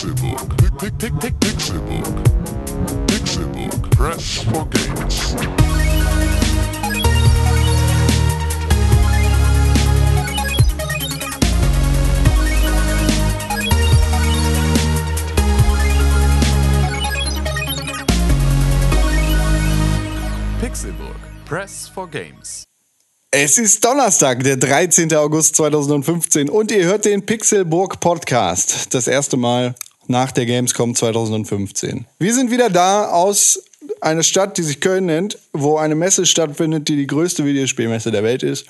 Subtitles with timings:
[0.00, 0.08] Pick,
[1.40, 2.06] Pixelbook.
[3.06, 3.90] Pixelbook.
[3.90, 5.34] Press for games.
[20.60, 21.16] Pixelburg.
[21.44, 22.64] Press for Games.
[23.30, 25.12] Es ist Donnerstag, der 13.
[25.14, 28.94] August 2015 und ihr hört den Pixelburg Podcast.
[28.94, 29.74] Das erste Mal
[30.10, 32.04] nach der Gamescom 2015.
[32.18, 33.62] Wir sind wieder da aus
[34.00, 38.24] einer Stadt, die sich Köln nennt, wo eine Messe stattfindet, die die größte Videospielmesse der
[38.24, 38.66] Welt ist.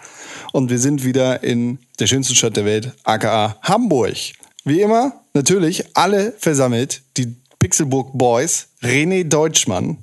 [0.52, 4.16] Und wir sind wieder in der schönsten Stadt der Welt, aka Hamburg.
[4.64, 9.96] Wie immer, natürlich alle versammelt, die Pixelburg Boys, René Deutschmann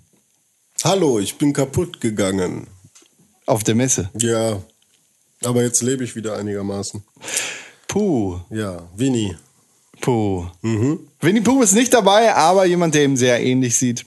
[0.83, 2.67] Hallo, ich bin kaputt gegangen.
[3.45, 4.09] auf der Messe.
[4.19, 4.61] Ja,
[5.43, 7.03] aber jetzt lebe ich wieder einigermaßen.
[7.87, 8.39] Puh.
[8.49, 9.37] Ja, Winnie.
[10.01, 10.45] Puh.
[11.21, 14.05] Winnie Pooh ist nicht dabei, aber jemand, der ihm sehr ähnlich sieht.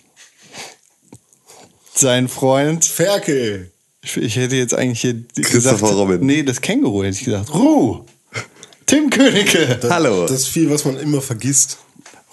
[1.94, 2.84] Sein Freund.
[2.84, 3.70] Ferkel.
[4.02, 5.94] Ich, ich hätte jetzt eigentlich hier Christopher gesagt.
[5.94, 6.24] Robin.
[6.24, 7.52] Nee, das Känguru hätte ich gesagt.
[7.52, 8.04] Ruh.
[8.86, 9.78] Tim Königke.
[9.80, 10.22] Das, Hallo.
[10.22, 11.78] Das ist viel, was man immer vergisst.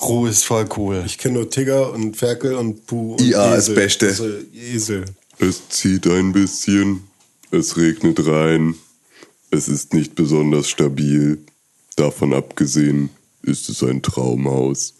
[0.01, 1.03] Ruh ist voll cool.
[1.05, 3.75] Ich kenne nur Tigger und Ferkel und Puh und IA ist Esel.
[3.75, 4.07] Beste.
[4.07, 5.05] Also Esel.
[5.39, 7.03] Es zieht ein bisschen,
[7.51, 8.75] es regnet rein,
[9.51, 11.39] es ist nicht besonders stabil.
[11.95, 13.09] Davon abgesehen
[13.47, 14.93] ist es ein Traumhaus.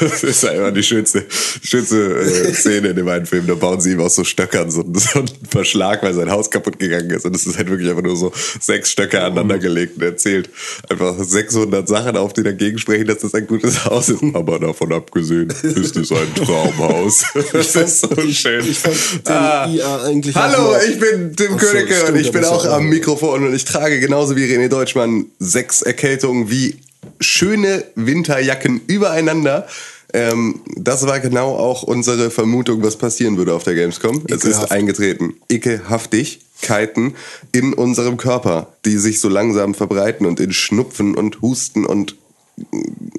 [0.00, 1.24] das ist einfach die schönste,
[1.62, 3.46] schönste äh, Szene in dem einen Film.
[3.46, 6.78] Da bauen sie ihm aus so Stöckern so, so einen Verschlag, weil sein Haus kaputt
[6.78, 7.24] gegangen ist.
[7.24, 10.50] Und es ist halt wirklich einfach nur so sechs Stöcke aneinandergelegt und er zählt
[10.88, 14.22] einfach 600 Sachen auf, die dagegen sprechen, dass das ein gutes Haus ist.
[14.34, 17.24] Aber davon abgesehen ist es ein Traumhaus.
[17.52, 18.64] Das ist so schön.
[18.68, 18.96] Ich fand
[19.28, 19.68] Ah.
[19.68, 23.54] IA eigentlich Hallo, ich bin Tim so, Königke und ich bin auch am Mikrofon und
[23.54, 26.76] ich trage genauso wie René Deutschmann sechs Erkältungen wie
[27.20, 29.66] schöne Winterjacken übereinander.
[30.12, 34.22] Ähm, das war genau auch unsere Vermutung, was passieren würde auf der Gamescom.
[34.28, 34.72] Es ist Ekelhaft.
[34.72, 35.34] eingetreten.
[35.48, 37.16] Ekelhaftigkeiten
[37.52, 42.16] in unserem Körper, die sich so langsam verbreiten und in Schnupfen und Husten und,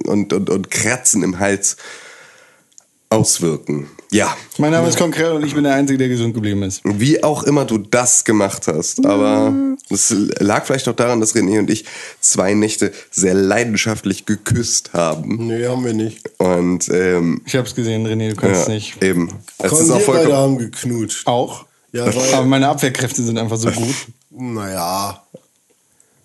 [0.05, 1.77] und, und, und Kratzen im Hals
[3.09, 3.89] auswirken.
[4.09, 6.81] Ja, Mein Name ist Konkret und ich bin der Einzige, der gesund geblieben ist.
[6.85, 9.05] wie auch immer du das gemacht hast.
[9.05, 9.53] Aber
[9.89, 11.83] es lag vielleicht auch daran, dass René und ich
[12.21, 15.47] zwei Nächte sehr leidenschaftlich geküsst haben.
[15.47, 16.21] Nee, haben wir nicht.
[16.39, 19.03] Und ähm, Ich hab's gesehen, René, du kannst ja, nicht.
[19.03, 19.29] eben.
[19.57, 20.33] Es Komm, ist auch wir beide vollkommen.
[20.37, 21.27] haben geknutscht.
[21.27, 21.65] Auch?
[21.91, 23.95] Ja, Aber weil, meine Abwehrkräfte sind einfach so gut.
[24.29, 25.21] naja.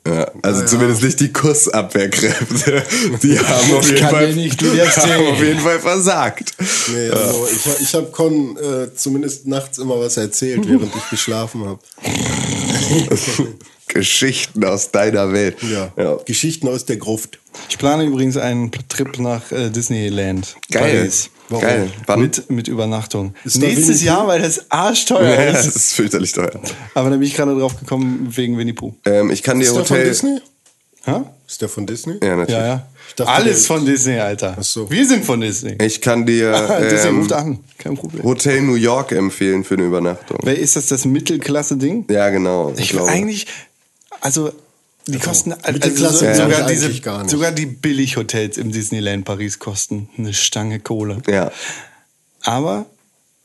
[0.06, 0.66] Ja, also Ja, ja.
[0.66, 2.82] zumindest nicht die Kussabwehrkräfte.
[3.22, 4.62] Die haben auf Ich jeden Fall, nicht
[4.96, 6.54] haben auf jeden Fall versagt.
[6.92, 11.64] Nee, also ich, ich habe Con äh, zumindest nachts immer was erzählt, während ich geschlafen
[11.66, 11.80] habe.
[13.88, 15.58] Geschichten aus deiner Welt.
[15.62, 16.16] Ja.
[16.24, 17.38] Geschichten aus der Gruft.
[17.68, 20.56] Ich plane übrigens einen Trip nach äh, Disneyland.
[20.70, 20.96] Geil.
[20.96, 21.30] Paris.
[21.60, 21.90] Geil.
[22.06, 22.20] Wann?
[22.20, 23.34] Mit, mit Übernachtung.
[23.44, 24.28] Ist Nächstes Jahr, Pooh?
[24.28, 25.66] weil das arschteuer Ja, ist.
[25.66, 26.50] das ist fürchterlich teuer.
[26.94, 28.94] Aber da bin ich gerade drauf gekommen wegen Winnie Pooh.
[29.04, 30.08] Ähm, ich kann dir Ist der von Hotel.
[30.08, 30.40] Disney?
[31.04, 31.12] Hä?
[31.48, 32.14] Ist der von Disney?
[32.22, 32.50] Ja, natürlich.
[32.60, 32.86] Ja, ja.
[33.08, 34.56] Ich dachte, Alles von Disney, Alter.
[34.58, 34.88] Ach so.
[34.90, 35.76] Wir sind von Disney.
[35.82, 36.52] Ich kann dir
[36.90, 37.58] Disney ähm, ruft an.
[37.78, 38.22] Kein Problem.
[38.22, 40.38] Hotel New York empfehlen für eine Übernachtung.
[40.42, 42.06] Wer ist das, das Mittelklasse-Ding?
[42.08, 42.72] Ja, genau.
[42.76, 43.46] Ich will eigentlich,
[44.20, 44.52] also
[45.06, 47.30] die kosten, also Mittelklasse so, mag sogar, ich diese, gar nicht.
[47.30, 51.22] sogar die Billighotels im Disneyland Paris kosten eine Stange Kohle.
[51.28, 51.50] Ja.
[52.42, 52.86] Aber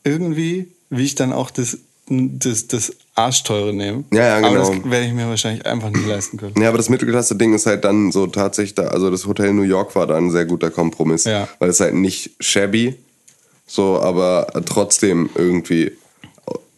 [0.04, 4.06] irgendwie will ich dann auch das, das, das Arschteure nehmen.
[4.12, 4.74] Ja, ja, Aber genau.
[4.74, 6.60] das werde ich mir wahrscheinlich einfach nicht leisten können.
[6.60, 9.94] Ja, aber das Mittelklasse-Ding ist halt dann so tatsächlich da, also das Hotel New York
[9.96, 11.24] war da ein sehr guter Kompromiss.
[11.24, 11.48] Ja.
[11.58, 12.94] Weil es halt nicht shabby,
[13.66, 15.92] so, aber trotzdem irgendwie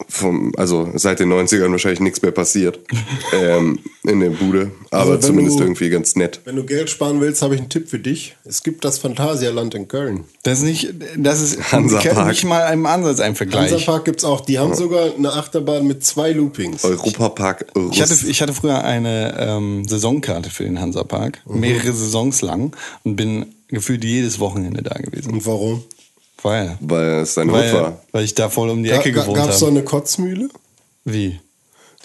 [0.09, 2.81] vom, also seit den 90ern wahrscheinlich nichts mehr passiert
[3.33, 6.41] ähm, in der Bude, aber Also zumindest du- irgendwie ganz nett.
[6.45, 8.35] Wenn du Geld sparen willst, habe ich einen Tipp für dich.
[8.45, 10.25] Es gibt das Phantasialand in Köln.
[10.43, 12.29] Das ist nicht, das ist Hansapark.
[12.29, 13.71] nicht mal im Ansatz ein Vergleich.
[13.71, 14.41] Hansapark gibt's auch.
[14.41, 16.83] Die haben sogar eine Achterbahn mit zwei Loopings.
[16.85, 17.95] Europapark Russ.
[17.95, 21.61] Ich hatte, ich hatte früher eine ähm, Saisonkarte für den Hansapark, Mhm.
[21.61, 25.33] mehrere Saisons lang und bin gefühlt jedes Wochenende da gewesen.
[25.35, 25.85] Und warum?
[26.43, 28.03] Weil, weil es dein Hut weil, war.
[28.13, 29.77] weil ich da voll um die Ecke gewohnt Gab es so habe.
[29.77, 30.49] eine Kotzmühle?
[31.05, 31.41] Wie?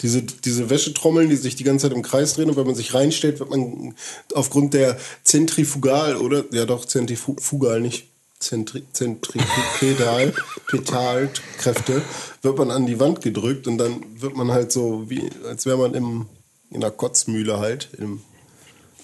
[0.02, 2.92] Diese, diese Wäschetrommeln, die sich die ganze Zeit im Kreis drehen und wenn man sich
[2.92, 3.94] reinstellt, wird man
[4.34, 8.06] aufgrund der Zentrifugal oder ja doch Zentrifugal nicht
[8.38, 10.34] Zentri, Zentripedal
[10.66, 12.02] Petalkräfte
[12.42, 15.78] wird man an die Wand gedrückt und dann wird man halt so wie als wäre
[15.78, 16.26] man im
[16.70, 18.20] in einer Kotzmühle halt im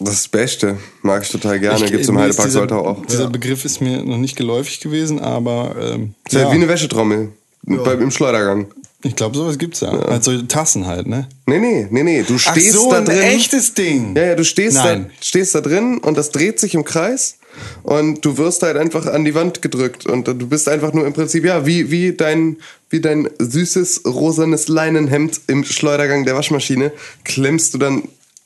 [0.05, 0.77] Das ist das Beste.
[1.03, 1.85] Mag ich total gerne.
[1.85, 3.07] Ich- Gibt's im Heidepark dieser, Soltau auch.
[3.07, 6.69] Dieser Begriff ist mir noch nicht geläufig gewesen, aber ähm, Ist halt ja, wie eine
[6.69, 7.31] Wäschetrommel.
[7.65, 8.67] Beim, Im Schleudergang.
[9.05, 9.91] ich glaube, sowas gibt's ja.
[9.91, 11.29] Also Tassen halt, ne?
[11.47, 12.23] Nee, nee, nee, nee.
[12.27, 13.21] Du Ach stehst so, da ein drin.
[13.21, 14.17] echtes Ding.
[14.17, 17.37] Ja, ja, du stehst da, stehst da drin und das dreht sich im Kreis
[17.85, 21.13] und du wirst halt einfach an die Wand gedrückt und du bist einfach nur im
[21.13, 22.57] Prinzip, ja, wie, wie dein,
[22.91, 26.91] wie dein süßes rosanes Leinenhemd im Schleudergang der Waschmaschine
[27.25, 28.03] klemmst du dann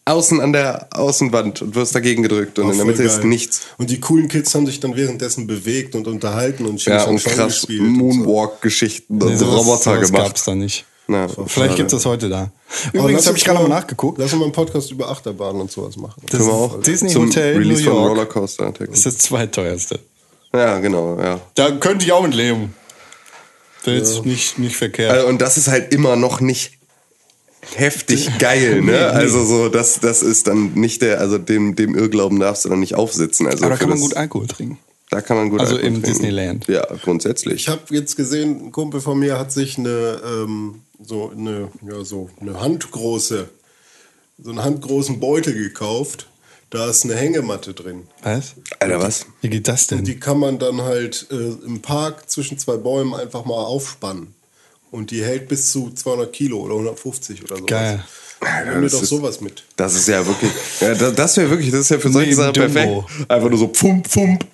[0.06, 3.26] außen an der Außenwand und wirst dagegen gedrückt und Auch in der Mitte ist geil.
[3.26, 3.62] nichts.
[3.76, 7.24] Und die coolen Kids haben sich dann währenddessen bewegt und unterhalten und Ja, Xing und
[7.24, 7.80] krass gespielt.
[7.82, 8.04] und so.
[8.04, 10.26] Moonwalk-Geschichten und Nee, Roboter sowas gemacht.
[10.28, 10.84] gab's da nicht.
[11.08, 12.50] Na, Vielleicht gibt es das heute da.
[12.92, 14.18] Übrigens habe ich gerade mal nachgeguckt.
[14.18, 16.20] Lass uns mal einen Podcast über Achterbahnen und sowas machen.
[16.30, 18.10] Das ist auch Disney zum Hotel Release New von York.
[18.10, 18.88] Rollercoaster Attack.
[18.90, 20.00] Das ist das zweiteuerste.
[20.52, 21.40] Ja, genau, ja.
[21.54, 22.74] Da könnte ich auch mit leben.
[23.84, 25.12] Das ist nicht, nicht verkehrt.
[25.12, 26.75] Also, und das ist halt immer noch nicht
[27.74, 29.08] heftig geil, ne?
[29.10, 32.80] Also so, das, das ist dann nicht der, also dem, dem Irrglauben darfst du dann
[32.80, 33.46] nicht aufsitzen.
[33.46, 34.78] Also Aber da kann man das- gut Alkohol trinken.
[35.10, 36.08] Da kann man gut Also Alkohol im trinken.
[36.10, 36.66] Disneyland.
[36.68, 37.54] Ja, grundsätzlich.
[37.54, 42.04] Ich habe jetzt gesehen, ein Kumpel von mir hat sich eine ähm, so eine ja
[42.04, 43.48] so eine handgroße
[44.42, 46.28] so einen handgroßen Beutel gekauft.
[46.70, 48.08] Da ist eine Hängematte drin.
[48.24, 48.54] Was?
[48.80, 49.26] Alter, was?
[49.40, 50.02] Wie geht das denn?
[50.04, 51.34] Die kann man dann halt äh,
[51.64, 54.34] im Park zwischen zwei Bäumen einfach mal aufspannen.
[54.90, 57.64] Und die hält bis zu 200 Kilo oder 150 oder so.
[57.66, 58.04] Geil.
[58.66, 59.64] Nimm mir doch ist- sowas mit.
[59.76, 60.50] Das ist ja wirklich,
[60.80, 62.92] ja, das, das wäre wirklich, das ist ja für solche Sachen perfekt.
[63.28, 64.44] Einfach nur so pfump, pfump.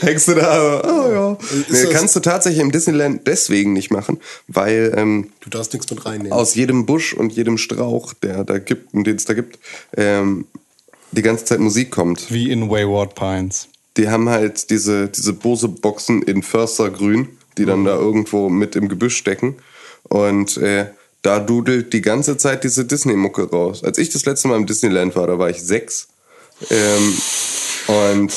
[0.00, 1.38] Hängst du da, oh ja.
[1.68, 4.18] Nee, das- kannst du tatsächlich im Disneyland deswegen nicht machen,
[4.48, 6.32] weil ähm, Du darfst nichts mit reinnehmen.
[6.32, 9.58] aus jedem Busch und jedem Strauch, der da gibt, den es da gibt,
[9.96, 10.44] ähm,
[11.12, 12.30] die ganze Zeit Musik kommt.
[12.30, 13.68] Wie in Wayward Pines.
[13.96, 19.16] Die haben halt diese, diese Bose-Boxen in Förstergrün, die dann da irgendwo mit im Gebüsch
[19.16, 19.56] stecken.
[20.04, 20.86] Und äh,
[21.22, 23.82] da dudelt die ganze Zeit diese Disney-Mucke raus.
[23.84, 26.08] Als ich das letzte Mal im Disneyland war, da war ich sechs.
[26.70, 27.16] Ähm,
[27.86, 28.32] und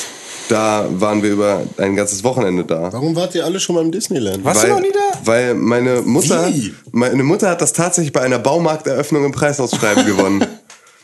[0.50, 2.92] da waren wir über ein ganzes Wochenende da.
[2.92, 4.44] Warum wart ihr alle schon mal im Disneyland?
[4.44, 5.20] Warst du weil, noch nie da?
[5.24, 6.74] Weil meine Mutter, Wie?
[6.92, 10.46] meine Mutter hat das tatsächlich bei einer Baumarkteröffnung im Preisausschreiben gewonnen.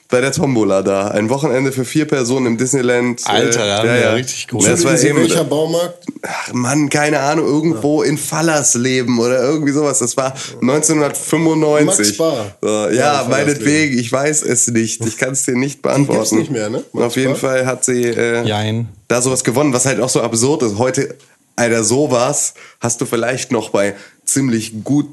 [0.10, 1.10] Bei der Tombola da.
[1.10, 3.22] Ein Wochenende für vier Personen im Disneyland.
[3.26, 4.66] äh, Alter, haben wir ja richtig gut.
[4.66, 6.06] Das war eben, welcher Baumarkt?
[6.22, 10.00] ach Mann, keine Ahnung, irgendwo in Fallersleben oder irgendwie sowas.
[10.00, 11.86] Das war 1995.
[11.86, 12.58] Max Bar.
[12.62, 15.06] So, Ja, ja, in meinetwegen, ich weiß es nicht.
[15.06, 16.20] Ich kann es dir nicht beantworten.
[16.20, 16.84] gibt's nicht mehr, ne?
[16.94, 17.40] Max Auf jeden Bar?
[17.40, 20.78] Fall hat sie äh, da sowas gewonnen, was halt auch so absurd ist.
[20.78, 21.16] Heute,
[21.56, 23.96] Alter, sowas hast du vielleicht noch bei
[24.26, 25.08] ziemlich gut,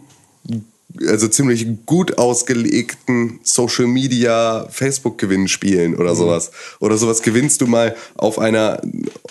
[1.01, 6.51] also ziemlich gut ausgelegten Social Media Facebook Gewinnspielen oder sowas.
[6.81, 8.81] Oder sowas gewinnst du mal auf einer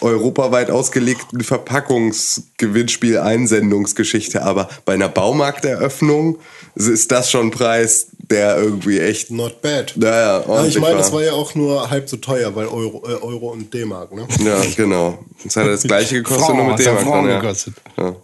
[0.02, 6.40] europaweit ausgelegten Verpackungsgewinnspiel Einsendungsgeschichte, aber bei einer Baumarkteröffnung
[6.76, 9.94] ist das schon ein Preis, der irgendwie echt Not bad.
[9.96, 13.22] Ja, ja, ich meine, das war ja auch nur halb so teuer, weil Euro, äh,
[13.22, 14.28] Euro und D-Mark, ne?
[14.44, 15.20] Ja, genau.
[15.44, 17.28] Das hat das gleiche gekostet, nur mit D-Mark.
[17.28, 17.76] Ja, gekostet.
[17.98, 18.16] ja.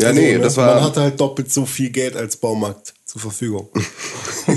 [0.00, 0.82] Ja Also, nee, ne, das Man war.
[0.84, 3.68] hatte halt doppelt so viel Geld als Baumarkt zur Verfügung.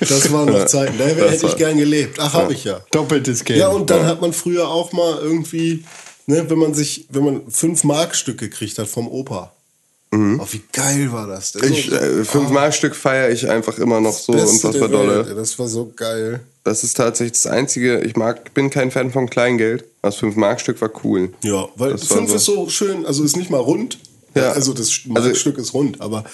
[0.00, 0.98] das waren noch Zeiten.
[0.98, 2.18] Da das hätte war- ich gern gelebt.
[2.20, 2.80] Ach, habe ich ja.
[2.90, 3.60] Doppeltes Geld.
[3.60, 5.84] Ja, und dann hat man früher auch mal irgendwie,
[6.26, 9.52] ne, wenn man sich, wenn man fünf Markstück gekriegt hat vom Opa.
[10.14, 11.68] Oh, wie geil war das denn?
[11.68, 11.72] Mhm.
[11.74, 14.92] ich, äh, fünf Markstück feiere ich einfach immer noch so unfassbar der Welt,
[15.26, 15.34] dolle.
[15.34, 16.40] Das war so geil.
[16.64, 18.00] Das ist tatsächlich das Einzige.
[18.00, 19.84] Ich mag, bin kein Fan von Kleingeld.
[20.00, 21.34] Das fünf Markstück war cool.
[21.42, 23.98] Ja, weil Das war fünf so- ist so schön, also ist nicht mal rund.
[24.36, 24.52] Ja.
[24.54, 26.24] Also das Also- Markstück ist rund, aber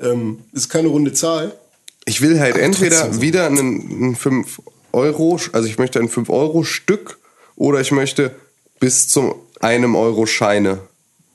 [0.00, 1.52] ähm, ist keine runde Zahl.
[2.06, 3.22] Ich will halt entweder trotzdem so.
[3.22, 4.60] wieder einen, einen 5
[4.92, 7.18] Euro, also ich möchte ein 5 Euro Stück
[7.56, 8.34] oder ich möchte
[8.80, 10.80] bis zum einem Euro Scheine.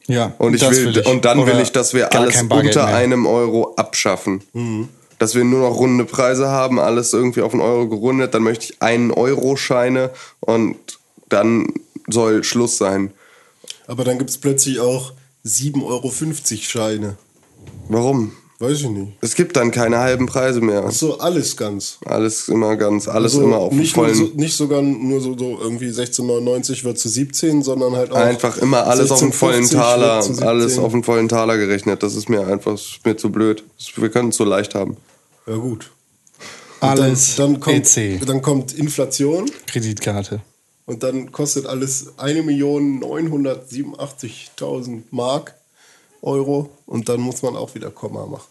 [0.07, 1.05] Ja, Und ich das will, ich.
[1.05, 2.95] und dann will Oder ich, dass wir alles unter mehr.
[2.95, 4.41] einem Euro abschaffen.
[4.53, 4.89] Mhm.
[5.19, 8.65] Dass wir nur noch runde Preise haben, alles irgendwie auf einen Euro gerundet, dann möchte
[8.65, 10.09] ich einen Euro Scheine
[10.39, 10.77] und
[11.29, 11.67] dann
[12.07, 13.11] soll Schluss sein.
[13.87, 15.13] Aber dann gibt es plötzlich auch
[15.45, 16.11] 7,50 Euro
[16.61, 17.17] Scheine.
[17.87, 18.31] Warum?
[18.61, 19.13] Weiß ich nicht.
[19.21, 20.83] Es gibt dann keine halben Preise mehr.
[20.85, 21.97] Ach so, alles ganz.
[22.03, 24.17] Alles immer ganz, alles Also immer auf dem nicht, nur vollen.
[24.17, 28.17] so, nicht sogar nur so, so irgendwie 16,99 wird zu 17, sondern halt auch.
[28.17, 30.47] Einfach immer alles auf dem vollen 16,50 Taler, wird zu 17.
[30.49, 32.03] alles auf den vollen Taler gerechnet.
[32.03, 33.63] Das ist mir einfach ist mir zu blöd.
[33.95, 34.97] Wir können es so leicht haben.
[35.47, 35.89] Ja, gut.
[36.81, 38.25] Und Alles dann, dann, kommt, EC.
[38.25, 40.41] dann kommt Inflation Kreditkarte.
[40.89, 45.53] Und dann kostet alles 1.987.000 Mark,
[46.21, 48.47] Euro und dann muss man auch wieder Komma machen.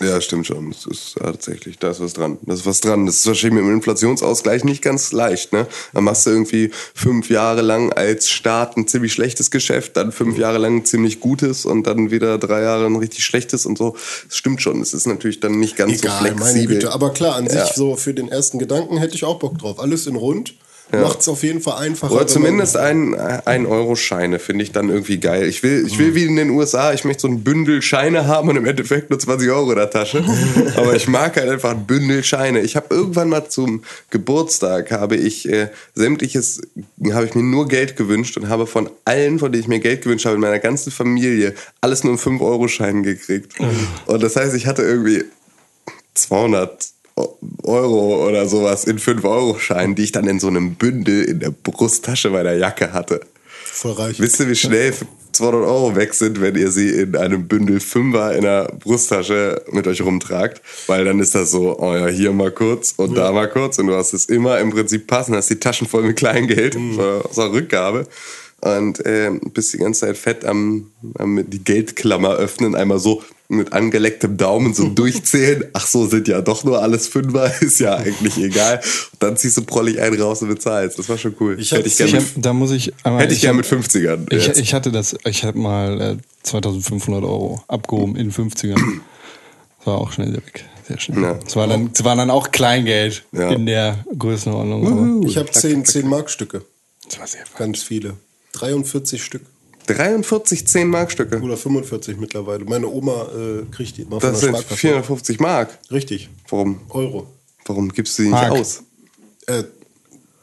[0.00, 0.70] Ja, stimmt schon.
[0.70, 2.38] Das ist tatsächlich, da ist was dran.
[2.42, 3.04] Das ist was dran.
[3.04, 5.66] Das ist wahrscheinlich mit dem Inflationsausgleich nicht ganz leicht, ne?
[5.92, 10.38] Dann machst du irgendwie fünf Jahre lang als Staat ein ziemlich schlechtes Geschäft, dann fünf
[10.38, 13.96] Jahre lang ein ziemlich gutes und dann wieder drei Jahre ein richtig schlechtes und so.
[14.28, 14.80] Das stimmt schon.
[14.80, 16.76] Es ist natürlich dann nicht ganz so Egal, meine flexibel.
[16.76, 16.92] Güte.
[16.92, 17.66] Aber klar, an Ja.
[17.66, 19.80] sich so für den ersten Gedanken hätte ich auch Bock drauf.
[19.80, 20.54] Alles in rund,
[20.92, 22.12] macht es auf jeden Fall einfacher.
[22.12, 25.48] Oder zumindest ein, ein Euro Scheine finde ich dann irgendwie geil.
[25.48, 28.48] Ich will, ich will wie in den USA, ich möchte so ein Bündel Scheine haben
[28.48, 30.24] und im Endeffekt nur 20 Euro in der Tasche.
[30.76, 32.60] Aber ich mag halt einfach ein Bündel Scheine.
[32.60, 36.60] Ich habe irgendwann mal zum Geburtstag habe ich äh, sämtliches,
[37.12, 40.02] habe ich mir nur Geld gewünscht und habe von allen, von denen ich mir Geld
[40.02, 43.54] gewünscht habe, in meiner ganzen Familie, alles nur in 5 Euro Scheinen gekriegt.
[44.06, 45.24] Und das heißt, ich hatte irgendwie
[46.14, 46.91] 200
[47.64, 52.30] Euro oder sowas in 5-Euro-Scheinen, die ich dann in so einem Bündel in der Brusttasche
[52.30, 53.20] meiner Jacke hatte.
[53.64, 54.20] Voll reich.
[54.20, 54.94] Wisst ihr, wie schnell
[55.32, 59.86] 200 Euro weg sind, wenn ihr sie in einem Bündel Fünfer in der Brusttasche mit
[59.86, 60.60] euch rumtragt?
[60.86, 63.86] Weil dann ist das so, oh ja, hier mal kurz und da mal kurz und
[63.86, 67.52] du hast es immer im Prinzip passen, hast die Taschen voll mit Kleingeld aus der
[67.52, 68.06] Rückgabe
[68.60, 73.72] und äh, bist die ganze Zeit fett am, am die Geldklammer öffnen, einmal so mit
[73.72, 75.64] angelecktem Daumen so durchzählen.
[75.72, 78.80] Ach so, sind ja doch nur alles Fünfer, ist ja eigentlich egal.
[79.12, 80.98] Und dann ziehst du prollig einen raus und bezahlst.
[80.98, 81.58] Das war schon cool.
[81.60, 83.22] Ich Hätte ich gerne Ich mit, da muss ich einmal.
[83.22, 84.32] hätte ich ich gern hab- mit 50ern.
[84.34, 84.58] Ich, jetzt.
[84.60, 88.74] ich hatte das, ich habe mal äh, 2500 Euro abgehoben in 50ern.
[89.78, 90.64] Das war auch schnell sehr weg.
[90.88, 91.22] Sehr schnell.
[91.22, 91.38] Ja.
[91.46, 93.50] Es war dann, es war dann auch Kleingeld Ja.
[93.50, 94.86] in der Größenordnung.
[95.20, 96.62] aber Ich habe 10, 10 Markstücke.
[97.08, 98.14] Das war sehr Ganz viele.
[98.52, 99.42] 43 Stück.
[99.86, 101.40] 43 10-Mark-Stücke.
[101.40, 102.64] Oder 45 mittlerweile.
[102.64, 104.76] Meine Oma äh, kriegt die immer Das von der sind Sparkasse.
[104.80, 105.78] 450 Mark.
[105.90, 106.28] Richtig.
[106.48, 107.26] Warum, Euro.
[107.66, 108.52] warum gibst du die nicht Mark.
[108.52, 108.82] aus?
[109.46, 109.64] Äh,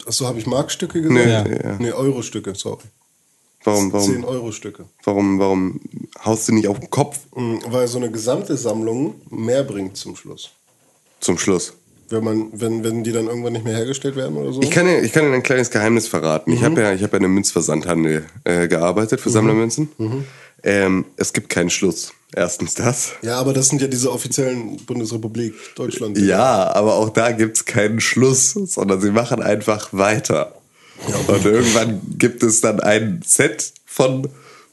[0.06, 1.26] achso, habe ich Markstücke gesagt?
[1.26, 1.72] Nee, Ja.
[1.72, 1.78] ja.
[1.80, 2.84] Nee, Euro-Stücke, sorry.
[3.64, 4.86] Warum, 10 warum, Euro-Stücke.
[5.04, 5.82] warum, warum
[6.24, 10.16] haust du nicht auf den Kopf Mhm, Weil so eine gesamte Sammlung mehr bringt zum
[10.16, 10.50] Schluss.
[11.20, 11.74] zum Schluss?
[12.10, 14.62] Wenn, man, wenn, wenn die dann irgendwann nicht mehr hergestellt werden oder so.
[14.62, 16.52] Ich kann dir, ich kann dir ein kleines Geheimnis verraten.
[16.52, 19.90] Ich habe ja, ich habe ja in einem Münzversandhandel äh, gearbeitet für Sammlermünzen.
[20.64, 22.14] Ähm, es gibt keinen Schluss.
[22.36, 23.14] Erstens das.
[23.24, 26.16] ja, aber das sind ja diese offiziellen Bundesrepublik Deutschland.
[26.20, 30.54] Ja, aber auch da gibt's keinen Schluss, sondern sie machen einfach weiter.
[31.28, 34.30] Und irgendwann gibt es dann ein Set von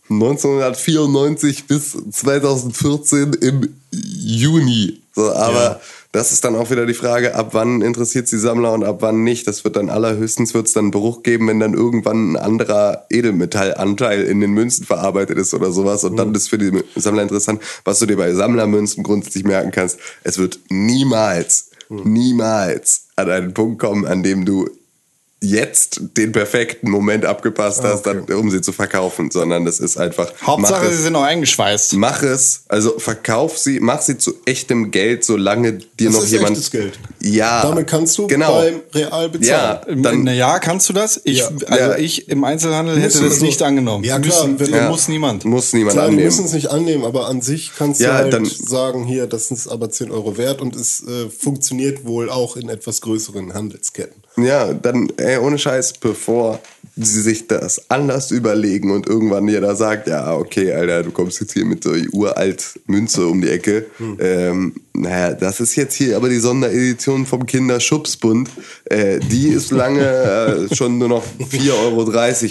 [0.08, 5.00] 1994 bis 2014 im Juni.
[5.14, 5.80] So, aber Ja.
[6.12, 9.24] das ist dann auch wieder die Frage, ab wann interessiert die Sammler und ab wann
[9.24, 9.46] nicht.
[9.48, 14.22] Das wird dann allerhöchstens wird's dann einen Bruch geben, wenn dann irgendwann ein anderer Edelmetallanteil
[14.24, 16.04] in den Münzen verarbeitet ist oder sowas.
[16.04, 19.98] Und dann ist für die Sammler interessant, was du dir bei Sammlermünzen grundsätzlich merken kannst.
[20.22, 24.68] Es wird niemals, niemals an einen Punkt kommen, an dem du
[25.50, 30.32] jetzt den perfekten Moment abgepasst hast, dann, um sie zu verkaufen, sondern das ist einfach.
[30.42, 31.94] Hauptsache, mach sie es, sind noch eingeschweißt.
[31.94, 36.32] mach es, also verkauf sie, mach sie zu echtem Geld, solange dir Das noch ist
[36.32, 36.50] jemand.
[36.52, 36.98] echtes Geld.
[37.20, 37.62] Ja.
[37.62, 38.60] Damit kannst du genau.
[38.60, 39.80] beim Real bezahlen.
[39.88, 41.20] Ja, dann, Na ja, kannst du das?
[41.24, 41.48] Ich, Ja.
[41.66, 41.98] Also Ja.
[41.98, 44.04] ich im Einzelhandel hätte das so- nicht angenommen.
[44.04, 44.88] Ja, klar, Müssen, wenn- ja.
[44.88, 45.44] Muss niemand.
[45.44, 46.24] muss niemand Klar, annehmen.
[46.24, 49.50] müssen es nicht annehmen, aber an sich kannst Ja, du halt dann- sagen, hier, das
[49.50, 54.22] ist aber 10 Euro wert und es äh, funktioniert wohl auch in etwas größeren Handelsketten.
[54.36, 56.60] Ja, dann, ey, ohne Scheiß, bevor
[56.98, 61.52] sie sich das anders überlegen und irgendwann jeder sagt, ja, okay, Alter, du kommst jetzt
[61.52, 63.84] hier mit so uralt Münze um die Ecke.
[64.18, 68.48] Ähm, naja, das ist jetzt hier aber die Sonderedition vom Kinderschubsbund.
[68.86, 70.00] Äh, die ist lange
[70.70, 72.06] äh, schon nur noch 4,30 Euro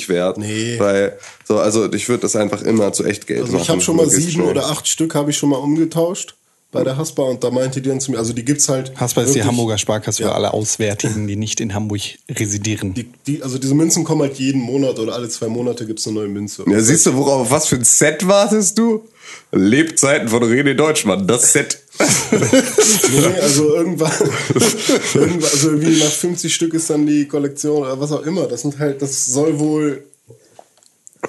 [0.10, 0.38] wert.
[0.38, 0.76] Nee.
[0.78, 3.64] Weil, so, also ich würde das einfach immer zu Echtgeld Also machen.
[3.64, 4.48] ich habe schon mal sieben schnell.
[4.50, 6.36] oder acht Stück habe ich schon mal umgetauscht
[6.72, 8.92] bei der Haspa und da meinte die dann zu mir, also die gibt's halt.
[9.00, 10.30] Haspa ist die Hamburger Sparkasse Ja.
[10.30, 12.94] für alle Auswärtigen, die nicht in Hamburg residieren.
[12.94, 16.16] Die, die, also diese Münzen kommen halt jeden Monat oder alle zwei Monate gibt's eine
[16.18, 16.66] neue Münze.
[16.68, 19.06] Ja, siehst du, worauf, auf was für ein Set wartest du?
[19.52, 21.80] Lebzeiten von René Deutschmann, das Set.
[22.32, 24.12] Nee, also irgendwann,
[25.14, 28.48] irgendwann, also irgendwie nach 50 Stück ist dann die Kollektion oder was auch immer.
[28.48, 30.04] Das sind halt, das soll wohl.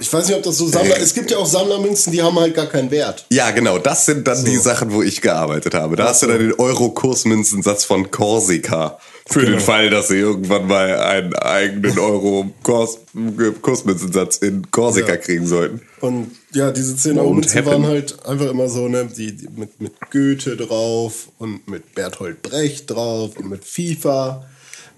[0.00, 0.98] Ich weiß nicht, ob das so Sammler.
[0.98, 3.24] Es gibt ja auch Sammlermünzen, die haben halt gar keinen Wert.
[3.30, 5.96] Ja, genau, das sind dann die Sachen, wo ich gearbeitet habe.
[5.96, 8.98] Da hast du dann den Euro-Kursmünzensatz von Korsika.
[9.28, 15.16] Für den Fall, dass sie irgendwann mal einen eigenen Euro-Kursmünzensatz in Korsika Ja.
[15.16, 15.80] kriegen sollten.
[16.00, 19.80] Und ja, diese 10 Euro Münzen waren halt einfach immer so, ne, die, die mit,
[19.80, 24.44] mit Goethe drauf und mit Berthold Brecht drauf und mit FIFA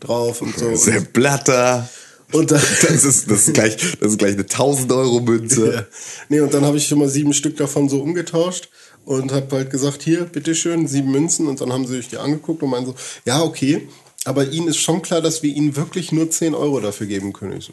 [0.01, 0.75] drauf und so.
[0.75, 1.79] Sepp Blatter.
[1.79, 1.89] Und
[2.33, 2.47] dann,
[2.83, 5.73] Das ist, das ist, gleich, das ist gleich eine 1000-Euro-Münze.
[5.73, 5.87] Ja.
[6.29, 8.69] Nee, und dann habe ich schon mal sieben Stück davon so umgetauscht
[9.05, 11.47] und habe halt gesagt, hier, bitteschön, sieben Münzen.
[11.47, 12.95] Und dann haben sie sich die angeguckt und meinen so,
[13.25, 13.89] ja, okay,
[14.25, 17.59] aber ihnen ist schon klar, dass wir ihnen wirklich nur 10 Euro dafür geben können.
[17.59, 17.73] Ich so,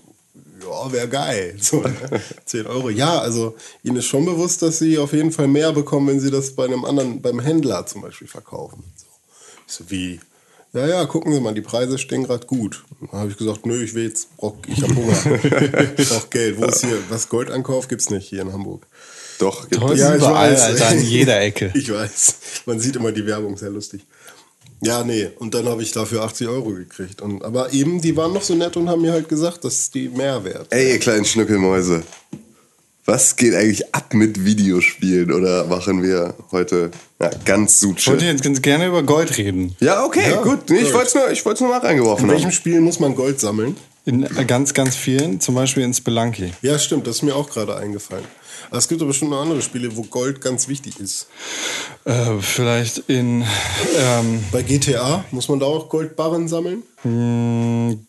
[0.65, 1.57] ja, wäre geil.
[1.61, 2.21] So, ne?
[2.45, 2.89] 10 Euro.
[2.89, 6.31] Ja, also ihnen ist schon bewusst, dass sie auf jeden Fall mehr bekommen, wenn sie
[6.31, 8.83] das bei einem anderen, beim Händler zum Beispiel verkaufen.
[8.95, 9.05] So.
[9.67, 10.19] Ich so, wie?
[10.75, 12.83] Ja, ja, gucken Sie mal, die Preise stehen gerade gut.
[12.99, 15.15] Dann habe ich gesagt, nö, ich will jetzt, brauch, ich habe Hunger.
[15.97, 16.57] ich brauche Geld.
[16.57, 16.97] Wo ist hier?
[17.09, 18.85] Was Goldankauf gibt's nicht hier in Hamburg.
[19.39, 19.99] Doch, gibt es.
[19.99, 21.71] Ja, überall, Alter, an jeder Ecke.
[21.75, 22.35] Ich weiß.
[22.65, 24.01] Man sieht immer die Werbung, sehr lustig.
[24.81, 25.29] Ja, nee.
[25.39, 27.21] Und dann habe ich dafür 80 Euro gekriegt.
[27.21, 30.09] Und, aber eben, die waren noch so nett und haben mir halt gesagt, dass die
[30.09, 30.67] mehr wert.
[30.71, 32.03] Ey, ihr kleinen Schnuckelmäuse.
[33.05, 35.31] Was geht eigentlich ab mit Videospielen?
[35.31, 36.89] Oder machen wir heute
[37.21, 38.25] ja, ganz Ich wollte Suche?
[38.25, 39.75] jetzt ganz gerne über Gold reden.
[39.79, 40.69] Ja, okay, Ja, gut.
[40.71, 41.13] Nee, ich wollte es
[41.45, 42.51] nur, ich nur mal reingeworfen In welchem haben.
[42.51, 43.75] Spiel muss man Gold sammeln?
[44.05, 46.51] In ganz, ganz vielen, zum Beispiel in Spelunky.
[46.61, 48.25] Ja, stimmt, das ist mir auch gerade eingefallen.
[48.69, 51.27] Aber es gibt aber bestimmt noch andere Spiele, wo Gold ganz wichtig ist.
[52.05, 53.43] Äh, vielleicht in
[53.99, 56.83] ähm, Bei GTA muss man da auch Goldbarren sammeln?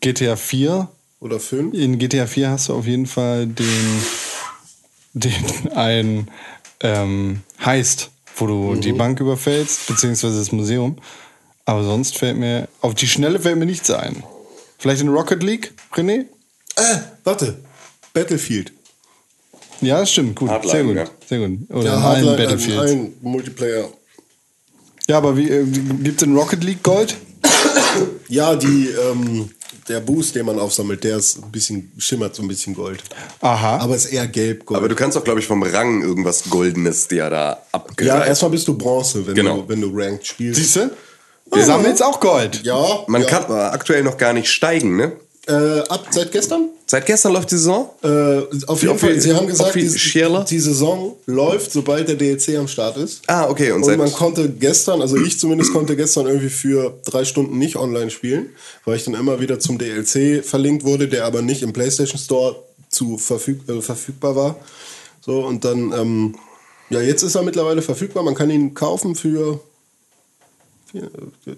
[0.01, 0.89] GTA 4.
[1.21, 1.75] Oder 5?
[1.75, 3.67] In GTA 4 hast du auf jeden Fall den,
[5.17, 6.29] den ein
[6.81, 10.97] ähm, Heist, wo du die Bank überfällst, beziehungsweise das Museum.
[11.65, 14.23] Aber sonst fällt mir, auf die Schnelle fällt mir nichts ein.
[14.79, 16.27] Vielleicht in Rocket League, René?
[16.77, 17.59] Äh, warte.
[18.13, 18.73] Battlefield.
[19.81, 21.05] Ja, das stimmt, gut, Hardline, sehr gut, ja.
[21.27, 21.71] sehr gut.
[21.71, 22.93] Oder Ja, in allen Battlefields.
[22.93, 23.89] Ein Multiplayer.
[25.09, 27.17] Ja, aber wie, äh, gibt es in Rocket League Gold?
[28.29, 29.51] Ja, die, ähm,
[29.89, 33.03] der Boost, den man aufsammelt, der ist ein bisschen, schimmert so ein bisschen Gold.
[33.41, 33.79] Aha.
[33.79, 34.79] Aber ist eher gelb-gold.
[34.79, 38.29] Aber du kannst auch, glaube ich, vom Rang irgendwas Goldenes dir da Ja, abgreifen.
[38.29, 39.59] erstmal bist du Bronze, wenn, Genau.
[39.63, 40.61] du, wenn du Ranked spielst.
[40.61, 40.91] Siehst du?
[41.53, 42.63] Du sammelst auch Gold.
[42.65, 43.29] Ja, Man ja.
[43.29, 45.13] kann aber aktuell noch gar nicht steigen, ne?
[45.49, 46.71] Äh, ab seit gestern?
[46.87, 47.91] Seit gestern läuft die Saison.
[48.03, 52.67] Äh, auf jeden Fall, sie haben gesagt, die, die Saison läuft, sobald der DLC am
[52.67, 53.23] Start ist.
[53.29, 53.71] Ah, okay.
[53.71, 57.77] Und, Und man konnte gestern, also ich zumindest konnte gestern irgendwie für drei Stunden nicht
[57.77, 58.51] online spielen,
[58.85, 62.57] weil ich dann immer wieder zum DLC verlinkt wurde, der aber nicht im PlayStation Store
[62.89, 64.57] zu verfüg äh, verfügbar war.
[65.21, 66.35] So, und dann, ähm,
[66.91, 68.25] ja, jetzt ist er mittlerweile verfügbar.
[68.25, 69.61] Man kann ihn kaufen für
[70.91, 71.11] vier,
[71.47, 71.57] äh,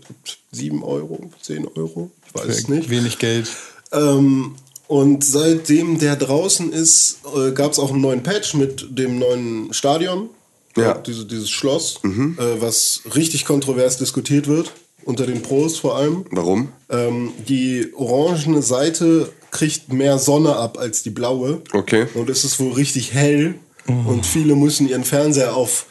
[0.52, 2.90] 7 Euro, 10 Euro, ich weiß es nicht.
[2.90, 3.50] Wenig Geld.
[3.92, 4.54] Ähm,
[4.86, 9.72] und seitdem der draußen ist, äh, gab es auch einen neuen Patch mit dem neuen
[9.72, 10.30] Stadion.
[10.76, 10.94] Ja.
[10.94, 14.72] Diese, dieses Schloss, äh, was richtig kontrovers diskutiert wird,
[15.04, 16.24] unter den Pros vor allem.
[16.30, 16.68] warum?
[16.88, 21.62] Ähm, die orangene Seite kriegt mehr Sonne ab als die blaue.
[21.72, 22.06] Okay.
[22.14, 23.54] Und es ist wohl richtig hell.
[23.86, 25.86] Und viele müssen ihren Fernseher auf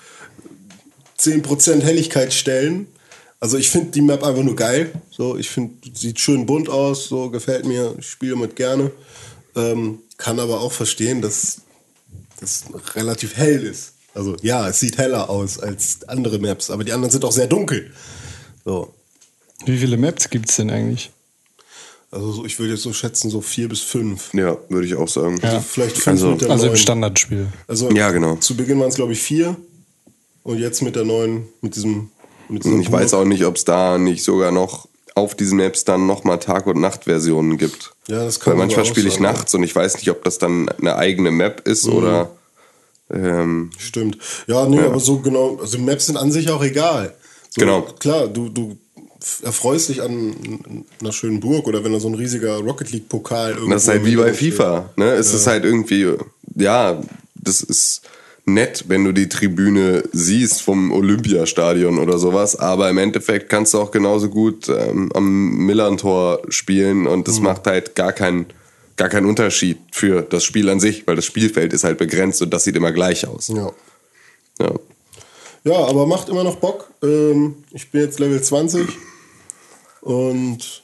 [1.19, 2.87] 10% Helligkeit stellen.
[3.39, 4.91] Also ich finde die Map einfach nur geil.
[5.11, 8.91] So, ich finde, sieht schön bunt aus, so gefällt mir, ich spiele mit gerne.
[9.55, 11.61] Ähm, kann aber auch verstehen, dass
[12.39, 12.63] das
[12.95, 13.93] relativ hell ist.
[14.15, 17.45] Also ja, es sieht heller aus als andere Maps, aber die anderen sind auch sehr
[17.47, 17.91] dunkel.
[18.65, 18.93] So.
[19.65, 21.11] Wie viele Maps gibt es denn eigentlich?
[22.09, 24.33] Also so, ich würde jetzt so schätzen, so vier bis fünf.
[24.33, 25.39] Ja, würde ich auch sagen.
[25.43, 25.59] Ja.
[25.59, 26.77] Vielleicht fünf Also- mit der Also im neuen.
[26.81, 27.47] Standardspiel.
[27.67, 28.37] Also Ja, genau.
[28.37, 29.55] Zu Beginn waren es, glaube ich, vier.
[30.43, 32.09] Und jetzt mit der neuen, mit diesem.
[32.49, 36.05] Diesem Ich weiß auch nicht, ob es da nicht sogar noch auf diesen Maps dann
[36.05, 37.93] nochmal Tag- und Nacht-Versionen gibt.
[38.07, 39.21] Ja, das kann Weil manchmal spiele ich ja.
[39.21, 42.29] nachts und ich weiß nicht, ob das dann eine eigene Map ist oder.
[43.09, 44.17] Ähm, Stimmt.
[44.47, 45.57] Ja, nee, aber so genau.
[45.61, 47.15] Also Maps sind an sich auch egal.
[47.49, 47.81] So, Genau.
[47.99, 48.77] Klar, du, du
[49.41, 53.71] erfreust dich an einer schönen Burg oder wenn da so ein riesiger Rocket League-Pokal irgendwo.
[53.71, 54.33] das ist halt wie bei.
[54.33, 54.89] FIFA.
[54.95, 55.11] Ne?
[55.13, 56.13] Es ist halt irgendwie,
[56.55, 57.01] ja,
[57.35, 58.01] das ist
[58.47, 63.79] nett, wenn du die Tribüne siehst vom Olympiastadion oder sowas, aber im Endeffekt kannst du
[63.79, 67.23] auch genauso gut ähm, am Millantor spielen und Mhm.
[67.25, 68.45] das macht halt gar keinen
[68.95, 72.51] gar keinen Unterschied für das Spiel an sich, weil das Spielfeld ist halt begrenzt und
[72.51, 73.49] das sieht immer gleich aus.
[73.49, 73.71] Ja.
[74.59, 74.71] Ja.
[75.63, 76.89] ja, aber macht immer noch Bock.
[77.03, 78.87] Ähm, ich bin jetzt Level 20.
[80.01, 80.81] Und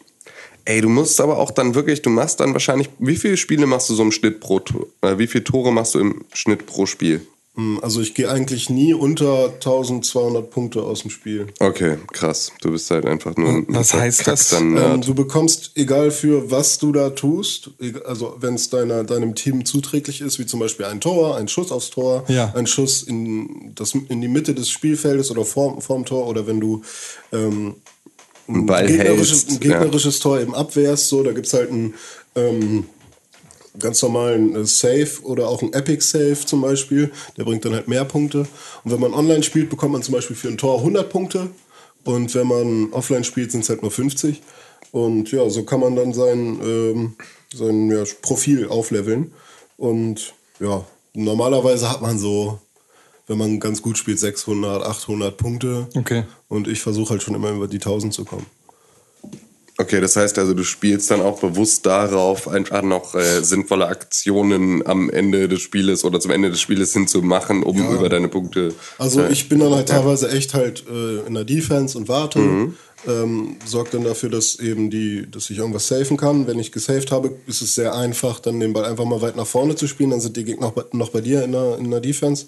[0.65, 3.89] Ey, du musst aber auch dann wirklich, du machst dann wahrscheinlich, wie viele Spiele machst
[3.89, 4.61] du so im Schnitt pro,
[5.01, 7.25] äh, wie viele Tore machst du im Schnitt pro Spiel?
[7.55, 11.47] Mh, also ich gehe eigentlich nie unter 1200 Punkte aus dem Spiel.
[11.59, 12.51] Okay, krass.
[12.61, 14.51] Du bist halt einfach nur ein Was heißt das?
[14.53, 17.71] Ähm, du bekommst, egal für was du da tust,
[18.05, 21.71] also wenn es deiner, deinem Team zuträglich ist, wie zum Beispiel ein Tor, ein Schuss
[21.71, 22.53] aufs Tor, Ja.
[22.55, 26.59] ein Schuss in, das, in die Mitte des Spielfeldes oder vorm, vorm Tor oder wenn
[26.59, 26.81] du
[27.31, 27.75] ähm,
[28.47, 29.49] Ball gegnerisches, hältst.
[29.51, 31.93] ein gegnerisches Tor eben abwehrst, so, da gibt es halt einen
[32.35, 32.85] ähm,
[33.79, 37.87] ganz normalen äh, Save oder auch einen Epic Save zum Beispiel, der bringt dann halt
[37.87, 38.47] mehr Punkte.
[38.83, 41.49] Und wenn man online spielt, bekommt man zum Beispiel für ein Tor 100 Punkte
[42.03, 44.41] und wenn man offline spielt, sind es halt nur 50.
[44.91, 47.15] Und ja, so kann man dann sein, ähm,
[47.53, 49.31] sein ja, Profil aufleveln.
[49.77, 52.59] Und ja, normalerweise hat man so,
[53.27, 55.87] wenn man ganz gut spielt, 600, 800 Punkte.
[55.95, 56.25] Okay.
[56.49, 58.45] Und ich versuche halt schon immer über die 1000 zu kommen.
[59.77, 64.85] Okay, das heißt also, du spielst dann auch bewusst darauf, einfach noch äh, sinnvolle Aktionen
[64.85, 68.73] am Ende des Spieles oder zum Ende des Spieles hinzumachen, um über deine Punkte.
[68.99, 72.73] Also äh, ich bin dann halt teilweise echt halt äh, in der Defense und warte.
[73.05, 76.47] Ähm, sorgt dann dafür, dass eben die, dass ich irgendwas safen kann.
[76.47, 79.47] Wenn ich gesaved habe, ist es sehr einfach, dann den Ball einfach mal weit nach
[79.47, 80.11] vorne zu spielen.
[80.11, 82.45] Dann sind die Gegner noch bei, noch bei dir in der, in der Defense.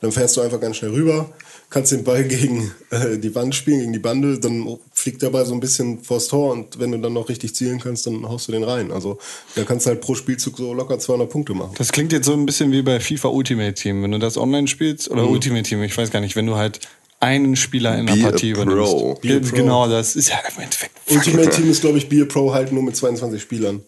[0.00, 1.32] Dann fährst du einfach ganz schnell rüber,
[1.70, 4.40] kannst den Ball gegen äh, die Wand spielen, gegen die Bande.
[4.40, 7.78] Dann fliegt Ball so ein bisschen vors Tor und wenn du dann noch richtig zielen
[7.78, 8.90] kannst, dann haust du den rein.
[8.90, 9.18] Also
[9.54, 11.72] da kannst du halt pro Spielzug so locker 200 Punkte machen.
[11.76, 14.02] Das klingt jetzt so ein bisschen wie bei FIFA Ultimate Team.
[14.02, 15.18] Wenn du das online spielst, Mhm.
[15.18, 16.80] oder Ultimate Team, ich weiß gar nicht, wenn du halt
[17.20, 18.62] einen Spieler in einer a Partie Pro.
[18.62, 19.20] übernimmst.
[19.20, 19.56] Be Pro.
[19.56, 20.96] Genau, das ist ja im Endeffekt.
[21.10, 23.82] Ultimate Team ist, glaube ich, Beer Pro halt nur mit 22 Spielern.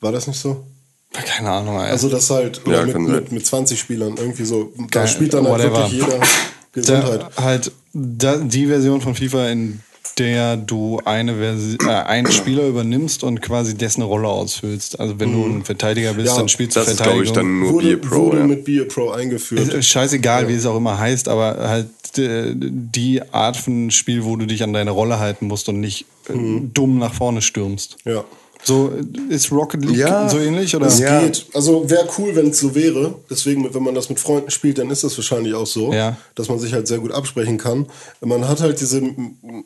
[0.00, 0.64] War das nicht so?
[1.12, 1.92] Keine Ahnung, Alter.
[1.92, 4.72] Also das halt Ja, mit, mit, mit 20 Spielern irgendwie so.
[4.76, 5.78] Da Geil, spielt dann halt whatever.
[5.90, 6.20] wirklich jeder
[6.72, 7.20] Gesundheit.
[7.36, 9.80] Da, halt da, die Version von FIFA, in
[10.18, 15.00] der du eine Versi äh, einen Spieler übernimmst und quasi dessen Rolle ausfüllst.
[15.00, 17.34] Also wenn du ein Verteidiger bist, Ja, dann spielst du Das ist, glaube ich, Verteidigung.
[17.34, 18.26] dann nur wurde Beer Pro.
[18.26, 18.46] wurde Ja.
[18.46, 19.72] mit Beer Pro eingeführt.
[19.72, 21.88] Ist scheißegal, wie es auch immer heißt, aber halt
[22.18, 26.06] äh, die Art von Spiel, wo du dich an deine Rolle halten musst und nicht
[26.28, 26.32] äh,
[26.72, 27.96] dumm nach vorne stürmst.
[28.04, 28.24] ja.
[28.66, 28.90] So
[29.28, 30.26] ist Rocket League Ja.
[30.28, 30.86] so ähnlich oder?
[30.86, 31.20] Es Ja.
[31.20, 31.44] geht.
[31.52, 33.14] Also wäre cool, wenn es so wäre.
[33.28, 36.16] Deswegen, wenn man das mit Freunden spielt, dann ist das wahrscheinlich auch so, Ja.
[36.34, 37.86] dass man sich halt sehr gut absprechen kann.
[38.22, 39.02] Man hat halt diese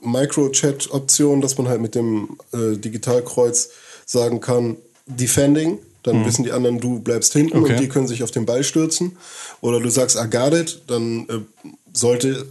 [0.02, 3.70] Micro-Chat-Option, dass man halt mit dem äh, Digitalkreuz
[4.06, 5.78] sagen kann, Defending.
[6.04, 7.64] Dann wissen die anderen, du bleibst hinten Mhm.
[7.64, 7.72] Okay.
[7.74, 9.16] und die können sich auf den Ball stürzen.
[9.60, 12.46] Oder du sagst, I got it, dann äh, sollte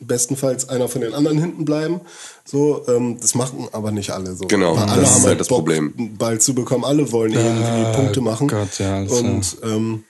[0.00, 2.00] bestenfalls einer von den anderen hinten bleiben.
[2.44, 4.46] So, ähm, das machen aber nicht alle so.
[4.46, 5.94] Genau, Weil alle das ist haben halt das Bock, Problem.
[5.96, 6.84] einen Ball zu bekommen.
[6.84, 8.48] Alle wollen irgendwie Punkte machen.
[8.48, 10.04] Gott, ja, und ähm,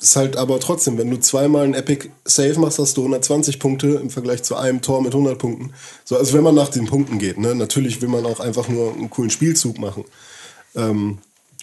[0.00, 3.88] ist halt aber trotzdem, wenn du zweimal ein Epic Save machst, hast du 120 Punkte
[3.94, 5.72] im Vergleich zu einem Tor mit 100 Punkten.
[6.04, 8.92] So, also wenn man nach den Punkten geht, ne, natürlich will man auch einfach nur
[8.92, 10.04] einen coolen Spielzug machen.
[10.76, 11.18] Ähm,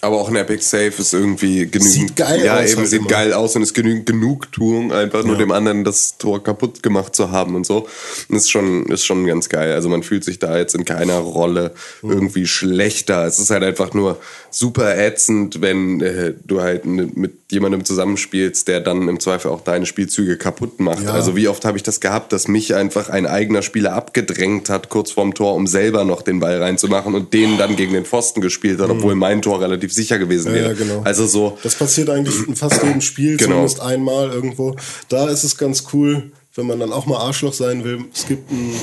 [0.06, 1.82] Aber auch ein Epic Save ist irgendwie genügend.
[1.82, 3.10] Sieht geil ja, aus eben halt sieht immer.
[3.10, 7.32] geil aus und ist genügend Genugtuung, einfach nur dem anderen das Tor kaputt gemacht zu
[7.32, 7.88] haben und so.
[8.30, 9.74] Und ist schon, ist schon ganz geil.
[9.74, 13.26] Also man fühlt sich da jetzt in keiner Rolle irgendwie schlechter.
[13.26, 14.20] Es ist halt einfach nur
[14.52, 19.62] super ätzend, wenn äh, du halt ne- mit jemandem zusammenspielst, der dann im Zweifel auch
[19.62, 21.04] deine Spielzüge kaputt macht.
[21.04, 21.14] Ja.
[21.14, 24.90] Also wie oft habe ich das gehabt, dass mich einfach ein eigener Spieler abgedrängt hat,
[24.90, 28.42] kurz vorm Tor, um selber noch den Ball reinzumachen und den dann gegen den Pfosten
[28.42, 30.68] gespielt hat, obwohl mein Tor relativ sicher gewesen wäre.
[30.70, 31.02] ja, genau.
[31.04, 33.52] Also so, Das passiert eigentlich in fast jedem Spiel, Genau.
[33.68, 34.76] zumindest einmal irgendwo.
[35.10, 38.06] Da ist es ganz cool, wenn man dann auch mal Arschloch sein will.
[38.14, 38.74] Es gibt ein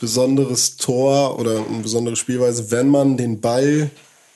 [0.00, 3.90] besonderes Tor oder eine besondere Spielweise, wenn man den Ball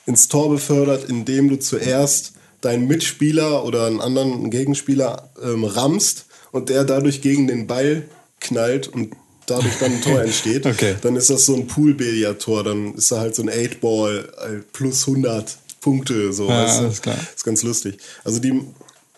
[0.05, 6.69] ins Tor befördert, indem du zuerst deinen Mitspieler oder einen anderen Gegenspieler ähm, rammst und
[6.69, 8.03] der dadurch gegen den Ball
[8.39, 9.13] knallt und
[9.47, 10.95] dadurch dann ein Tor entsteht, Okay.
[11.01, 12.63] dann ist das so ein Pool-Billard-Tor.
[12.63, 16.33] Dann ist da halt so ein 8-Ball äh, plus 100 Punkte.
[16.33, 16.83] So, Ja, weißt du?
[16.85, 17.15] alles klar.
[17.35, 17.97] ist ganz lustig.
[18.23, 18.59] Also die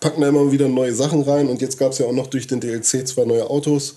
[0.01, 2.45] packen da immer wieder neue Sachen rein und jetzt gab es ja auch noch durch
[2.45, 3.95] den DLC zwei neue Autos.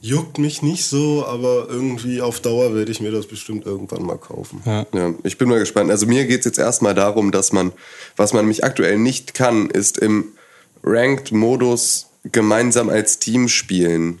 [0.00, 4.16] Juckt mich nicht so, aber irgendwie auf Dauer werde ich mir das bestimmt irgendwann mal
[4.18, 4.60] kaufen.
[4.66, 4.86] Ja.
[4.94, 5.90] ja, ich bin mal gespannt.
[5.90, 7.72] Also mir geht es jetzt erstmal darum, dass man,
[8.16, 10.32] was man nämlich aktuell nicht kann, ist im
[10.82, 14.18] Ranked-Modus gemeinsam als Team spielen.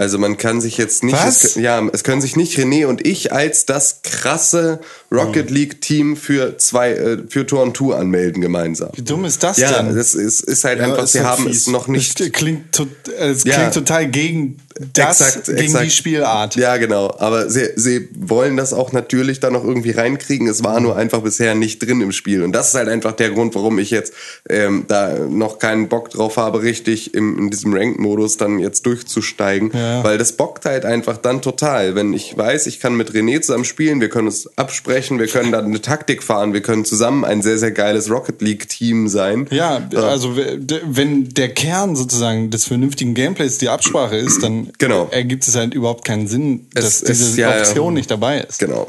[0.00, 1.14] Also man kann sich jetzt nicht?
[1.26, 4.80] Es, ja, es können sich nicht René und ich als das krasse
[5.12, 8.88] Rocket League Team für zwei, äh, für Tor und Tour anmelden gemeinsam.
[8.94, 9.94] Wie dumm ist das Ja, denn?
[9.94, 11.56] das ist, ist halt Ja, einfach, wir halt haben fies.
[11.58, 12.18] es noch nicht.
[12.18, 12.86] Das klingt, to
[13.18, 13.56] äh, es Ja.
[13.56, 14.56] klingt total gegen
[14.92, 15.84] das, Exakt, gegen exakt.
[15.84, 16.56] die Spielart.
[16.56, 17.12] Ja, genau.
[17.18, 20.46] Aber sie, sie wollen das auch natürlich dann noch irgendwie reinkriegen.
[20.46, 22.42] Es war nur einfach bisher nicht drin im Spiel.
[22.42, 24.12] Und das ist halt einfach der Grund, warum ich jetzt
[24.48, 29.72] ähm, da noch keinen Bock drauf habe, richtig im, in diesem Ranked-Modus dann jetzt durchzusteigen.
[29.74, 30.04] Ja.
[30.04, 31.94] Weil das bockt halt einfach dann total.
[31.94, 35.50] Wenn ich weiß, ich kann mit René zusammen spielen, wir können uns absprechen, wir können
[35.50, 39.48] dann eine Taktik fahren, wir können zusammen ein sehr, sehr geiles Rocket League-Team sein.
[39.50, 45.08] Ja, also wenn der Kern sozusagen des vernünftigen Gameplays die Absprache ist, dann Genau.
[45.10, 47.62] ergibt es halt überhaupt keinen Sinn, Es dass ist- diese ja, ja.
[47.62, 48.58] Option nicht dabei ist.
[48.58, 48.86] Genau.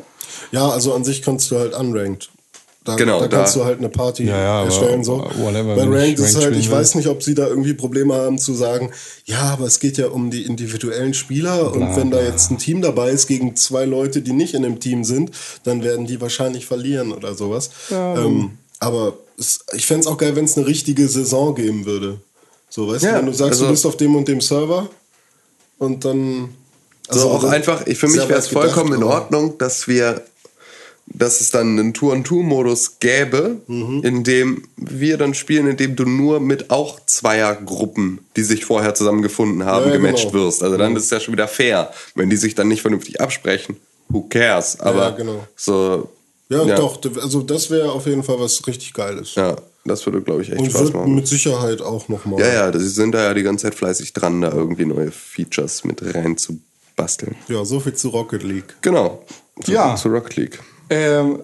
[0.52, 2.30] Ja, also an sich kannst du halt unranked.
[2.84, 5.04] Da, Genau, da kannst da- du halt eine Party Ja, ja, erstellen.
[5.04, 5.20] So.
[5.38, 8.56] whatever, Bei Ranked ist halt, ich weiß nicht, ob sie da irgendwie Probleme haben zu
[8.56, 8.90] sagen,
[9.26, 12.82] ja, aber es geht ja um die individuellen Spieler und wenn da jetzt ein Team
[12.82, 15.30] dabei ist gegen zwei Leute, die nicht in dem Team sind,
[15.64, 17.70] dann werden die wahrscheinlich verlieren oder sowas.
[17.92, 22.20] Ähm, aber es, ich fänd's auch geil, wenn es eine richtige Saison geben würde.
[22.68, 24.90] So, weißt Ja, du, wenn du sagst, also- du bist auf dem und dem Server
[25.82, 26.50] und dann.
[27.08, 29.88] Also auch das- einfach, ich, für mich wäre es weit gedacht, vollkommen in Ordnung, dass
[29.90, 30.22] wir,
[31.08, 34.02] dass es dann einen Tour-and-Tour-Modus gäbe, Mhm.
[34.04, 38.94] in dem wir dann spielen, in dem du nur mit auch Zweiergruppen, die sich vorher
[38.96, 40.46] zusammengefunden haben, Ja, ja, gematcht genau.
[40.46, 40.64] wirst.
[40.64, 41.92] Also dann ist es ja schon wieder fair.
[42.16, 43.76] Wenn die sich dann nicht vernünftig absprechen,
[44.08, 44.80] who cares?
[44.80, 45.44] Aber Ja, genau.
[45.58, 46.08] so.
[46.48, 49.36] Ja, doch, also das wäre auf jeden Fall was richtig Geiles.
[49.36, 51.16] Ja, das würde, glaube ich, echt Und Spaß wird machen.
[51.16, 52.40] mit Sicherheit auch nochmal.
[52.40, 55.84] Ja, ja, sie sind da ja die ganze Zeit fleißig dran, da irgendwie neue Features
[55.84, 56.60] mit rein zu
[56.96, 57.36] basteln.
[57.48, 58.76] Ja, so viel zu Rocket League.
[58.82, 59.24] Genau.
[59.64, 59.96] So Ja.
[59.96, 60.60] Zu Rocket League.
[60.90, 61.40] Ähm,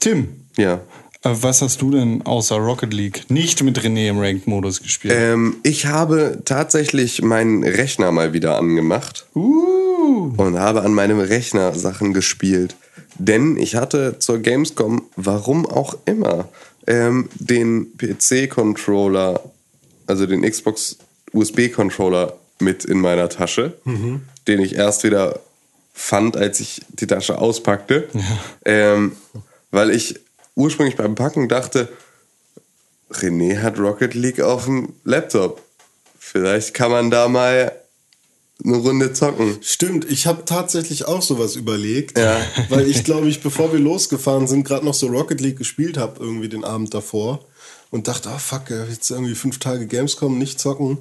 [0.00, 0.74] Tim, Ja.
[1.22, 5.14] äh, was hast du denn außer Rocket League nicht mit René im Ranked-Modus gespielt?
[5.16, 9.26] Ähm, ich habe tatsächlich meinen Rechner mal wieder angemacht.
[9.36, 12.74] uh, und habe an meinem Rechner Sachen gespielt.
[13.20, 16.48] Denn ich hatte zur Gamescom, warum auch immer,
[16.88, 19.40] ähm, den PC-Controller,
[20.06, 20.96] also den Xbox
[21.32, 23.74] USB-Controller mit in meiner Tasche,
[24.48, 25.38] den ich erst wieder
[25.92, 28.08] fand, als ich die Tasche auspackte.
[28.64, 29.12] Ähm,
[29.70, 30.18] weil ich
[30.54, 31.88] ursprünglich beim Packen dachte,
[33.12, 35.62] René hat Rocket League auf dem Laptop.
[36.18, 37.72] Vielleicht kann man da mal
[38.64, 39.56] eine Runde zocken.
[39.60, 42.40] Stimmt, ich habe tatsächlich auch sowas überlegt, Ja.
[42.68, 46.22] weil ich glaube ich, bevor wir losgefahren sind, gerade noch so Rocket League gespielt habe
[46.22, 47.44] irgendwie den Abend davor
[47.90, 50.98] und dachte, ah fuck, ey, jetzt irgendwie fünf Tage Gamescom nicht zocken.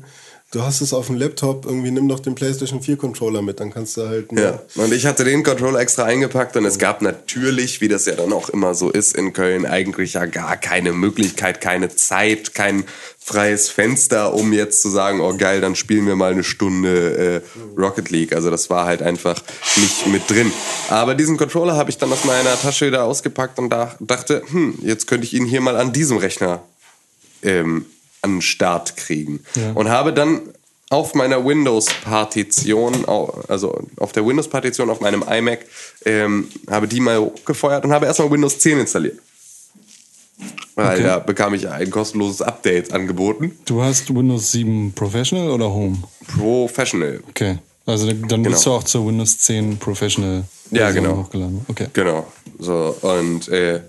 [0.52, 3.70] Du hast es auf dem Laptop, irgendwie nimm doch den PlayStation 4 Controller mit, dann
[3.70, 4.32] kannst du halt.
[4.32, 8.16] Ja, und ich hatte den Controller extra eingepackt und es gab natürlich, wie das ja
[8.16, 12.86] dann auch immer so ist in Köln, eigentlich ja gar keine Möglichkeit, keine Zeit, kein
[13.20, 17.62] freies Fenster, um jetzt zu sagen, oh geil, dann spielen wir mal eine Stunde äh,
[17.78, 18.34] Rocket League.
[18.34, 19.44] Also das war halt einfach
[19.76, 20.50] nicht mit drin.
[20.88, 24.80] Aber diesen Controller habe ich dann aus meiner Tasche wieder ausgepackt und da dachte, hm,
[24.82, 26.62] jetzt könnte ich ihn hier mal an diesem Rechner
[27.44, 27.86] ähm,
[28.36, 29.42] den Start kriegen.
[29.76, 30.42] Und habe dann
[30.90, 33.06] auf meiner Windows-Partition,
[33.50, 35.66] also auf der Windows-Partition auf meinem iMac,
[36.06, 39.20] ähm, habe die mal hochgefeuert und habe erstmal Windows 10 installiert.
[40.76, 41.04] Weil Okay.
[41.04, 43.58] da bekam ich ein kostenloses Update angeboten.
[43.66, 45.98] Du hast Windows 7 Professional oder Home?
[46.38, 47.22] Professional.
[47.30, 47.58] Okay.
[47.86, 48.50] Also dann Genau.
[48.52, 51.18] bist du auch zur Windows 10 Professional Ja, genau.
[51.18, 51.66] hochgeladen.
[51.68, 51.88] Okay.
[51.94, 52.28] Genau.
[52.60, 53.82] So, und äh,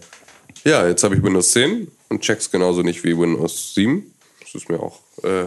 [0.65, 4.11] ja, jetzt habe ich Windows 10 und check's genauso nicht wie Windows 7.
[4.53, 5.47] Das ist mir auch äh,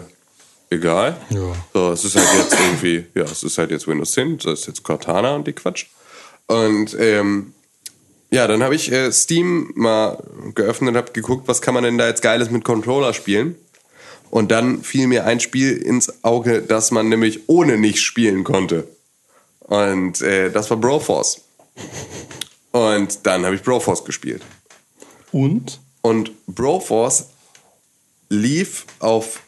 [0.70, 1.18] egal.
[1.30, 1.54] Ja.
[1.74, 4.68] So, es ist halt jetzt irgendwie, ja, es ist halt jetzt Windows 10, das ist
[4.68, 5.88] jetzt Cortana und die Quatsch.
[6.48, 7.54] Und ähm,
[8.32, 10.24] ja, dann habe ich äh, Steam mal
[10.56, 13.56] geöffnet und habe geguckt, was kann man denn da jetzt Geiles mit Controller spielen.
[14.30, 18.88] Und dann fiel mir ein Spiel ins Auge, das man nämlich ohne nicht spielen konnte.
[19.60, 21.42] Und äh, das war Broforce.
[22.72, 24.42] Und dann habe ich Broforce gespielt.
[25.34, 25.82] Und?
[26.02, 27.26] Und Broforce
[28.32, 29.41] lief auf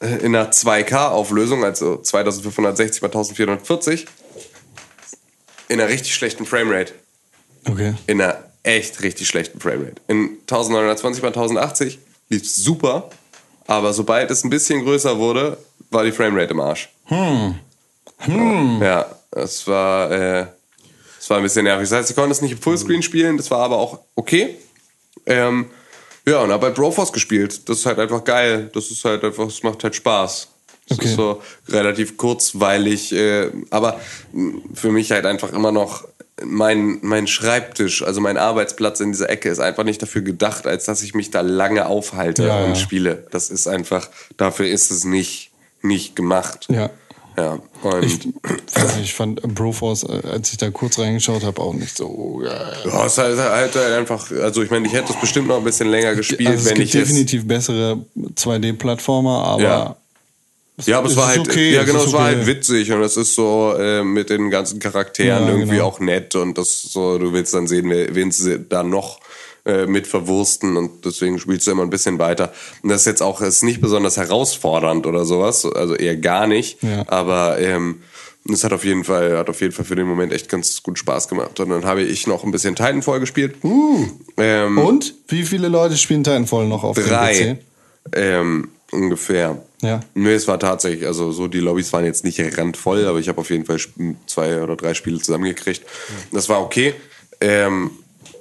[0.00, 4.06] äh, in einer 2K-Auflösung, also 2560 x 1440,
[5.68, 6.94] in einer richtig schlechten Framerate.
[7.68, 7.94] Okay.
[8.06, 10.00] In einer echt richtig schlechten Framerate.
[10.06, 13.10] In 1920 x 1080 lief super,
[13.66, 15.58] aber sobald es ein bisschen größer wurde,
[15.90, 16.88] war die Framerate im Arsch.
[18.80, 20.46] Ja, es war, äh,
[21.18, 21.88] es war ein bisschen nervig.
[21.88, 24.56] Das heißt, ich konnte es nicht im Fullscreen spielen, das war aber auch okay.
[25.26, 25.66] Ähm,
[26.26, 27.68] ja, und habe halt Broforce gespielt.
[27.68, 28.70] Das ist halt einfach geil.
[28.74, 30.48] Das ist halt einfach, es macht halt Spaß.
[30.88, 31.06] Das Okay.
[31.08, 34.00] ist so relativ kurzweilig, äh, aber
[34.74, 36.04] für mich halt einfach immer noch
[36.42, 40.86] mein, mein Schreibtisch, also mein Arbeitsplatz in dieser Ecke ist einfach nicht dafür gedacht, als
[40.86, 42.74] dass ich mich da lange aufhalte Ja, und ja.
[42.76, 43.26] spiele.
[43.30, 45.50] Das ist einfach, dafür ist es nicht,
[45.82, 46.66] nicht gemacht.
[46.70, 46.90] Ja.
[47.36, 48.18] Ja, und Ich,
[49.02, 52.76] ich fand Broforce, äh, als ich da kurz reingeschaut habe, auch nicht so geil.
[52.84, 55.64] Ja, es ist halt, halt einfach, also ich meine, ich hätte es bestimmt noch ein
[55.64, 57.08] bisschen länger gespielt, Also es wenn gibt ich es.
[57.08, 58.04] definitiv bessere
[58.36, 59.96] 2D-Plattformer, aber Ja.
[60.86, 62.36] Ja, aber es es war halt, okay, ja es genau, es war okay.
[62.36, 65.84] halt witzig und es ist so äh, mit den ganzen Charakteren Ja, irgendwie genau.
[65.88, 69.20] auch nett und das so, du willst dann sehen, wen sie da noch
[69.70, 72.52] äh, mit verwursten und deswegen spielst du immer ein bisschen weiter.
[72.82, 76.82] Und das ist jetzt auch, ist nicht besonders herausfordernd oder sowas, also eher gar nicht,
[76.82, 77.04] Ja.
[77.08, 78.02] aber ähm,
[78.50, 80.98] es hat auf jeden Fall, hat auf jeden Fall für den Moment echt ganz gut
[80.98, 81.60] Spaß gemacht.
[81.60, 83.56] Und dann habe ich noch ein bisschen Titanfall gespielt.
[84.36, 85.14] Ähm, Und?
[85.28, 87.58] Wie viele Leute spielen Titanfall noch auf drei dem
[88.14, 89.62] ähm, ungefähr.
[89.82, 90.00] Ja.
[90.14, 93.40] Nee, es war tatsächlich, also so die Lobbys waren jetzt nicht randvoll, aber ich habe
[93.40, 93.78] auf jeden Fall
[94.26, 95.82] zwei oder drei Spiele zusammengekriegt.
[96.32, 96.94] Das war okay.
[97.40, 97.90] Ähm,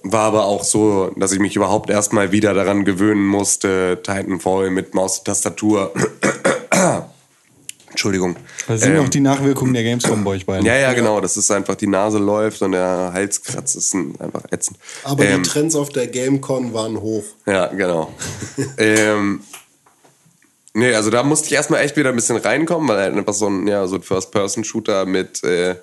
[0.03, 4.93] war aber auch so, dass ich mich überhaupt erstmal wieder daran gewöhnen musste, Titanfall mit
[4.93, 5.91] Maus und Tastatur.
[7.89, 8.35] Entschuldigung.
[8.67, 10.65] Das sind Ähm, auch die Nachwirkungen der Gamescom bei euch beiden.
[10.65, 11.19] ja, ja, genau.
[11.21, 13.75] Das ist einfach, die Nase läuft und der Hals kratzt.
[13.75, 14.77] Das ist ein- einfach ätzend.
[15.03, 17.23] Aber Ähm, die Trends auf der GameCon waren hoch.
[17.47, 18.13] Ja, genau.
[18.77, 19.41] ähm,
[20.75, 23.47] nee, also da musste ich erstmal echt wieder ein bisschen reinkommen, weil halt einfach so
[23.47, 25.75] ein, ja, so ein First-Person-Shooter mit, äh,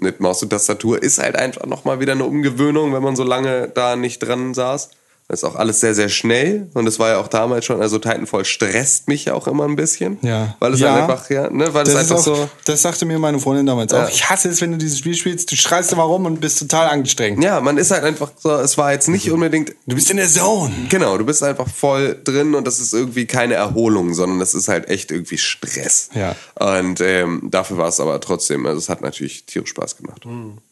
[0.00, 3.68] mit Maus und Tastatur ist halt einfach nochmal wieder eine Umgewöhnung, wenn man so lange
[3.68, 4.90] da nicht dran saß.
[5.30, 7.98] Das ist auch alles sehr, sehr schnell und es war ja auch damals schon, also
[7.98, 10.16] Titanfall stresst mich ja auch immer ein bisschen.
[10.22, 10.56] Ja.
[10.58, 10.92] Weil es Ja.
[10.92, 12.50] halt einfach, ja, ne, weil es Das, ist einfach auch, so.
[12.64, 14.04] das sagte mir meine Freundin damals Ja.
[14.06, 14.08] auch.
[14.08, 16.88] Ich hasse es, wenn du dieses Spiel spielst, du schreist immer rum und bist total
[16.88, 17.44] angestrengt.
[17.44, 20.28] Ja, man ist halt einfach so, es war jetzt nicht unbedingt Du bist in der
[20.28, 20.72] Zone.
[20.88, 24.68] Genau, du bist einfach voll drin und das ist irgendwie keine Erholung, sondern das ist
[24.68, 26.08] halt echt irgendwie Stress.
[26.14, 26.36] Ja.
[26.54, 30.22] Und ähm, dafür war es aber trotzdem, also es hat natürlich tierisch Spaß gemacht.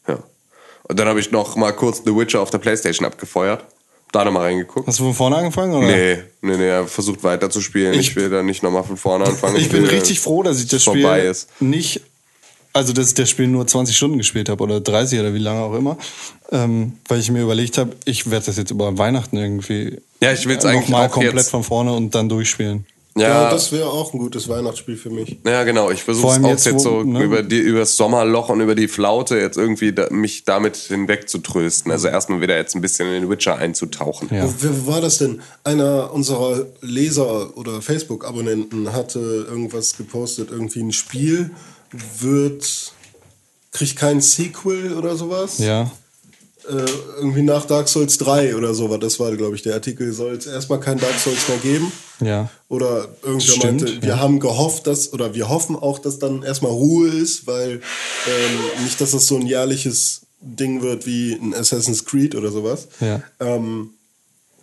[0.07, 0.17] Ja.
[0.89, 3.63] Und dann habe ich noch mal kurz The Witcher auf der Playstation abgefeuert.
[4.11, 4.87] Da nochmal reingeguckt.
[4.87, 5.73] Hast du von vorne angefangen?
[5.75, 5.87] Oder?
[5.87, 7.93] Nee, nee, nee, er versucht weiterzuspielen.
[7.93, 9.57] Ich, Ich- will da nicht nochmal von vorne anfangen.
[9.57, 11.49] Ich bin will, richtig froh, dass ich das Spiel vorbei ist.
[11.61, 12.01] nicht
[12.73, 15.61] also dass ich das Spiel nur 20 Stunden gespielt habe oder 30 oder wie lange
[15.61, 15.97] auch immer,
[16.51, 20.47] ähm, weil ich mir überlegt habe, ich werde das jetzt über Weihnachten irgendwie Ja, ich
[20.47, 22.85] will's äh, eigentlich noch mal auch komplett jetzt- von vorne und dann durchspielen.
[23.19, 25.37] Ja, Ja, das wäre auch ein gutes Weihnachtsspiel für mich.
[25.45, 25.91] ja genau.
[25.91, 27.23] Ich versuche es auch jetzt, jetzt, wo, so ne?
[27.23, 31.29] über, die, über das Sommerloch und über die Flaute jetzt irgendwie da, mich damit hinweg
[31.29, 31.91] zu trösten.
[31.91, 34.29] Also erstmal wieder jetzt ein bisschen in den Witcher einzutauchen.
[34.31, 34.45] Ja.
[34.45, 35.41] Wo, wer war das denn?
[35.63, 41.51] Einer unserer Leser oder Facebook-Abonnenten hatte irgendwas gepostet, irgendwie ein Spiel
[42.19, 42.93] wird,
[43.71, 45.59] kriegt kein Sequel oder sowas.
[45.59, 45.91] Ja.
[46.69, 46.85] Äh,
[47.17, 48.99] irgendwie nach Dark Souls 3 oder sowas.
[48.99, 50.11] Das war, glaube ich, der Artikel.
[50.11, 51.91] Soll es erstmal kein Dark Souls mehr geben?
[52.19, 52.49] Ja.
[52.67, 54.19] Oder irgendwer Stimmt, meinte, wir ja.
[54.19, 57.81] haben gehofft, dass, oder wir hoffen auch, dass dann erstmal Ruhe ist, weil
[58.27, 62.87] ähm, nicht, dass das so ein jährliches Ding wird wie ein Assassin's Creed oder sowas.
[62.99, 63.23] Ja.
[63.39, 63.91] Ähm,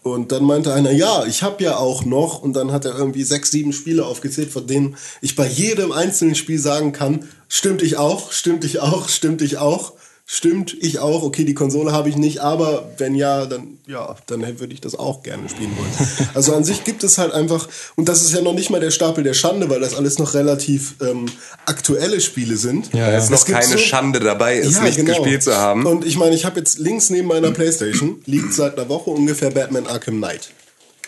[0.03, 3.25] und dann meinte einer, ja, ich habe ja auch noch, und dann hat er irgendwie
[3.25, 7.97] sechs, sieben Spiele aufgezählt, von denen ich bei jedem einzelnen Spiel sagen kann, stimmt ich
[7.97, 9.95] auch, stimmt ich auch, stimmt ich auch,
[10.27, 14.41] stimmt ich auch, okay, die Konsole habe ich nicht, aber wenn ja, dann ja, dann
[14.59, 16.29] würde ich das auch gerne spielen wollen.
[16.35, 18.91] Also an sich gibt es halt einfach, und das ist ja noch nicht mal der
[18.91, 21.27] Stapel der Schande, weil das alles noch relativ ähm,
[21.67, 22.93] aktuelle Spiele sind.
[22.95, 23.19] Ja, ja.
[23.19, 25.19] ist noch Es keine so- Schande dabei, es Ja, nicht genau.
[25.19, 25.85] gespielt zu haben.
[25.87, 29.51] Und ich meine, ich habe jetzt links neben meiner Playstation liegt seit einer Woche ungefähr
[29.51, 30.51] Batman Arkham Knight.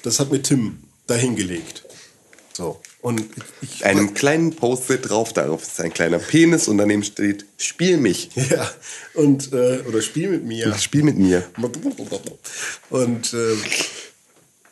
[0.02, 1.84] Das hat mir Tim dahingelegt.
[2.52, 2.78] So.
[3.06, 3.22] Und
[3.62, 8.30] ich, einen kleinen Post-it drauf, darauf ist ein kleiner Penis und daneben steht, spiel mich.
[8.34, 8.68] ja,
[9.14, 10.76] und, äh, oder spiel mit mir.
[10.76, 11.44] Spiel mit mir.
[12.90, 13.52] Und äh,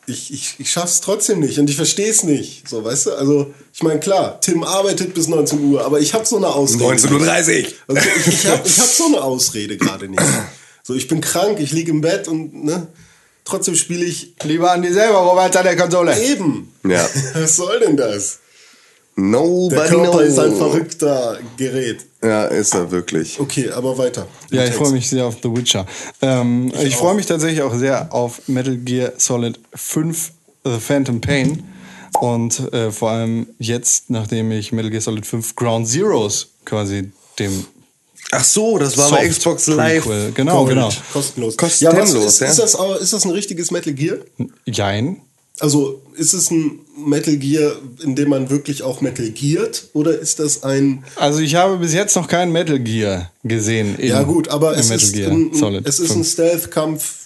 [0.07, 2.67] ich, ich, ich schaff's trotzdem nicht und ich verstehe es nicht.
[2.67, 3.13] So, weißt du?
[3.13, 7.07] Also, ich meine, klar, Tim arbeitet bis 19 Uhr, aber ich habe so eine Ausrede.
[7.07, 7.67] 19.30 Uhr.
[7.87, 10.21] Also ich, ich habe hab so eine Ausrede gerade nicht.
[10.83, 12.87] So, ich bin krank, ich liege im Bett und ne,
[13.45, 16.19] trotzdem spiele ich Lieber an die selber, Robert, an der Konsole.
[16.21, 16.73] eben.
[16.83, 17.07] Ja.
[17.33, 18.39] Was soll denn das?
[19.17, 20.23] Der Nobody Körper knows.
[20.23, 22.05] ist ein verrückter Gerät.
[22.21, 23.39] Ja, ist er wirklich.
[23.39, 24.27] Okay, aber weiter.
[24.51, 25.85] Ja, ich freue mich sehr auf The Witcher.
[26.21, 30.31] Ähm, ich freue mich tatsächlich auch sehr auf Metal Gear Solid 5
[30.65, 31.63] The Phantom Pain.
[32.19, 37.65] Und äh, vor allem jetzt, nachdem ich Metal Gear Solid 5 Ground Zeroes quasi dem
[38.37, 40.03] Ach so, das war bei Soft Xbox Live.
[40.03, 40.31] Prequel.
[40.33, 40.69] Genau, Gold.
[40.69, 40.89] genau.
[41.13, 41.57] Kostenlos.
[41.57, 42.47] Kostenlos, ja, ist, ja.
[42.47, 44.17] Ist, das, auch- ist das ein richtiges Metal Gear?
[44.65, 45.17] Jein.
[45.59, 49.87] Also ist es ein Metal Gear, in dem man wirklich auch Metal Geart?
[49.93, 51.03] Oder ist das ein.
[51.15, 53.97] Also ich habe bis jetzt noch kein Metal Gear gesehen.
[53.97, 57.24] In, Ja, gut, aber es Metal ist, Gear ein, Solid es ist ein 5.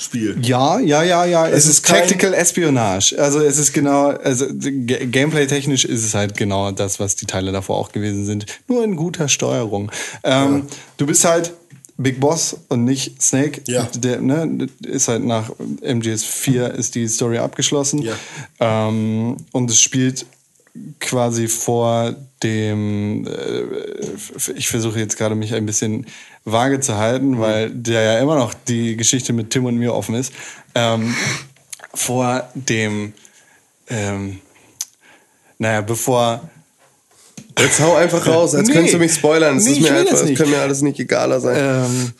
[0.00, 0.38] Stealth-Kampf-Spiel.
[0.42, 1.46] Ja, ja, ja, ja.
[1.48, 3.14] Es, Es ist ist Tactical Espionage.
[3.18, 7.76] Also es ist genau, also Gameplay-technisch ist es halt genau das, was die Teile davor
[7.76, 8.46] auch gewesen sind.
[8.66, 9.90] Nur in guter Steuerung.
[10.24, 11.52] Ähm, Du bist halt
[11.96, 13.62] Big Boss und nicht Snake.
[13.66, 13.88] Ja.
[13.94, 15.50] Der, ne, ist halt nach
[15.82, 18.02] MGS 4 ist die Story abgeschlossen.
[18.02, 18.14] Ja.
[18.58, 20.26] Ähm, und es spielt
[21.00, 26.06] quasi vor dem, äh, ich versuche jetzt gerade mich ein bisschen
[26.44, 30.14] vage zu halten, weil der ja immer noch die Geschichte mit Tim und mir offen
[30.14, 30.32] ist,
[30.74, 31.14] ähm,
[31.94, 33.12] vor dem,
[33.88, 34.40] ähm,
[35.58, 36.48] naja, bevor
[37.58, 38.74] Jetzt hau einfach raus, als Nee.
[38.74, 39.58] könntest du mich spoilern.
[39.58, 41.56] Es Nee, ist mir einfach, es kann mir alles nicht egaler sein.
[41.86, 42.12] ähm,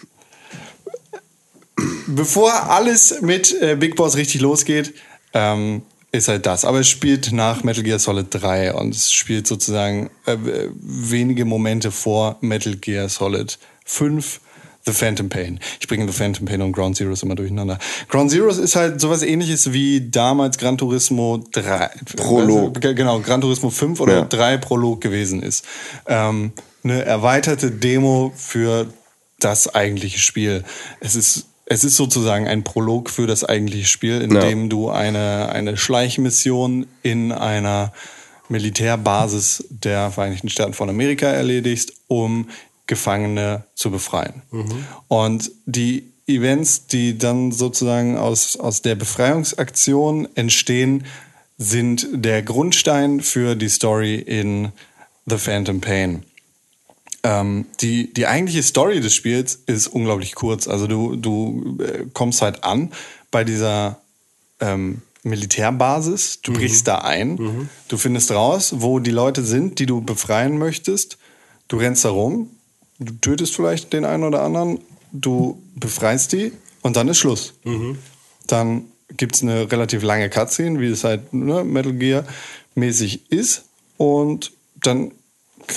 [2.08, 4.92] bevor alles mit äh, Big Boss richtig losgeht,
[5.32, 6.64] ähm, ist halt das.
[6.64, 10.36] Aber es spielt nach Metal Gear Solid 3 und es spielt sozusagen äh,
[10.82, 13.58] wenige Momente vor Metal Gear Solid
[13.90, 14.40] 5.
[14.86, 15.60] The Phantom Pain.
[15.78, 17.78] Ich bringe The Phantom Pain und Ground Zeroes immer durcheinander.
[18.08, 21.90] Ground Zeroes ist halt sowas ähnliches wie damals Gran Turismo 3.
[22.16, 22.76] Prolog.
[22.82, 24.24] Also, genau, Gran Turismo 5 oder Ja.
[24.24, 25.66] 3 Prolog gewesen ist.
[26.06, 28.86] Ähm, eine erweiterte Demo für
[29.38, 30.64] das eigentliche Spiel.
[31.00, 34.40] Es ist, es ist sozusagen ein Prolog für das eigentliche Spiel, in Ja.
[34.40, 37.92] dem du eine, eine Schleichmission in einer
[38.48, 42.48] Militärbasis der Vereinigten Staaten von Amerika erledigst, um
[42.90, 44.42] Gefangene zu befreien.
[45.06, 51.06] Und die Events, die dann sozusagen aus, aus der Befreiungsaktion entstehen,
[51.56, 54.72] sind der Grundstein für die Story in
[55.26, 56.24] The Phantom Pain.
[57.22, 60.66] Ähm, die, die eigentliche Story des Spiels ist unglaublich kurz.
[60.66, 62.90] Also du, du äh, kommst halt an
[63.30, 64.00] bei dieser
[64.58, 70.00] ähm, Militärbasis, du brichst da ein, du findest raus, wo die Leute sind, die du
[70.00, 71.18] befreien möchtest,
[71.68, 72.48] du rennst da rum,
[73.00, 74.78] du tötest vielleicht den einen oder anderen,
[75.12, 77.54] du befreist die und dann ist Schluss.
[78.46, 78.84] Dann
[79.16, 82.24] gibt es eine relativ lange Cutscene, wie es halt ne, Metal Gear
[82.74, 83.64] mäßig ist
[83.96, 85.12] und dann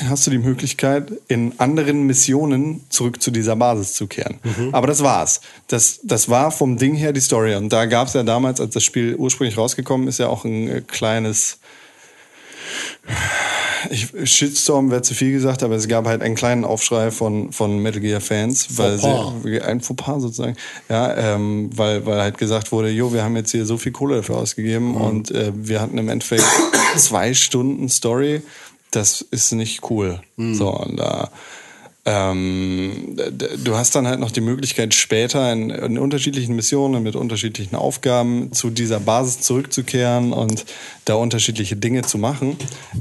[0.10, 4.40] hast du die Möglichkeit, in anderen Missionen zurück zu dieser Basis zu kehren.
[4.72, 5.42] Aber das war's.
[5.68, 7.56] Das, das war vom Ding her die Story.
[7.56, 10.68] Und da gab es ja damals, als das Spiel ursprünglich rausgekommen ist, ja auch ein
[10.68, 11.60] äh, kleines
[13.90, 17.80] ich, Shitstorm wäre zu viel gesagt, aber es gab halt einen kleinen Aufschrei von, von
[17.80, 20.56] Metal Gear Fans, weil sie, ein Fauxpas sozusagen,
[20.90, 24.18] ja, ähm, weil, weil halt gesagt wurde, jo, wir haben jetzt hier so viel Kohle
[24.18, 24.96] dafür ausgegeben Mhm.
[25.02, 26.44] und äh, wir hatten im Endeffekt
[26.98, 28.42] zwei Stunden Story,
[28.92, 30.22] das ist nicht cool.
[30.38, 30.56] Mhm.
[30.56, 31.30] So, und da,
[32.06, 33.16] ähm,
[33.64, 38.52] du hast dann halt noch die Möglichkeit, später in, in unterschiedlichen Missionen mit unterschiedlichen Aufgaben
[38.52, 40.66] zu dieser Basis zurückzukehren und
[41.06, 42.58] da unterschiedliche Dinge zu machen.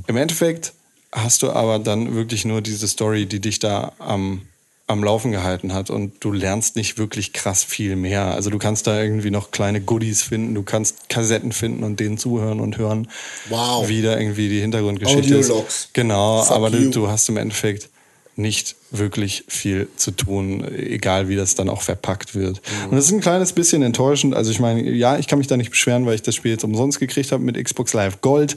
[0.06, 0.72] Im Endeffekt
[1.10, 4.42] hast du aber dann wirklich nur diese Story, die dich da am,
[4.86, 8.34] am Laufen gehalten hat und du lernst nicht wirklich krass viel mehr.
[8.34, 12.18] Also du kannst da irgendwie noch kleine Goodies finden, du kannst Kassetten finden und denen
[12.18, 13.08] zuhören und hören,
[13.48, 13.88] Wow.
[13.88, 15.50] wie da irgendwie die Hintergrundgeschichte ist.
[15.50, 15.88] Audiologs.
[15.92, 17.88] Genau, Fuck aber du, du hast im Endeffekt
[18.36, 22.60] nicht wirklich viel zu tun, egal wie das dann auch verpackt wird.
[22.84, 22.90] Mhm.
[22.90, 24.34] Und das ist ein kleines bisschen enttäuschend.
[24.34, 26.64] Also ich meine, ja, ich kann mich da nicht beschweren, weil ich das Spiel jetzt
[26.64, 28.56] umsonst gekriegt habe mit Xbox Live Gold.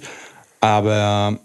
[0.61, 1.39] Aber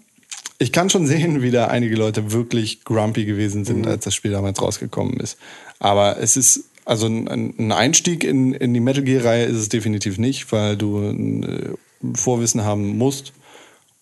[0.59, 4.31] ich kann schon sehen, wie da einige Leute wirklich grumpy gewesen sind, als das Spiel
[4.31, 5.37] damals rausgekommen ist.
[5.79, 10.17] Aber es ist, also ein, ein Einstieg in, in die Metal Gear-Reihe ist es definitiv
[10.17, 13.33] nicht, weil du ein äh, Vorwissen haben musst.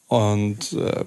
[0.09, 1.05] Und äh,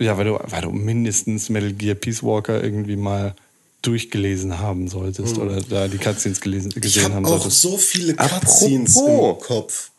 [0.00, 3.34] ja, weil du, weil du mindestens Metal Gear Peace Walker irgendwie mal
[3.82, 7.60] durchgelesen haben solltest oder da die Cutscenes gelesen, Ich gesehen habe haben auch solltest.
[7.62, 9.38] so viele Cutscenes Apropos.
[9.42, 9.90] im Kopf.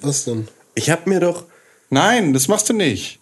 [0.00, 0.48] Was denn?
[0.74, 1.44] Ich habe mir doch.
[1.90, 3.18] Nein, das machst du nicht.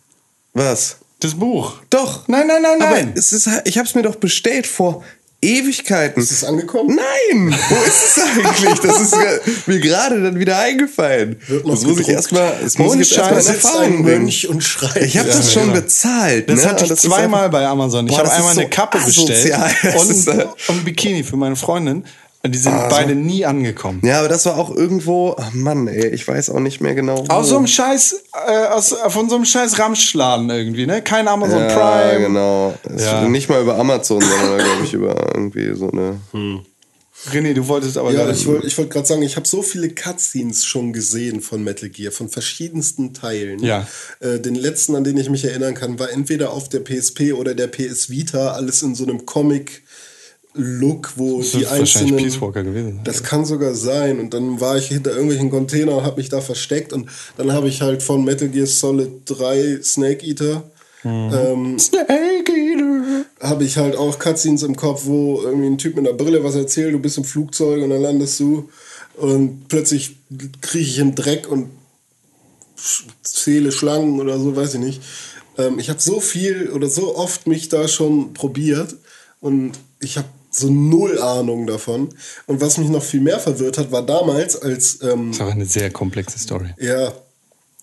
[0.53, 0.99] Was?
[1.20, 1.81] Das Buch.
[1.91, 2.29] Doch.
[2.29, 3.14] Nein, nein, nein, Aber nein.
[3.16, 5.03] es ist, halt- ich habe es mir doch bestellt vor
[5.43, 6.22] Ewigkeiten.
[6.22, 6.97] Ist es angekommen?
[6.97, 7.55] Nein!
[7.68, 8.78] Wo ist es eigentlich?
[8.80, 11.41] Das ist mir- gerade dann wieder eingefallen.
[11.49, 12.76] Das muss ich erstmal das
[13.49, 14.03] erst ein bringen.
[14.03, 15.03] Mönch und schreit.
[15.03, 15.82] Ich habe das Ja, schon genau.
[15.82, 16.49] bezahlt.
[16.49, 16.68] Das ne?
[16.70, 18.09] hatte ich ist zweimal bei Amazon.
[18.09, 19.68] Ich habe das einmal so eine Kappe asozial.
[19.68, 20.28] bestellt Das und,
[20.68, 22.05] und ein Bikini für meine Freundin.
[22.47, 24.01] Und die sind Ah, beide nie angekommen.
[24.05, 25.34] Ja, aber das war auch irgendwo.
[25.38, 27.24] Ach Mann, ey, ich weiß auch nicht mehr genau.
[27.26, 27.32] Wo.
[27.32, 31.03] Aus so einem Scheiß, äh, aus, von so einem Scheiß Ramschladen irgendwie, ne?
[31.03, 32.20] Kein Amazon ja, Prime.
[32.26, 32.74] genau.
[32.97, 33.28] Ja.
[33.28, 36.20] Nicht mal über Amazon, sondern glaube ich über irgendwie so eine.
[37.32, 39.62] René, du wolltest aber Ja, gerade- ich wollte ich wollt gerade sagen, ich habe so
[39.62, 43.59] viele Cutscenes schon gesehen von Metal Gear, von verschiedensten Teilen.
[43.64, 43.86] Ja.
[44.20, 47.55] Äh, den letzten, an den ich mich erinnern kann, war entweder auf der PSP oder
[47.55, 49.26] der PS Vita, alles in so einem
[50.57, 52.17] Comic-Look, wo Das die wird wahrscheinlich einzelnen...
[52.17, 53.01] Peace Walker gewesen.
[53.05, 54.19] Das kann sogar sein.
[54.19, 56.93] Und dann war ich hinter irgendwelchen Containern und habe mich da versteckt.
[56.93, 60.65] Und dann habe ich halt von Metal Gear Solid 3 Snake Eater...
[61.05, 61.31] Mhm.
[61.33, 63.25] Ähm, Snake Eater.
[63.41, 66.57] habe ich halt auch Cutscenes im Kopf, wo irgendwie ein Typ mit einer Brille was
[66.57, 68.71] erzählt, du bist im Flugzeug und dann landest du
[69.15, 70.17] und plötzlich
[70.63, 71.69] kriege ich den Dreck und
[73.23, 75.03] zähle Schlangen oder so, weiß ich nicht.
[75.59, 78.97] Ähm, ich habe so viel oder so oft mich da schon probiert
[79.41, 82.09] und ich habe so null Ahnung davon.
[82.47, 85.53] Und was mich noch viel mehr verwirrt hat, war damals, als ähm, Das ist aber
[85.53, 86.69] eine sehr komplexe Story.
[86.79, 87.13] ja,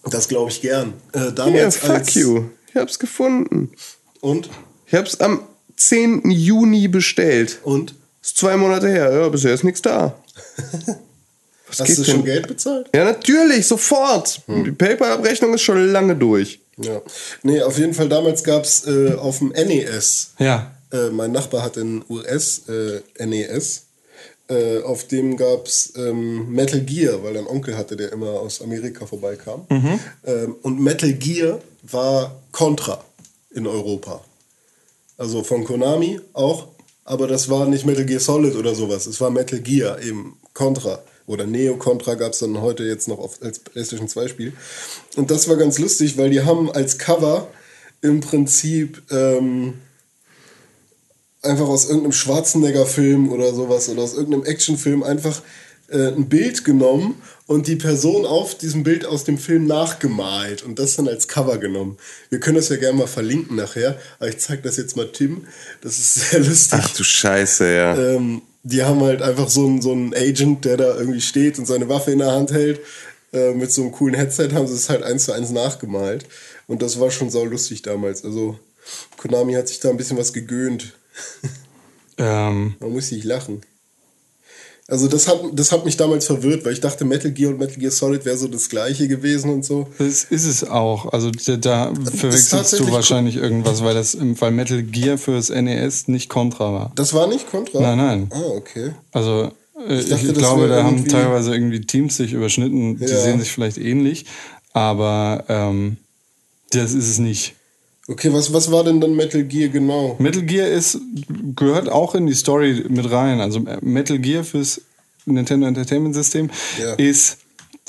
[0.09, 0.93] das glaube ich gern.
[1.13, 2.43] Äh, damals fuck als you.
[2.69, 3.71] Ich hab's gefunden.
[4.21, 4.49] und
[4.87, 5.41] Ich hab's am
[5.77, 6.29] 10.
[6.31, 7.59] Juni bestellt.
[7.63, 9.11] und Ist zwei Monate her.
[9.13, 10.15] Ja, bisher ist nichts da.
[11.67, 12.25] Was hast du schon denn?
[12.25, 12.87] Geld bezahlt?
[12.93, 14.41] Ja, natürlich, sofort.
[14.45, 14.63] Hm.
[14.65, 16.59] Die PayPal-Abrechnung ist schon lange durch.
[16.77, 17.01] Ja.
[17.43, 20.71] Nee, auf jeden Fall damals gab es äh, auf dem NES, Ja.
[20.93, 23.87] Äh, mein Nachbar hat den US äh, NES,
[24.49, 28.31] äh, auf dem gab es ähm, Metal Gear, weil er einen Onkel hatte, der immer
[28.31, 29.65] aus Amerika vorbeikam.
[30.25, 33.03] Ähm, und Metal Gear war Contra
[33.51, 34.23] in Europa.
[35.17, 36.67] Also von Konami auch,
[37.05, 39.05] aber das war nicht Metal Gear Solid oder sowas.
[39.05, 41.01] Es war Metal Gear, eben Contra.
[41.25, 44.53] Oder Neo Contra gab es dann heute jetzt noch auf, als PlayStation 2 Spiel.
[45.15, 47.47] Und das war ganz lustig, weil die haben als Cover
[48.01, 49.75] im Prinzip ähm,
[51.43, 55.41] einfach aus irgendeinem Schwarzenegger-Film oder sowas oder aus irgendeinem Actionfilm einfach
[55.89, 60.79] äh, ein Bild genommen und die Person auf diesem Bild aus dem Film nachgemalt und
[60.79, 61.97] das dann als Cover genommen.
[62.29, 65.45] Wir können das ja gerne mal verlinken nachher, aber ich zeige das jetzt mal Tim.
[65.81, 66.79] Das ist sehr lustig.
[66.81, 67.97] Ach du Scheiße, ja.
[67.97, 71.65] Ähm, die haben halt einfach so einen, so einen Agent, der da irgendwie steht und
[71.65, 72.79] seine Waffe in der Hand hält.
[73.33, 76.25] Äh, mit so einem coolen Headset haben sie es halt eins zu eins nachgemalt.
[76.67, 78.23] Und das war schon sau lustig damals.
[78.23, 78.57] Also
[79.17, 80.93] Konami hat sich da ein bisschen was gegöhnt.
[82.17, 83.61] Ähm, Man muss nicht lachen.
[84.87, 87.77] Also das hat, das hat mich damals verwirrt, weil ich dachte, Metal Gear und Metal
[87.77, 89.87] Gear Solid wäre so das gleiche gewesen und so.
[89.97, 91.11] das ist es auch.
[91.13, 96.29] Also da, da verwechselst du wahrscheinlich irgendwas, weil das Fall Metal Gear fürs NES nicht
[96.29, 96.91] Contra war.
[96.95, 97.79] Das war nicht Contra?
[97.81, 98.29] Nein, nein.
[98.31, 98.91] Ah, okay.
[99.11, 99.51] Also
[99.87, 102.97] äh, ich, dachte, das glaube, da haben teilweise irgendwie Teams sich überschnitten.
[102.97, 103.19] Die Ja.
[103.21, 104.25] sehen sich vielleicht ähnlich,
[104.73, 105.97] aber ähm,
[106.71, 107.55] das ist es nicht.
[108.07, 110.15] Okay, was, was war denn dann Metal Gear genau?
[110.19, 110.99] Metal Gear ist,
[111.55, 113.39] gehört auch in die Story mit rein.
[113.39, 114.81] Also äh, Metal Gear fürs
[115.25, 116.49] Nintendo Entertainment System
[116.81, 116.93] Ja.
[116.95, 117.37] ist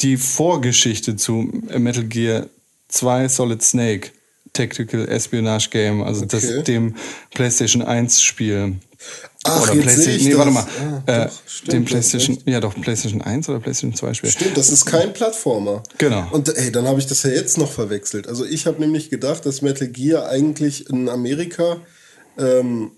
[0.00, 2.46] die Vorgeschichte zu Metal Gear
[2.88, 4.10] 2 Solid Snake.
[4.54, 6.62] Tactical Espionage Game, also das Okay.
[6.62, 6.94] dem
[7.34, 8.76] PlayStation 1 Spiel.
[9.44, 10.38] Ach, oder jetzt PlayStation, ich nee, das.
[10.38, 10.66] warte mal.
[11.06, 14.30] Ah, äh, doch, stimmt, dem PlayStation, ja doch, PlayStation 1 oder PlayStation 2 Spiel.
[14.30, 15.82] Stimmt, das ist kein Plattformer.
[15.98, 16.26] Genau.
[16.30, 18.26] Und ey, dann habe ich das ja jetzt noch verwechselt.
[18.26, 21.76] Also ich habe nämlich gedacht, dass Metal Gear eigentlich in Amerika
[22.38, 22.92] ähm,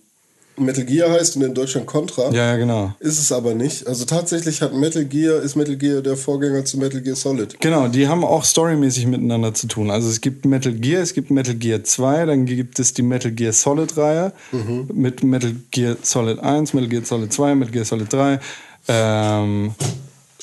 [0.59, 2.31] Metal Gear heißt und in Deutschland Contra.
[2.31, 2.93] Ja, ja, genau.
[3.01, 3.87] Ist es aber nicht.
[3.87, 7.61] Also tatsächlich hat Metal Gear, ist Metal Gear der Vorgänger zu Metal Gear Solid.
[7.61, 9.91] Genau, die haben auch storymäßig miteinander zu tun.
[9.91, 13.31] Also es gibt Metal Gear, es gibt Metal Gear 2, dann gibt es die Metal
[13.33, 14.89] Gear Solid Reihe Mhm.
[14.95, 18.41] mit Metal Gear Solid 1, Metal Gear Solid 2, Metal Gear Solid 3
[18.89, 19.75] ähm,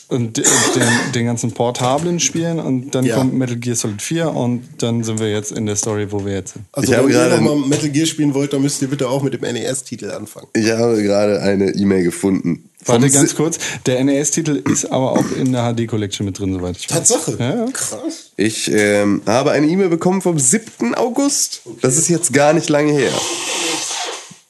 [0.09, 0.43] und de-
[0.75, 0.83] den,
[1.13, 3.15] den ganzen portablen Spielen und dann Ja.
[3.17, 6.33] kommt Metal Gear Solid 4 und dann sind wir jetzt in der Story, wo wir
[6.33, 6.65] jetzt sind.
[6.71, 9.23] Also Ich habe wenn ihr nochmal Metal Gear spielen wollt, dann müsst ihr bitte auch
[9.23, 10.47] mit dem NES-Titel anfangen.
[10.53, 12.69] Ich habe gerade eine E-Mail gefunden.
[12.85, 16.89] Warte ganz kurz, der NES-Titel ist aber auch in der HD-Collection mit drin, soweit ich
[16.89, 16.97] weiß.
[17.07, 17.37] Tatsache.
[17.39, 17.71] Ja, ja.
[17.71, 18.31] Krass.
[18.35, 20.93] Ich ähm, habe eine E-Mail bekommen vom 7.
[20.93, 21.61] August.
[21.81, 23.11] Das ist jetzt gar nicht lange her.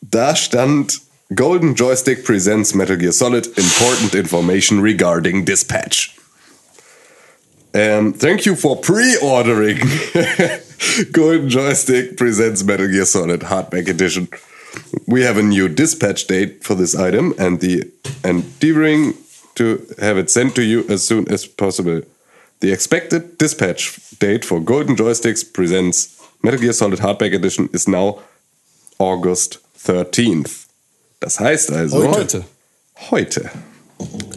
[0.01, 1.01] Da stand
[1.31, 6.15] Golden Joystick presents Metal Gear Solid important information regarding dispatch.
[7.73, 9.77] Um, thank you for pre-ordering.
[11.11, 14.27] Golden Joystick presents Metal Gear Solid Hardback Edition.
[15.07, 17.89] We have a new dispatch date for this item and the
[18.23, 19.13] and endeavoring
[19.55, 22.01] to have it sent to you as soon as possible.
[22.59, 28.19] The expected dispatch date for Golden Joysticks presents Metal Gear Solid Hardback Edition is now
[28.99, 30.62] August 13th.
[31.23, 32.43] Das heißt also Heute.
[33.09, 33.49] Heute.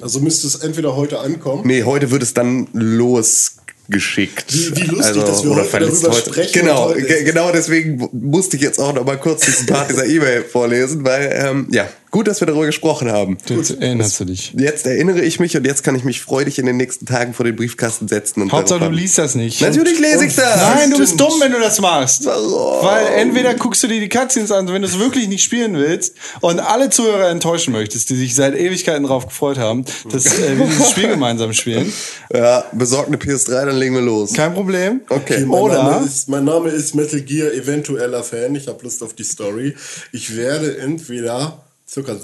[0.01, 1.62] Also müsste es entweder heute ankommen.
[1.66, 4.55] Nee, heute wird es dann losgeschickt.
[4.55, 7.51] Wie- wie lustig, dass wir oder heute verletzt darüber sprechen Genau, heute ge- ist- genau
[7.51, 11.66] deswegen musste ich jetzt auch noch mal kurz diesen Part dieser E-Mail vorlesen, weil, ähm,
[11.72, 13.37] ja, gut, dass wir darüber gesprochen haben.
[13.47, 14.55] Jetzt erinnerst du dich.
[14.57, 17.45] Jetzt erinnere ich mich und jetzt kann ich mich freudig in den nächsten Tagen vor
[17.45, 18.41] den Briefkasten setzen.
[18.41, 19.61] Und Hauptsache, du liest das nicht.
[19.61, 20.57] Natürlich lese ich das.
[20.57, 22.25] Nein, du bist dumm, wenn du das machst.
[22.25, 22.87] Warum?
[22.87, 26.14] Weil entweder guckst du dir die Cutscenes an, wenn du es wirklich nicht spielen willst
[26.41, 30.64] und alle Zuhörer enttäuschen möchtest, die sich seit Ewigkeiten darauf gefreut haben, dass äh, wir
[30.64, 31.93] dieses Spiel gemeinsam spielen.
[32.33, 34.33] Ja, besorgt eine PS3, dann legen wir los.
[34.33, 35.03] Kein Problem.
[35.11, 35.45] Okay.
[35.45, 38.55] Mein, Oder Name ist, mein Name ist Metal Gear eventueller Fan.
[38.55, 39.77] Ich habe Lust auf die Story.
[40.12, 41.66] Ich werde entweder
[41.97, 42.16] circa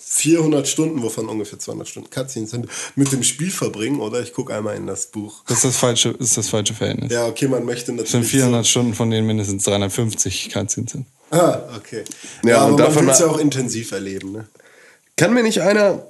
[0.00, 2.66] 400 Stunden, wovon ungefähr 200 Stunden Cutscenes sind,
[2.96, 5.44] mit dem Spiel verbringen oder ich gucke einmal in das Buch.
[5.46, 7.12] das ist das falsche, ist das falsche Verhältnis.
[7.12, 8.30] Ja, okay, man möchte Das sind natürlich.
[8.42, 11.06] 400 Stunden, von denen mindestens 350 Cutscenes sind.
[11.30, 12.04] So, ah, okay.
[12.42, 14.32] Ja, Ja, und aber davon man will es ja auch intensiv erleben.
[14.32, 14.48] Ne?
[15.16, 16.06] Kann mir nicht einer,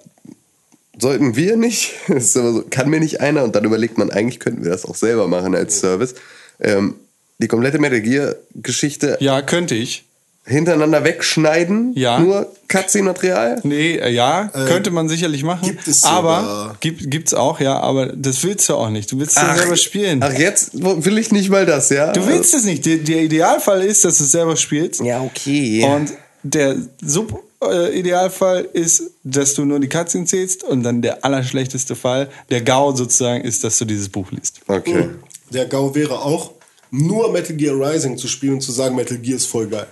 [0.96, 4.38] sollten wir nicht, ist immer so, kann mir nicht einer, und dann überlegt man, eigentlich
[4.38, 6.14] könnten wir das auch selber machen als Service,
[6.60, 6.94] ähm,
[7.38, 10.07] die komplette Metal Gear Geschichte Ja, könnte ich.
[10.48, 12.18] Hintereinander wegschneiden, Ja.
[12.18, 13.60] nur Cutscene-Material?
[13.64, 15.68] Nee, äh, ja, könnte man sicherlich machen.
[15.68, 16.76] gibt es aber sogar.
[16.80, 19.12] gibt, gibt's auch, ja, aber das willst du auch nicht.
[19.12, 20.22] Du willst ja selber spielen.
[20.22, 22.12] ach, jetzt will ich nicht mal das, ja?
[22.12, 22.84] Du willst es nicht.
[22.86, 25.00] Der, der Idealfall ist, dass du es selber spielst.
[25.02, 25.84] Ja, okay.
[25.84, 32.28] Und der Sub-Idealfall ist, dass du nur die Cutscene zählst und dann der allerschlechteste Fall,
[32.50, 34.60] der GAU sozusagen, ist, dass du dieses Buch liest.
[34.66, 35.10] okay.
[35.50, 36.52] Der GAU wäre auch,
[36.90, 39.86] nur Metal Gear Rising zu spielen und zu sagen, Metal Gear ist voll geil.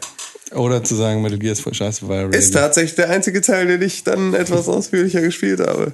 [0.53, 3.83] Oder zu sagen, Metal Gear ist voll scheiße, weil Ist tatsächlich der einzige Teil, den
[3.83, 5.93] ich dann etwas ausführlicher gespielt habe.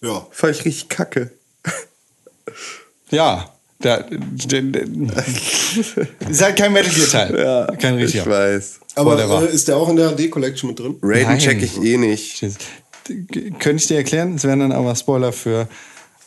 [0.00, 0.26] Ja.
[0.32, 1.30] Fand ich richtig kacke.
[3.10, 3.48] Ja.
[3.82, 4.84] Der, der, der,
[6.30, 7.38] ist halt kein Metal Gear Teil.
[7.38, 8.26] Ja, kein ich richtiger.
[8.26, 8.80] weiß.
[8.94, 9.48] Aber Whatever.
[9.48, 10.96] äh, ist der auch in der HD Collection mit drin?
[11.02, 11.38] Raiden Nein.
[11.38, 12.44] check ich eh nicht.
[13.58, 14.36] Könnte ich dir erklären?
[14.36, 15.66] Es wären dann aber Spoiler für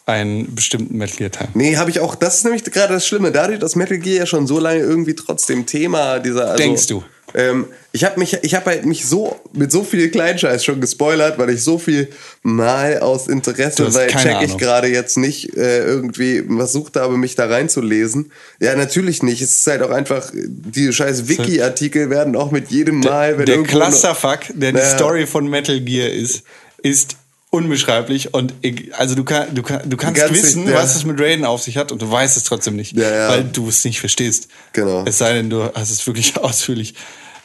[0.06, 1.48] einen bestimmten Metal Gear Teil.
[1.54, 2.16] Nee, habe ich auch.
[2.16, 3.32] Das ist nämlich gerade das Schlimme.
[3.32, 6.52] Dadurch, dass Metal Gear ja schon so lange irgendwie trotzdem Thema dieser.
[6.52, 7.04] Also, Denkst du?
[7.34, 11.38] Ähm, ich habe mich, ich habe halt mich so mit so viel Kleinscheiß schon gespoilert,
[11.38, 12.08] weil ich so viel
[12.44, 17.48] mal aus Interesse, weil check ich gerade jetzt nicht äh, irgendwie versucht habe, mich da
[17.48, 18.32] reinzulesen.
[18.60, 19.42] Ja, natürlich nicht.
[19.42, 23.64] Es ist halt auch einfach die scheiß Wiki-Artikel werden auch mit jedem Mal, wenn der
[23.64, 24.96] Clusterfuck, der die Naja.
[24.96, 26.44] Story von Metal Gear ist,
[26.84, 27.18] ist
[27.56, 30.78] unbeschreiblich und eg- also du, kann, du, kann, du kannst kannst wissen, nicht, ja.
[30.82, 33.30] was es mit Raiden auf sich hat und du weißt es trotzdem nicht, Ja, ja.
[33.30, 34.48] weil du es nicht verstehst.
[34.74, 35.04] Genau.
[35.06, 36.94] Es sei denn, du hast es wirklich ausführlich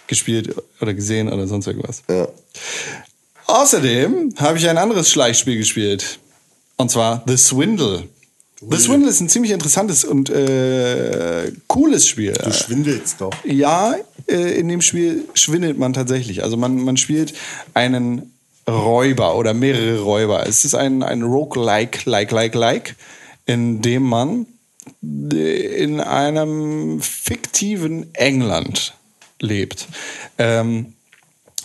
[0.07, 2.03] gespielt oder gesehen oder sonst irgendwas.
[2.09, 2.29] Ja.
[3.47, 6.19] Außerdem habe ich ein anderes Schleichspiel gespielt.
[6.77, 8.05] Und zwar The Swindle.
[8.71, 12.33] The Swindle ist ein ziemlich interessantes und äh, cooles Spiel.
[12.33, 13.33] Du schwindelst doch.
[13.45, 13.95] Ja,
[14.29, 16.43] äh, in dem Spiel schwindelt man tatsächlich.
[16.43, 17.33] Also man, man spielt
[17.73, 18.35] einen
[18.69, 20.47] Räuber oder mehrere Räuber.
[20.47, 22.97] Es ist ein, ein Roguelike, like, like, like,
[23.47, 24.47] in dem man
[25.03, 28.95] in einem fiktiven England
[29.41, 29.89] lebt.
[30.39, 30.95] Ähm,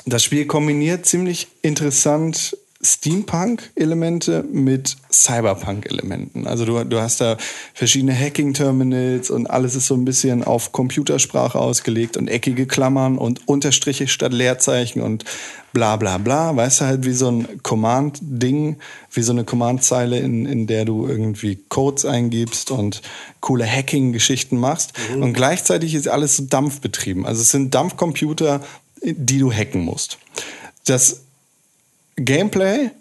[0.05, 6.47] das Spiel kombiniert ziemlich interessant Steampunk-Elemente mit Cyberpunk-Elementen.
[6.47, 7.37] Also du, du hast da
[7.73, 13.47] verschiedene Hacking-Terminals und alles ist so ein bisschen auf Computersprache ausgelegt und eckige Klammern und
[13.47, 15.25] Unterstriche statt Leerzeichen und
[15.73, 16.55] bla bla bla.
[16.55, 18.77] Weißt du halt wie so ein Command-Ding,
[19.11, 23.01] wie so eine Command-Zeile, in, in der du irgendwie Codes eingibst und
[23.41, 24.93] coole Hacking-Geschichten machst.
[25.13, 27.25] Und gleichzeitig ist alles so dampfbetrieben.
[27.25, 28.61] Also es sind Dampfcomputer,
[29.03, 30.17] die du hacken musst.
[30.85, 31.24] Das
[32.17, 32.91] Gameplay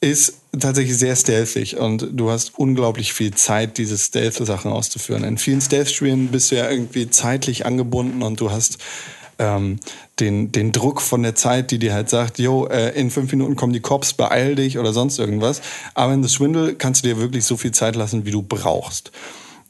[0.00, 5.22] ist tatsächlich sehr stealthig und du hast unglaublich viel Zeit, diese Stealth-Sachen auszuführen.
[5.22, 8.78] In vielen Stealth-Spielen bist du ja irgendwie zeitlich angebunden und du hast
[9.38, 9.78] ähm,
[10.18, 13.54] den, den Druck von der Zeit, die dir halt sagt, jo, äh, in fünf Minuten
[13.54, 15.62] kommen die Cops, beeil dich oder sonst irgendwas.
[15.94, 19.12] Aber in The Swindle kannst du dir wirklich so viel Zeit lassen, wie du brauchst.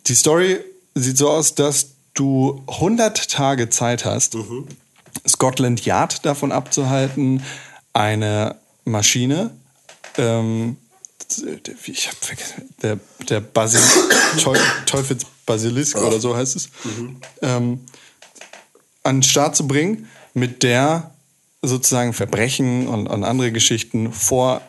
[0.06, 0.58] Die Story
[0.94, 4.36] sieht so aus, dass du 100 Tage Zeit hast,
[5.28, 7.42] Scotland Yard davon abzuhalten,
[7.92, 9.50] eine Maschine,
[10.18, 10.76] ähm,
[11.86, 13.80] ich habe vergessen, der, der Basil,
[14.42, 16.68] Teu, Teufelsbasilisk oder so heißt es,
[17.40, 17.80] ähm,
[19.02, 21.10] an den Start zu bringen, mit der
[21.62, 24.62] sozusagen Verbrechen und, und andere Geschichten vor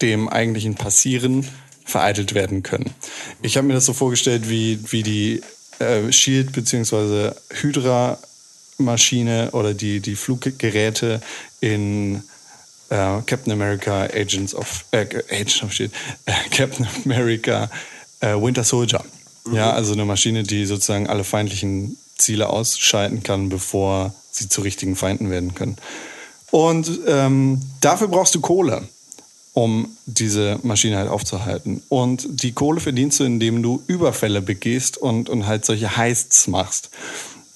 [0.00, 1.46] dem eigentlichen Passieren
[1.84, 2.90] vereitelt werden können.
[3.42, 5.42] Ich habe mir das so vorgestellt, wie, wie die
[5.78, 7.32] äh, Shield bzw.
[7.50, 8.18] Hydra
[8.78, 11.20] Maschine oder die, die Fluggeräte
[11.60, 12.22] in
[12.90, 15.92] äh, Captain America Agents of äh, Agents of Shield,
[16.26, 17.70] äh, Captain America
[18.20, 19.04] äh, Winter Soldier.
[19.52, 24.96] Ja, also eine Maschine, die sozusagen alle feindlichen Ziele ausschalten kann, bevor sie zu richtigen
[24.96, 25.76] Feinden werden können.
[26.50, 28.88] Und ähm, dafür brauchst du Kohle,
[29.54, 31.82] um diese Maschine halt aufzuhalten.
[31.88, 36.90] Und die Kohle verdienst du, indem du Überfälle begehst und, und halt solche Heists machst.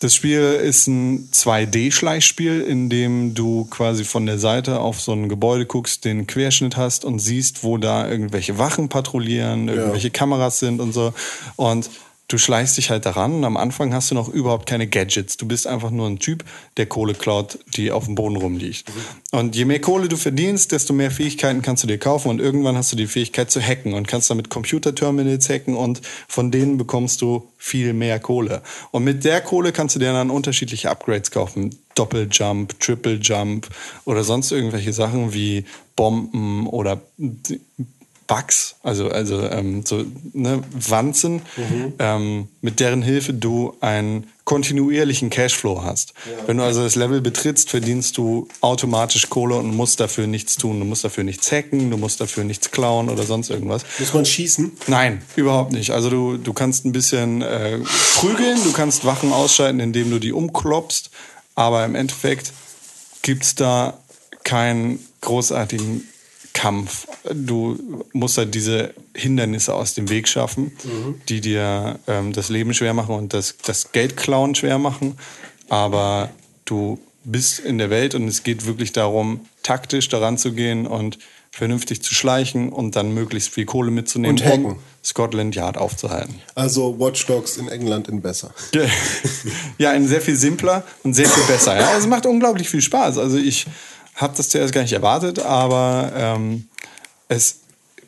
[0.02, 5.28] Das Spiel ist ein 2D-Schleichspiel, in dem du quasi von der Seite auf so ein
[5.28, 10.80] Gebäude guckst, den Querschnitt hast und siehst, wo da irgendwelche Wachen patrouillieren, irgendwelche Kameras sind
[10.80, 11.14] und so.
[11.54, 11.88] Und
[12.32, 15.36] du schleichst dich halt daran und am Anfang hast du noch überhaupt keine Gadgets.
[15.36, 16.44] Du bist einfach nur ein Typ,
[16.78, 18.90] der Kohle klaut, die auf dem Boden rumliegt.
[19.32, 22.76] Und je mehr Kohle du verdienst, desto mehr Fähigkeiten kannst du dir kaufen und irgendwann
[22.76, 27.20] hast du die Fähigkeit zu hacken und kannst damit Computerterminals hacken und von denen bekommst
[27.20, 28.62] du viel mehr Kohle.
[28.90, 31.76] Und mit der Kohle kannst du dir dann unterschiedliche Upgrades kaufen.
[31.94, 33.68] Doppeljump, Triple Jump
[34.06, 37.02] oder sonst irgendwelche Sachen wie Bomben oder
[38.26, 41.42] Bugs, also, also ähm, so ne, Wanzen,
[41.98, 46.14] ähm, mit deren Hilfe du einen kontinuierlichen Cashflow hast.
[46.46, 50.80] Wenn du also das Level betrittst, verdienst du automatisch Kohle und musst dafür nichts tun.
[50.80, 53.84] Du musst dafür nichts hacken, du musst dafür nichts klauen oder sonst irgendwas.
[53.98, 54.72] Muss man schießen?
[54.88, 55.90] Nein, überhaupt nicht.
[55.90, 57.78] Also du, du kannst ein bisschen äh,
[58.16, 61.10] prügeln, du kannst Wachen ausschalten, indem du die umklopst,
[61.54, 62.52] aber im Endeffekt
[63.22, 63.98] gibt's da
[64.42, 66.08] keinen großartigen
[66.52, 67.06] Kampf.
[67.32, 70.72] Du musst halt diese Hindernisse aus dem Weg schaffen,
[71.28, 75.16] die dir ähm, das Leben schwer machen und das, das Geldklauen schwer machen.
[75.68, 76.30] Aber
[76.64, 81.18] du bist in der Welt und es geht wirklich darum, taktisch daran zu gehen und
[81.50, 84.64] vernünftig zu schleichen und dann möglichst viel Kohle mitzunehmen, Und hacken.
[84.64, 86.36] um Scotland Yard aufzuhalten.
[86.54, 88.54] Also Watch Dogs in England in besser.
[89.78, 91.78] ja, ein sehr viel simpler und sehr viel besser.
[91.78, 93.18] Ja, es macht unglaublich viel Spaß.
[93.18, 93.66] Also ich
[94.14, 96.68] habe das zuerst gar nicht erwartet, aber ähm,
[97.28, 97.60] es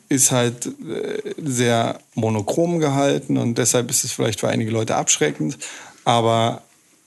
[0.09, 5.57] ist halt äh, sehr monochrom gehalten und deshalb ist es vielleicht für einige Leute abschreckend.
[6.03, 6.61] Aber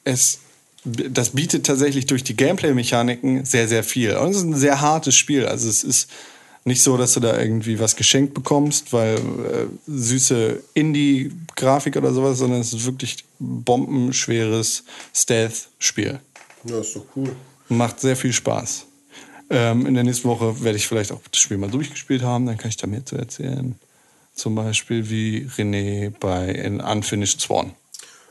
[0.05, 0.41] es,
[0.85, 4.17] das bietet tatsächlich durch die Gameplay-Mechaniken sehr, sehr viel.
[4.17, 5.47] Und es ist ein sehr hartes Spiel.
[5.47, 6.11] Also es ist
[6.65, 12.39] nicht so, dass du da irgendwie was geschenkt bekommst, weil äh, süße Indie-Grafik oder sowas,
[12.39, 14.85] sondern es ist wirklich bombenschweres
[15.15, 16.21] Stealth-Spiel.
[16.65, 17.35] Ja, ist doch cool.
[17.69, 18.88] Macht sehr viel Spaß.
[19.51, 22.59] Ähm, in der nächsten Woche werde ich vielleicht auch das Spiel mal durchgespielt haben, dann
[22.59, 23.77] kann ich da mehr zu erzählen.
[24.35, 27.73] Zum Beispiel wie René bei in Unfinished Swan.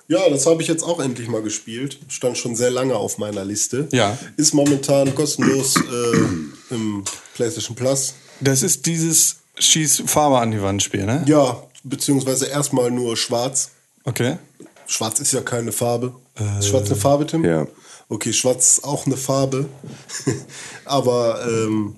[0.08, 2.00] Ja, das habe ich jetzt auch endlich mal gespielt.
[2.08, 3.90] Stand schon sehr lange auf meiner Liste.
[3.92, 4.18] Ja.
[4.38, 7.04] Ist momentan kostenlos äh, im
[7.34, 8.14] PlayStation Plus.
[8.40, 11.26] Das ist dieses Schieß Farbe an die Wand Spiel, ne?
[11.28, 13.72] Ja, beziehungsweise erstmal nur schwarz.
[14.06, 14.38] Okay.
[14.86, 16.14] Schwarz ist ja keine Farbe.
[16.60, 17.44] Ist schwarz eine Farbe, Tim?
[17.44, 17.68] Ja.
[18.10, 19.68] Okay, schwarz ist auch eine Farbe.
[20.86, 21.96] Aber ähm,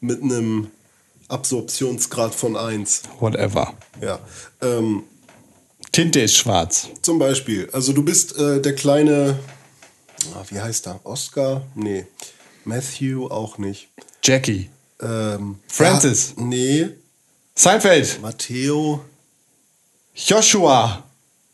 [0.00, 0.70] mit einem
[1.28, 3.02] Absorptionsgrad von 1.
[3.20, 3.74] Whatever.
[4.00, 4.18] Ja.
[4.60, 5.04] Ähm,
[5.92, 6.88] Tinte ist schwarz.
[7.02, 9.38] Zum Beispiel, also du bist äh, der kleine,
[10.34, 11.00] ah, wie heißt er?
[11.04, 11.62] Oscar?
[11.74, 12.06] Nee.
[12.64, 13.88] Matthew auch nicht.
[14.22, 14.70] Jackie.
[15.00, 16.34] Ähm, Francis.
[16.36, 16.88] Ja, nee.
[17.54, 18.20] Seinfeld.
[18.22, 19.04] Matteo.
[20.14, 21.04] Joshua.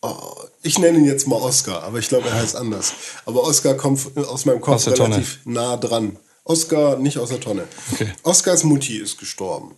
[0.03, 2.93] Oh, ich nenne ihn jetzt mal Oscar, aber ich glaube, er heißt anders.
[3.27, 5.17] Aber Oscar kommt aus meinem Kopf Aus der Tonne.
[5.17, 6.17] relativ nah dran.
[6.45, 7.65] Oscar nicht aus der Tonne.
[7.93, 8.13] Okay.
[8.23, 9.73] Oscars Mutti ist gestorben.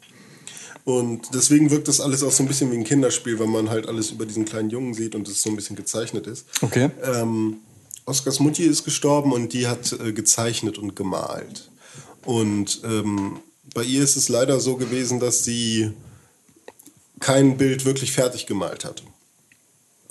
[0.84, 3.86] Und deswegen wirkt das alles auch so ein bisschen wie ein Kinderspiel, wenn man halt
[3.86, 6.46] alles über diesen kleinen Jungen sieht und es so ein bisschen gezeichnet ist.
[6.62, 6.90] Okay.
[7.02, 7.58] Ähm,
[8.06, 11.70] Oscars Mutti ist gestorben und die hat äh, gezeichnet und gemalt.
[12.24, 13.40] Und ähm,
[13.74, 15.92] bei ihr ist es leider so gewesen, dass sie
[17.20, 19.02] kein Bild wirklich fertig gemalt hat.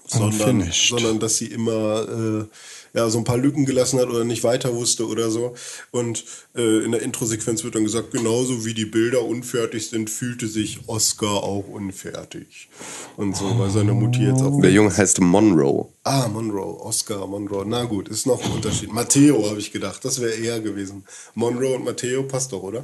[0.10, 2.46] Sondern, sondern dass sie immer äh,
[2.94, 5.54] ja, so ein paar Lücken gelassen hat oder nicht weiter wusste oder so.
[5.92, 6.24] Und
[6.56, 10.80] äh, in der Introsequenz wird dann gesagt, genauso wie die Bilder unfertig sind, fühlte sich
[10.88, 12.70] Oscar auch unfertig.
[13.18, 15.88] Und so, weil seine Mutti jetzt auch Der Junge heißt Monroe.
[16.04, 17.66] Ah, Monroe, Oscar, Monroe.
[17.68, 18.92] Na gut, ist noch ein Unterschied.
[18.92, 21.04] Matteo habe ich gedacht, das wäre eher gewesen.
[21.36, 22.82] Monroe und Matteo passt doch, oder?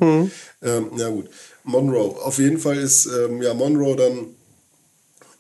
[0.62, 1.30] Ähm, ja gut.
[1.64, 2.16] Monroe.
[2.24, 4.28] Auf jeden Fall ist ähm, ja Monroe dann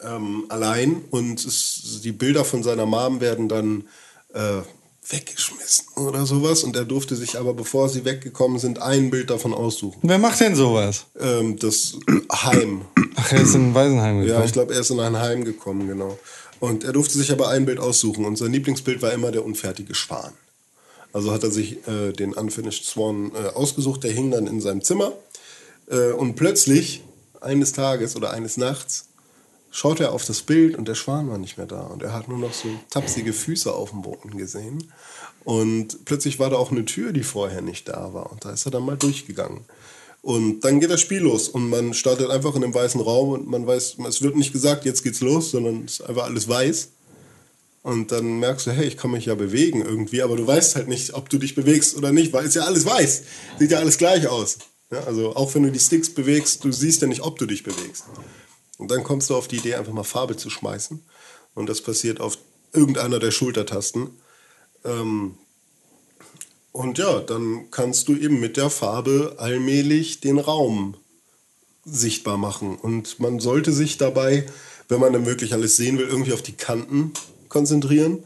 [0.03, 3.85] ähm, allein und es, die Bilder von seiner Mom werden dann
[4.33, 4.61] äh,
[5.09, 6.63] weggeschmissen oder sowas.
[6.63, 9.99] Und er durfte sich aber, bevor sie weggekommen sind, ein Bild davon aussuchen.
[10.01, 11.05] Wer macht denn sowas?
[11.19, 11.97] Ähm, das
[12.31, 12.85] Heim.
[13.15, 14.39] Ach, er ist in Waisenheim gekommen.
[14.39, 16.17] Ja, ich glaube, er ist in ein Heim gekommen, genau.
[16.59, 19.93] Und er durfte sich aber ein Bild aussuchen und sein Lieblingsbild war immer der unfertige
[19.93, 20.33] Schwan.
[21.13, 24.81] Also hat er sich äh, den Unfinished Swan äh, ausgesucht, der hing dann in seinem
[24.81, 25.13] Zimmer.
[25.89, 27.03] Äh, und plötzlich,
[27.39, 29.05] eines Tages oder eines Nachts,
[29.75, 31.81] schaut er auf das Bild und der Schwan war nicht mehr da.
[31.81, 34.89] Und er hat nur noch so tapsige Füße auf dem Boden gesehen.
[35.43, 38.31] Und plötzlich war da auch eine Tür, die vorher nicht da war.
[38.31, 39.65] Und da ist er dann mal durchgegangen.
[40.21, 43.47] Und dann geht das Spiel los und man startet einfach in einem weißen Raum und
[43.47, 46.87] man weiß, es wird nicht gesagt, jetzt geht's los, sondern es ist einfach alles weiß.
[47.83, 50.87] Und dann merkst du, hey, ich kann mich ja bewegen irgendwie, aber du weißt halt
[50.87, 53.23] nicht, ob du dich bewegst oder nicht, weil es ja alles weiß.
[53.59, 54.57] Sieht ja alles gleich aus.
[54.89, 57.63] Ja, also auch wenn du die Sticks bewegst, du siehst ja nicht, ob du dich
[57.63, 58.05] bewegst.
[58.77, 61.01] Und dann kommst du auf die Idee, einfach mal Farbe zu schmeißen.
[61.53, 62.37] Und das passiert auf
[62.73, 64.09] irgendeiner der Schultertasten.
[64.83, 65.37] Ähm,
[66.71, 70.97] und ja, dann kannst du eben mit der Farbe allmählich den Raum
[71.85, 72.75] sichtbar machen.
[72.75, 74.45] Und man sollte sich dabei,
[74.89, 77.13] wenn man dann wirklich alles sehen will, irgendwie auf die Kanten
[77.47, 78.23] konzentrieren.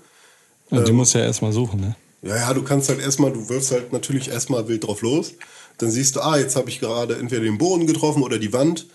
[0.71, 1.95] Und die muss ja erstmal suchen, ne?
[2.21, 5.33] Ja, ja, du kannst halt erstmal, du wirfst halt natürlich erstmal wild drauf los.
[5.77, 8.87] Dann siehst du, ah, jetzt habe ich gerade entweder den Boden getroffen oder die Wand.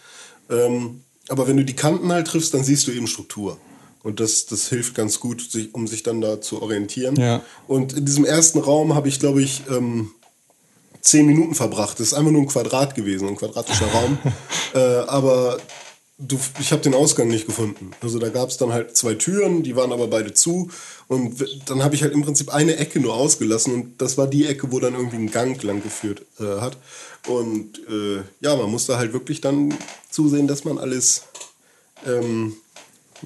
[0.51, 3.59] Ähm, aber wenn du die Kanten halt triffst, dann siehst du eben Struktur.
[4.03, 7.17] Und das, das hilft ganz gut, sich, um sich dann da zu orientieren.
[7.17, 7.43] Ja.
[7.67, 10.11] Und in diesem ersten Raum habe ich, glaube ich, ähm,
[11.01, 12.01] zehn Minuten verbracht.
[12.01, 14.19] Das ist einfach nur ein Quadrat gewesen, ein quadratischer Raum.
[14.75, 15.59] Äh, aber
[16.19, 17.91] du, ich habe den Ausgang nicht gefunden.
[18.01, 20.71] Also da gab es dann halt zwei Türen, die waren aber beide zu.
[21.09, 23.75] Und dann habe ich halt im Prinzip eine Ecke nur ausgelassen.
[23.75, 26.77] Und das war die Ecke, wo dann irgendwie ein Gang lang geführt äh, hat.
[27.27, 29.75] Und äh, ja, man musste halt wirklich dann
[30.11, 31.25] zusehen, dass man alles
[32.07, 32.57] ähm,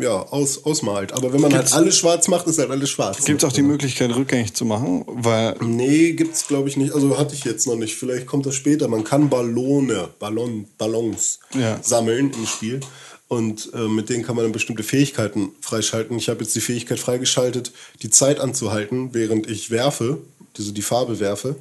[0.00, 1.12] ja, aus, ausmalt.
[1.12, 3.24] Aber wenn man Gibt's- halt alles schwarz macht, ist halt alles schwarz.
[3.24, 5.04] Gibt es auch die Möglichkeit, rückgängig zu machen?
[5.06, 6.92] Weil, Nee, gibt's glaube ich nicht.
[6.94, 7.96] Also hatte ich jetzt noch nicht.
[7.96, 8.88] Vielleicht kommt das später.
[8.88, 11.78] Man kann Ballone, Ballon, Ballons Ja.
[11.82, 12.80] sammeln im Spiel.
[13.28, 16.16] Und äh, mit denen kann man dann bestimmte Fähigkeiten freischalten.
[16.16, 17.72] Ich habe jetzt die Fähigkeit freigeschaltet,
[18.02, 20.18] die Zeit anzuhalten, während ich werfe,
[20.56, 21.56] also die Farbe werfe.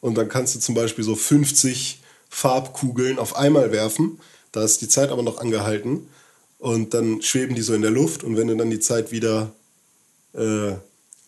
[0.00, 1.98] Und dann kannst du zum Beispiel so 50
[2.30, 4.20] Farbkugeln auf einmal werfen.
[4.52, 6.06] Da ist die Zeit aber noch angehalten.
[6.58, 8.24] Und dann schweben die so in der Luft.
[8.24, 9.52] Und wenn du dann die Zeit wieder
[10.34, 10.72] äh,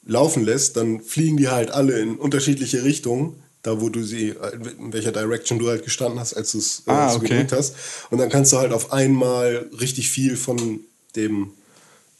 [0.04, 4.34] laufen lässt, dann fliegen die halt alle in unterschiedliche Richtungen, da wo du sie,
[4.78, 7.46] in welcher Direction du halt gestanden hast, als du es äh, Ah, so okay.
[7.50, 7.74] hast.
[8.10, 10.80] Und dann kannst du halt auf einmal richtig viel von
[11.14, 11.52] dem,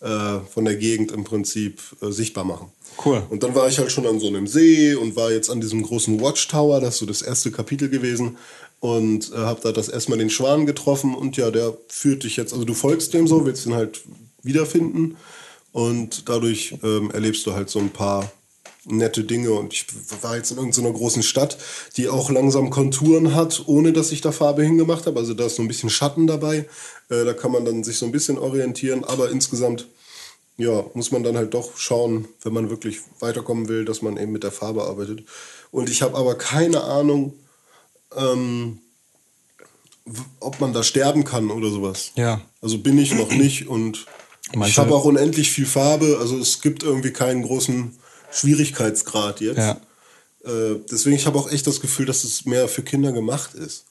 [0.01, 2.69] äh, von der Gegend im Prinzip äh, sichtbar machen.
[3.05, 3.23] Cool.
[3.31, 5.83] Und dann war ich halt schon an so einem See und war jetzt an diesem
[5.83, 8.37] großen Watchtower, das ist so das erste Kapitel gewesen.
[8.81, 12.53] Und äh, habe da das erstmal den Schwan getroffen und ja, der führt dich jetzt,
[12.53, 14.01] also du folgst dem so, willst ihn halt
[14.43, 15.17] wiederfinden
[15.73, 18.33] und dadurch ähm, erlebst du halt so ein paar
[18.87, 19.87] nette Dinge und ich
[20.23, 21.59] war jetzt in irgendeiner großen Stadt,
[21.97, 25.19] die auch langsam Konturen hat, ohne dass ich da Farbe hingemacht habe.
[25.19, 26.67] Also da ist so ein bisschen Schatten dabei.
[27.11, 29.87] Äh, da kann man dann sich so ein bisschen orientieren, aber insgesamt
[30.57, 34.33] ja, muss man dann halt doch schauen, wenn man wirklich weiterkommen will, dass man eben
[34.33, 35.25] mit der Farbe arbeitet.
[35.71, 37.33] Und ich habe aber keine Ahnung,
[38.17, 38.79] ähm,
[40.41, 42.13] ob man da sterben kann oder sowas.
[42.17, 42.41] Ja.
[42.61, 44.07] Also bin ich noch nicht und
[44.55, 46.19] Meinst ich habe auch unendlich viel Farbe.
[46.21, 47.97] Also es gibt irgendwie keinen großen
[48.33, 49.59] Schwierigkeitsgrad jetzt.
[49.59, 49.81] Ja.
[50.45, 53.85] Äh, deswegen, ich habe auch echt das Gefühl, dass es mehr für Kinder gemacht ist.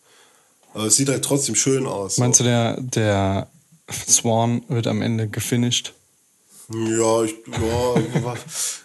[0.74, 2.18] Aber es sieht halt trotzdem schön aus.
[2.18, 3.48] meinst du, der, der
[3.90, 5.94] Swan wird am Ende gefinished?
[6.72, 8.36] Ja, ich, ja,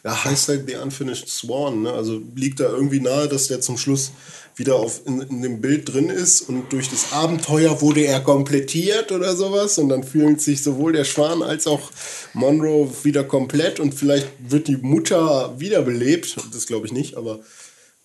[0.04, 1.92] ja, heißt halt The Unfinished Swan, ne?
[1.92, 4.12] Also liegt da irgendwie nahe, dass der zum Schluss
[4.56, 9.12] wieder auf, in, in dem Bild drin ist und durch das Abenteuer wurde er komplettiert
[9.12, 11.90] oder sowas und dann fühlen sich sowohl der Schwan als auch
[12.32, 17.40] Monroe wieder komplett und vielleicht wird die Mutter wiederbelebt, das glaube ich nicht, aber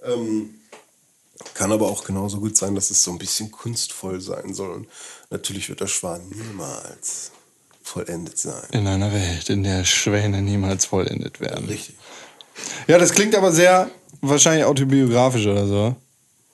[0.03, 0.55] ähm,
[1.53, 4.71] Kann aber auch genauso gut sein, dass es so ein bisschen kunstvoll sein soll.
[4.71, 4.87] Und
[5.29, 7.31] natürlich wird der Schwan niemals
[7.89, 8.63] vollendet sein.
[8.71, 11.65] In einer Welt, in der Schwäne niemals vollendet werden.
[11.67, 11.95] Richtig.
[12.87, 13.89] Ja, das klingt aber sehr
[14.21, 15.95] wahrscheinlich autobiografisch oder so.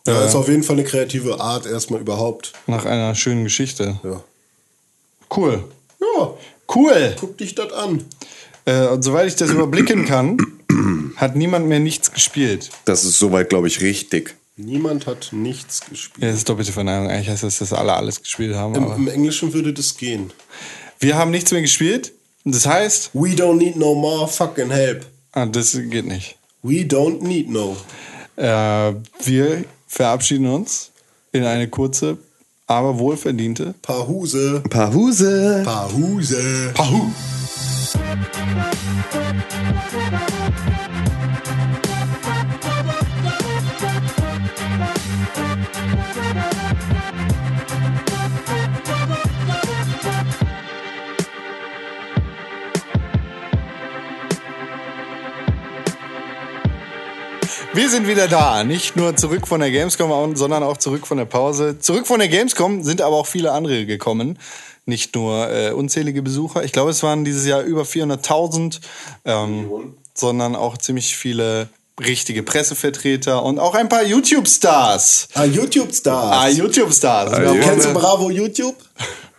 [0.08, 2.54] Ja, ist auf jeden Fall eine kreative Art erstmal überhaupt.
[2.68, 4.00] Nach einer schönen Geschichte.
[4.04, 4.22] Ja.
[5.36, 5.64] Cool.
[6.00, 6.34] Ja,
[6.74, 7.16] Cool.
[7.20, 8.04] guck dich das an.
[8.66, 10.38] Äh, und soweit ich das überblicken kann,
[11.16, 12.70] hat niemand mehr nichts gespielt.
[12.86, 14.36] Das ist soweit, glaube ich, richtig.
[14.58, 16.24] Niemand hat nichts gespielt.
[16.24, 17.10] Ja, das ist doppelte Verneinung.
[17.10, 18.74] Eigentlich heißt das, dass alle alles gespielt haben.
[18.76, 20.32] Im, Aber Im Englischen würde das gehen.
[21.00, 22.12] Wir haben nichts mehr gespielt.
[22.44, 25.06] Das heißt, We don't need no more fucking help.
[25.34, 26.38] ah, das geht nicht.
[26.62, 27.76] We don't need no.
[28.38, 28.94] Äh,
[29.24, 30.92] wir verabschieden uns
[31.32, 32.18] in eine kurze,
[32.68, 34.62] aber wohlverdiente Pahuse.
[34.70, 35.62] Pahuse.
[35.64, 36.72] Pahuse.
[36.74, 37.12] Pahu.
[57.76, 58.64] Wir sind wieder da.
[58.64, 61.78] Nicht nur zurück von der Gamescom, sondern auch zurück von der Pause.
[61.80, 64.40] Zurück von der Gamescom sind aber auch viele andere gekommen.
[64.86, 66.64] Nicht nur äh, unzählige Besucher.
[66.64, 68.80] Ich glaube, es waren dieses Jahr über 400.000,
[69.26, 71.68] ähm, sondern auch ziemlich viele
[72.00, 75.30] richtige Pressevertreter und auch ein paar YouTube-Stars.
[75.34, 76.36] Ah, YouTube-Stars.
[76.38, 77.32] Ah, YouTube-Stars.
[77.34, 78.76] Haben- Kennst du Bravo YouTube?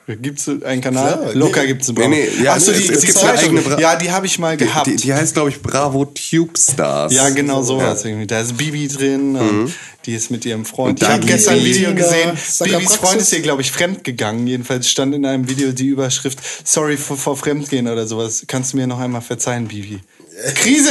[0.09, 1.19] Gibt's einen Kanal?
[1.19, 1.67] Klar, Locker nee.
[1.67, 3.81] gibt's einen Nee, nee, ja, Achso, nee, die, es- es die gibt eine eigene Bra-
[3.81, 4.87] Ja, die habe ich mal gehabt.
[4.87, 7.13] Die, die heißt, glaube ich, Bravo Tube Stars.
[7.13, 8.27] Ja, genau sowas irgendwie.
[8.29, 9.73] Da ist Bibi drin, und
[10.05, 11.01] die ist mit ihrem Freund.
[11.01, 12.31] Und Ich habe gestern ein Video gesehen.
[12.63, 14.47] Bibis Freund ist ihr, glaube ich, fremd gegangen.
[14.47, 18.45] Jedenfalls stand in einem Video die Überschrift Sorry vor, vor Fremdgehen oder sowas.
[18.47, 19.99] Kannst du mir noch einmal verzeihen, Bibi?
[20.55, 20.91] Krise!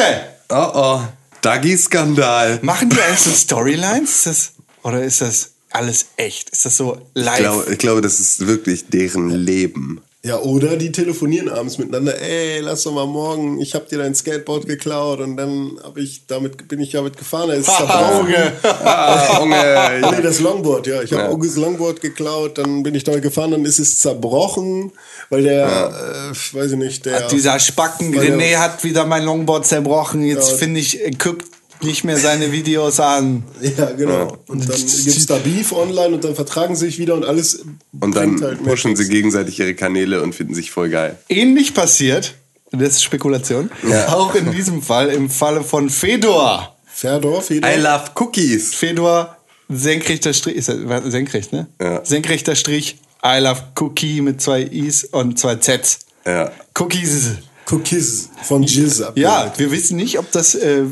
[0.49, 1.01] Oh oh.
[1.41, 2.59] Dagi-Skandal.
[2.63, 4.09] Machen die eigentlich so Storylines?
[4.11, 4.51] Ist das,
[4.83, 6.49] oder ist das alles echt?
[6.51, 7.33] Ist das so live?
[7.37, 10.01] Ich glaube, ich glaube, das ist wirklich deren Leben.
[10.23, 12.19] Ja, oder die telefonieren abends miteinander.
[12.19, 13.61] Ey, lass doch mal morgen.
[13.61, 17.51] Ich habe dir dein Skateboard geklaut und dann hab ich damit bin ich damit gefahren.
[17.51, 18.21] Es ist zerbrochen.
[18.31, 18.53] Junge.
[18.63, 21.03] Ah, nee, das Longboard, ja.
[21.03, 21.29] Ich habe Ja.
[21.29, 24.91] August Longboard geklaut, dann bin ich damit gefahren, dann ist es zerbrochen,
[25.29, 25.67] weil der,
[26.31, 27.27] äh, weiß ich nicht, der.
[27.27, 30.23] Dieser Spacken der- René hat wieder mein Longboard zerbrochen.
[30.23, 30.57] Jetzt Ja.
[30.57, 31.45] finde ich, guckt
[31.81, 33.43] nicht mehr seine Videos an.
[33.61, 34.37] ja, genau.
[34.47, 37.63] Und dann gibt's da Beef online und dann vertragen sie sich wieder und alles.
[37.99, 41.17] Und dann halt pushen sie gegenseitig ihre Kanäle und finden sich voll geil.
[41.29, 42.35] Ähnlich passiert,
[42.71, 44.13] das ist Spekulation, Ja.
[44.13, 46.75] auch in diesem Fall, im Falle von Fedor.
[46.87, 47.69] Fedor, Fedor.
[47.69, 48.73] I love cookies.
[48.73, 49.35] Fedor,
[49.69, 51.67] senkrechter Strich, ist das senkrecht, ne?
[51.81, 52.03] Ja.
[52.05, 55.99] Senkrechter Strich, I love Cookie mit zwei I's und zwei Z's.
[56.25, 56.51] Ja.
[56.79, 57.31] Cookies.
[57.71, 59.03] Cookies von Jizz.
[59.15, 60.83] Ja, wir wissen nicht, ob das äh,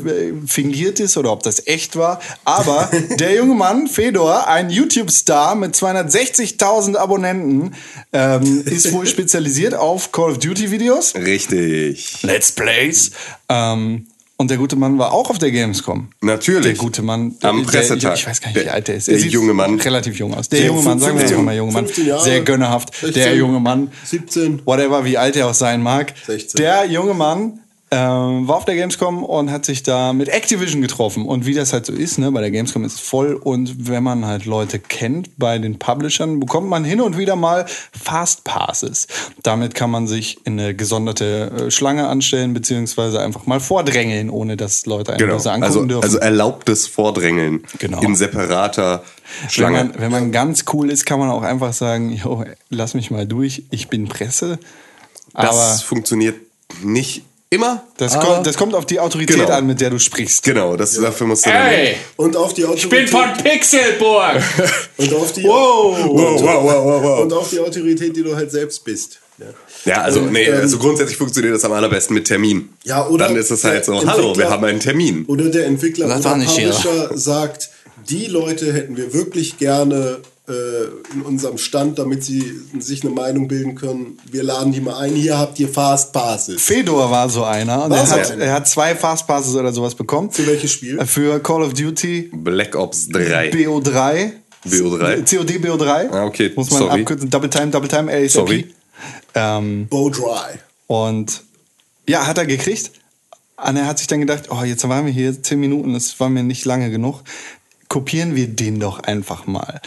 [0.46, 2.20] fingiert ist oder ob das echt war.
[2.44, 7.74] Aber der junge Mann, Fedor, ein YouTube-Star mit 260.000 Abonnenten,
[8.12, 11.14] ähm, ist wohl spezialisiert auf Call of Duty-Videos.
[11.14, 12.22] Richtig.
[12.22, 13.12] Let's Plays.
[13.48, 14.06] Ähm,
[14.36, 16.08] und der gute Mann war auch auf der Gamescom.
[16.20, 16.64] Natürlich.
[16.64, 17.34] Der gute Mann.
[17.42, 18.16] Am der, Pressetag.
[18.16, 19.06] Ich weiß gar nicht, wie Der- alt der ist.
[19.08, 19.78] der Er sieht junge Mann.
[19.78, 20.48] Relativ jung aus.
[20.48, 21.84] Der Der junge Mann, sagen wir 15, einfach mal junge Mann.
[21.86, 22.24] 15 Jahre.
[22.24, 22.94] Sehr gönnerhaft.
[22.94, 23.90] 16, der junge Mann.
[24.04, 24.62] 17.
[24.66, 26.14] Whatever, wie alt er auch sein mag.
[26.26, 26.58] 16.
[26.58, 27.60] Der junge Mann
[27.96, 31.26] ähm, war auf der Gamescom und hat sich da mit Activision getroffen.
[31.26, 33.34] Und wie das halt so ist, ne, bei der Gamescom ist es voll.
[33.34, 37.66] Und wenn man halt Leute kennt bei den Publishern, bekommt man hin und wieder mal
[37.92, 39.06] Fastpasses.
[39.42, 44.56] Damit kann man sich in eine gesonderte äh, Schlange anstellen, beziehungsweise einfach mal vordrängeln, ohne
[44.56, 45.36] dass Leute einen Genau.
[45.36, 46.02] angucken Also, dürfen.
[46.04, 47.62] also erlaubtes Vordrängeln.
[47.78, 48.00] Genau.
[48.00, 49.04] In separater
[49.42, 49.76] wenn Schlange.
[49.76, 53.26] man, wenn man ganz cool ist, kann man auch einfach sagen, jo, lass mich mal
[53.26, 54.58] durch, ich bin Presse.
[55.32, 56.36] das Aber funktioniert
[56.82, 57.22] nicht
[57.54, 57.82] immer.
[57.96, 59.48] das, aber- kommt, das kommt auf die Autorität Genau.
[59.50, 60.42] an, mit der du sprichst.
[60.42, 62.84] Genau, das, dafür musst du Hey, Und auf die Autorität.
[62.84, 64.42] ich bin von Pixelburg.
[64.98, 65.96] Und auf die, Wow.
[65.98, 67.20] Wow, wow, wow, wow, wow.
[67.22, 69.18] und auf die Autorität, die du halt selbst bist.
[69.38, 69.46] Ja.
[69.84, 72.68] Ja, also, Und, nee, ähm, also grundsätzlich funktioniert das am allerbesten mit Termin.
[72.84, 75.24] Ja, oder Dann ist es halt so, hallo, wir haben einen Termin.
[75.26, 76.36] Oder der Entwickler Das oder.
[76.36, 77.70] Publisher sagt,
[78.08, 80.52] die Leute hätten wir wirklich gerne äh,
[81.14, 84.18] in unserem Stand, damit sie sich eine Meinung bilden können.
[84.30, 86.62] Wir laden die mal ein, hier habt ihr Fastpasses.
[86.62, 88.44] Fedor war so einer und War er so hat, einer?
[88.44, 90.30] er hat zwei Fastpasses oder sowas bekommen.
[90.30, 91.04] Für welches Spiel?
[91.06, 93.50] Für Call of Duty Black Ops 3.
[93.50, 94.32] BO3.
[94.66, 95.36] BO3?
[95.36, 96.10] COD BO3.
[96.10, 97.00] Ah, okay, Muss man sorry.
[97.00, 97.30] abkürzen.
[97.30, 98.30] Double Time, Double Time, ASAP.
[98.30, 98.74] Sorry.
[99.34, 100.58] Ähm, Bow Dry.
[100.86, 101.42] Und
[102.08, 102.90] ja, hat er gekriegt.
[103.56, 106.28] Und er hat sich dann gedacht, oh, jetzt waren wir hier zehn Minuten, das war
[106.28, 107.22] mir nicht lange genug.
[107.94, 109.80] Kopieren wir den doch einfach mal.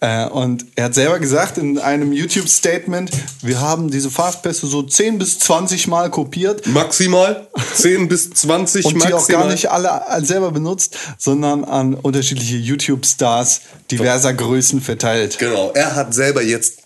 [0.00, 5.18] Äh, und er hat selber gesagt in einem YouTube-Statement, wir haben diese Fastpässe so 10
[5.18, 9.06] bis 20 Mal kopiert Maximal 10 bis 20 und maximal.
[9.06, 15.38] die auch gar nicht alle selber benutzt, sondern an unterschiedliche YouTube-Stars diverser Größen verteilt.
[15.38, 16.80] Genau, er hat selber jetzt,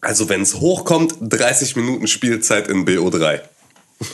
[0.00, 3.40] also wenn es hochkommt, 30 Minuten Spielzeit in BO3.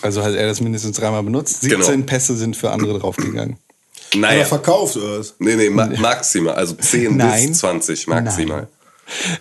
[0.02, 1.60] Also hat er das mindestens dreimal benutzt.
[1.60, 2.06] 17 Genau.
[2.06, 3.56] Pässe sind für andere draufgegangen.
[4.14, 5.34] Oder Naja, verkauft oder was?
[5.38, 7.48] nee, nee, ma maximal, also 10 Nein.
[7.50, 8.68] bis 20 maximal.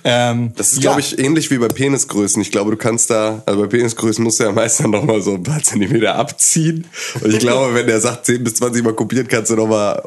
[0.03, 2.41] Ähm, Das ist, ja, glaube ich, ähnlich wie bei Penisgrößen.
[2.41, 5.21] Ich glaube, du kannst da, also bei Penisgrößen musst du ja meist dann noch mal
[5.21, 6.87] so ein paar Zentimeter abziehen.
[7.21, 10.01] Und ich glaube, wenn der sagt 10 bis 20 Mal kopiert, kannst du noch mal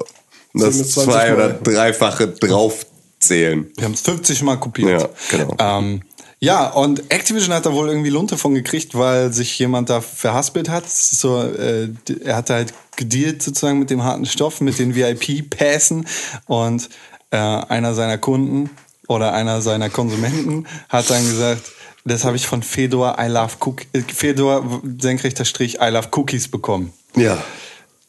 [0.53, 3.71] 10 das bis 20 zwei- oder dreifache draufzählen.
[3.77, 5.01] Wir haben es 50 Mal kopiert.
[5.01, 5.57] Ja, genau.
[5.59, 6.03] Ähm,
[6.45, 10.69] ja, und Activision hat da wohl irgendwie Lunte von gekriegt, weil sich jemand da verhaspelt
[10.69, 10.89] hat.
[10.89, 11.89] So, äh,
[12.23, 16.07] er hatte halt gedealt sozusagen mit dem harten Stoff, mit den VIP-Pässen
[16.47, 16.91] und
[17.31, 18.69] äh, einer seiner Kunden
[19.09, 21.73] oder einer seiner Konsumenten hat dann gesagt,
[22.05, 26.49] das habe ich von Fedor I Love Cook äh, Fedor senkrechter Strich I Love Cookies
[26.49, 26.93] bekommen.
[27.17, 27.43] Ja.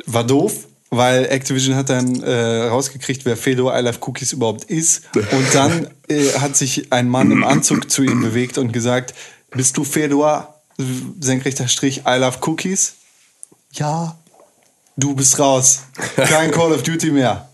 [0.06, 5.04] War doof, weil Activision hat dann äh, rausgekriegt, wer Fedor I Love Cookies überhaupt ist.
[5.16, 9.14] Und dann äh, hat sich ein Mann im Anzug zu ihm bewegt und gesagt,
[9.52, 10.62] bist du Fedor,
[11.20, 12.96] senkrechter Strich, I Love Cookies?
[13.72, 14.18] Ja.
[14.98, 15.84] Du bist raus.
[16.16, 17.50] Kein Call of Duty mehr.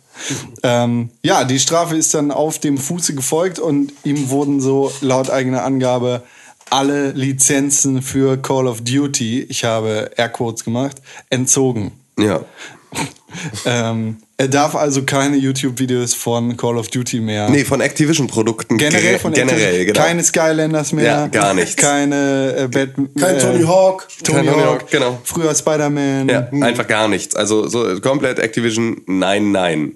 [0.62, 5.32] Ähm, ja, die Strafe ist dann auf dem Fuße gefolgt und ihm wurden so laut
[5.32, 6.24] eigener Angabe
[6.70, 11.92] alle Lizenzen für Call of Duty, ich habe Airquotes gemacht, entzogen.
[12.18, 12.46] Ja.
[13.66, 17.50] Ähm, er darf also keine YouTube-Videos von Call of Duty mehr.
[17.50, 18.78] Nee, von Activision-Produkten.
[18.78, 19.94] generell von generell, Activision.
[19.94, 20.06] genau.
[20.06, 21.06] Keine Skylanders mehr.
[21.06, 21.76] Ja, gar nichts.
[21.76, 23.10] Keine äh, Batman.
[23.20, 24.08] Kein äh, Tony Hawk.
[24.24, 25.22] Tony Kein Tony Hawk, Hawk, genau.
[25.24, 26.30] Früher Spider-Man.
[26.30, 27.36] Ja, einfach gar nichts.
[27.36, 29.94] Also so komplett Activision, nein, nein.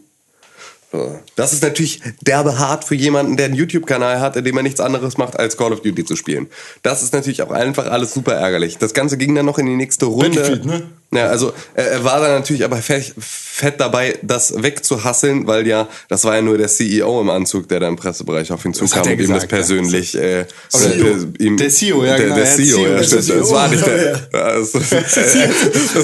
[0.92, 1.20] So.
[1.36, 4.80] Das ist natürlich derbe hart für jemanden, der einen YouTube-Kanal hat, in dem er nichts
[4.80, 6.48] anderes macht, als Call of Duty zu spielen.
[6.84, 8.78] Das ist natürlich auch einfach alles super ärgerlich.
[8.78, 10.30] Das Ganze ging dann noch in die nächste Runde.
[10.30, 10.84] Battlefield, ne?
[11.14, 16.36] Ja, also er, war dann natürlich aber fett, dabei, das wegzuhasseln, weil ja, das war
[16.36, 19.18] ja nur der CEO im Anzug, der da im Pressebereich auf ihn zukam und ihm
[19.20, 19.58] das gesagt, ja.
[19.58, 20.16] persönlich...
[20.16, 22.98] Äh, Oder äh, ihm, der CEO, ja, der, genau, Der er hat CEO, CEO, ja,
[22.98, 23.42] das stimmt.
[23.42, 24.20] Das war nicht der...
[24.32, 24.74] Das,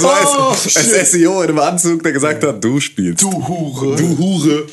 [0.03, 3.21] war Oh, es, es SEO in einem Anzug, der gesagt hat, du spielst.
[3.21, 3.95] Du Hure.
[3.95, 4.65] Du Hure.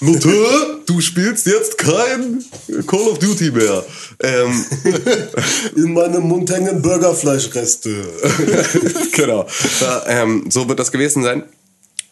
[0.00, 2.42] Mutter, du spielst jetzt kein
[2.86, 3.84] Call of Duty mehr.
[4.22, 4.64] Ähm,
[5.76, 7.90] In meinem Mund hängen Burgerfleischreste.
[9.12, 9.46] genau.
[9.80, 11.44] Da, ähm, so wird das gewesen sein.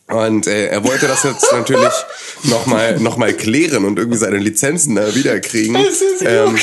[0.09, 1.93] Und äh, er wollte das jetzt natürlich
[2.45, 5.77] nochmal noch mal klären und irgendwie seine Lizenzen da wiederkriegen.
[6.21, 6.57] Ähm,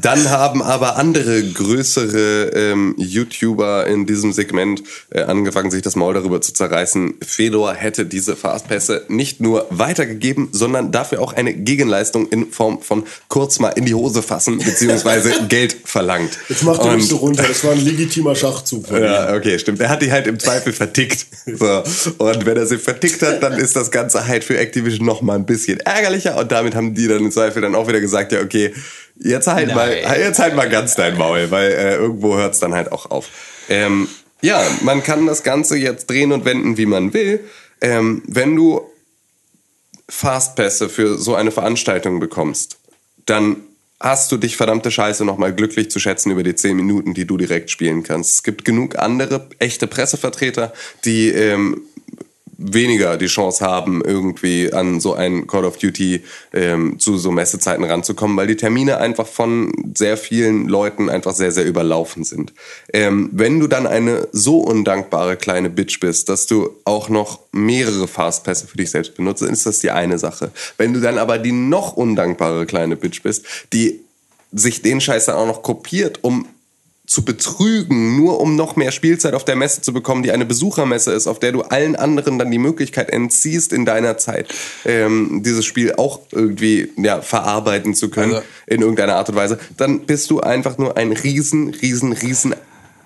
[0.00, 6.14] dann haben aber andere größere ähm, YouTuber in diesem Segment äh, angefangen, sich das Maul
[6.14, 7.14] darüber zu zerreißen.
[7.26, 13.04] Fedor hätte diese Fastpässe nicht nur weitergegeben, sondern dafür auch eine Gegenleistung in Form von
[13.28, 16.38] kurz mal in die Hose fassen beziehungsweise Geld verlangt.
[16.48, 17.44] Jetzt macht Und- nicht so runter.
[17.46, 18.90] Das war ein legitimer Schachzug.
[18.90, 19.80] ja, okay, stimmt.
[19.80, 21.26] Er hat die halt im Zweifel vertickt.
[21.46, 21.82] So.
[22.18, 25.34] Und wenn er sie vertickt hat, dann ist das Ganze halt für Activision noch mal
[25.36, 26.36] ein bisschen ärgerlicher.
[26.38, 28.72] Und damit haben die dann im Zweifel dann auch wieder gesagt, ja, okay,
[29.18, 32.74] jetzt halt mal, jetzt halt mal ganz dein Maul, weil äh, irgendwo hört es dann
[32.74, 33.28] halt auch auf.
[33.68, 34.08] Ähm,
[34.42, 37.40] ja, man kann das Ganze jetzt drehen und wenden, wie man will.
[37.80, 38.82] Ähm, wenn du
[40.08, 42.78] Fastpässe für so eine Veranstaltung bekommst,
[43.24, 43.56] dann
[43.98, 47.36] hast du dich verdammte Scheiße nochmal glücklich zu schätzen über die 10 Minuten, die du
[47.36, 48.34] direkt spielen kannst.
[48.34, 50.72] Es gibt genug andere echte Pressevertreter,
[51.04, 51.82] die ähm,
[52.58, 57.84] weniger die Chance haben, irgendwie an so ein Call of Duty ähm, zu so Messezeiten
[57.84, 62.52] ranzukommen, weil die Termine einfach von sehr vielen Leuten einfach sehr, sehr überlaufen sind.
[62.92, 68.08] Ähm, wenn du dann eine so undankbare kleine Bitch bist, dass du auch noch mehrere
[68.08, 70.50] Fastpässe für dich selbst benutzt, ist das die eine Sache.
[70.78, 74.00] Wenn du dann aber die noch undankbare kleine Bitch bist, die
[74.52, 76.46] sich den Scheiß dann auch noch kopiert, um
[77.06, 81.12] zu betrügen, nur um noch mehr Spielzeit auf der Messe zu bekommen, die eine Besuchermesse
[81.12, 84.52] ist, auf der du allen anderen dann die Möglichkeit entziehst, in deiner Zeit
[84.84, 89.58] ähm, dieses Spiel auch irgendwie ja, verarbeiten zu können, Also- in irgendeiner Art und Weise,
[89.76, 92.54] dann bist du einfach nur ein riesen, riesen, riesen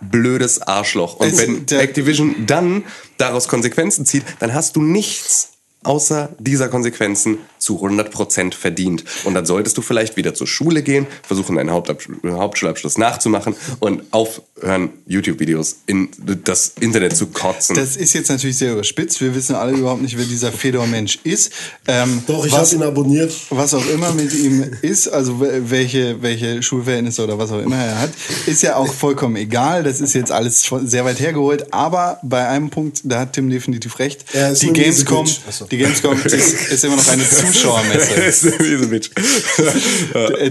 [0.00, 1.16] blödes Arschloch.
[1.16, 2.84] Und wenn Activision dann
[3.18, 5.50] daraus Konsequenzen zieht, dann hast du nichts
[5.82, 9.04] außer dieser Konsequenzen zu 100% verdient.
[9.24, 14.02] Und dann solltest du vielleicht wieder zur Schule gehen, versuchen deinen Hauptabsch Hauptschulabschluss nachzumachen und
[14.10, 16.08] aufhören, YouTube-Videos in
[16.44, 17.76] das Internet zu kotzen.
[17.76, 19.20] Das ist jetzt natürlich sehr überspitzt.
[19.20, 21.52] Wir wissen alle überhaupt nicht, wer dieser Fedor-Mensch ist.
[21.86, 23.32] Ähm, Doch, ich habe ihn abonniert.
[23.50, 27.76] was auch immer mit ihm ist, also wel- welche, welche Schulverhältnisse oder was auch immer
[27.76, 28.10] er hat,
[28.46, 29.82] ist ja auch vollkommen egal.
[29.82, 31.72] Das ist jetzt alles schon sehr weit hergeholt.
[31.72, 34.24] Aber bei einem Punkt, da hat Tim definitiv recht.
[34.60, 35.26] Die Gamescom.
[35.48, 35.64] Ach so.
[35.66, 36.34] die Gamescom ist,
[36.70, 38.50] ist immer noch eine zu Zuschauermesse.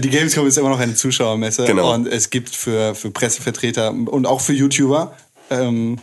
[0.00, 1.94] Die Gamescom ist immer noch eine Zuschauermesse Genau.
[1.94, 5.14] und es gibt für, für Pressevertreter und auch für YouTuber
[5.50, 5.98] ähm,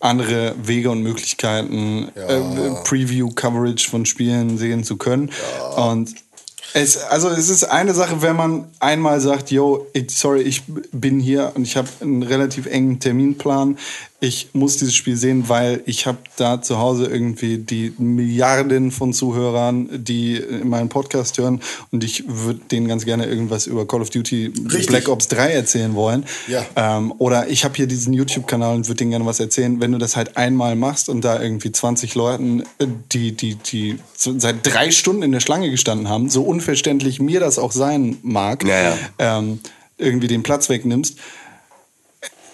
[0.00, 2.40] andere Wege und Möglichkeiten, äh,
[2.84, 5.30] Preview-Coverage von Spielen sehen zu können.
[5.76, 6.14] Und
[6.74, 11.52] es, also es ist eine Sache, wenn man einmal sagt, yo, sorry, ich bin hier
[11.54, 13.78] und ich habe einen relativ engen Terminplan.
[14.20, 19.12] Ich muss dieses Spiel sehen, weil ich habe da zu Hause irgendwie die Milliarden von
[19.12, 21.60] Zuhörern, die meinen Podcast hören
[21.92, 24.88] und ich würde denen ganz gerne irgendwas über Call of Duty Richtig.
[24.88, 26.24] Black Ops 3 erzählen wollen.
[26.48, 26.66] Ja.
[26.74, 29.80] Ähm, oder ich habe hier diesen YouTube-Kanal und würde denen gerne was erzählen.
[29.80, 34.00] Wenn du das halt einmal machst und da irgendwie 20 Leuten, äh, die, die, die
[34.14, 38.64] seit drei Stunden in der Schlange gestanden haben, so unverständlich mir das auch sein mag,
[38.64, 38.98] Ja, ja.
[39.18, 39.60] Ähm,
[39.98, 41.18] irgendwie den Platz wegnimmst,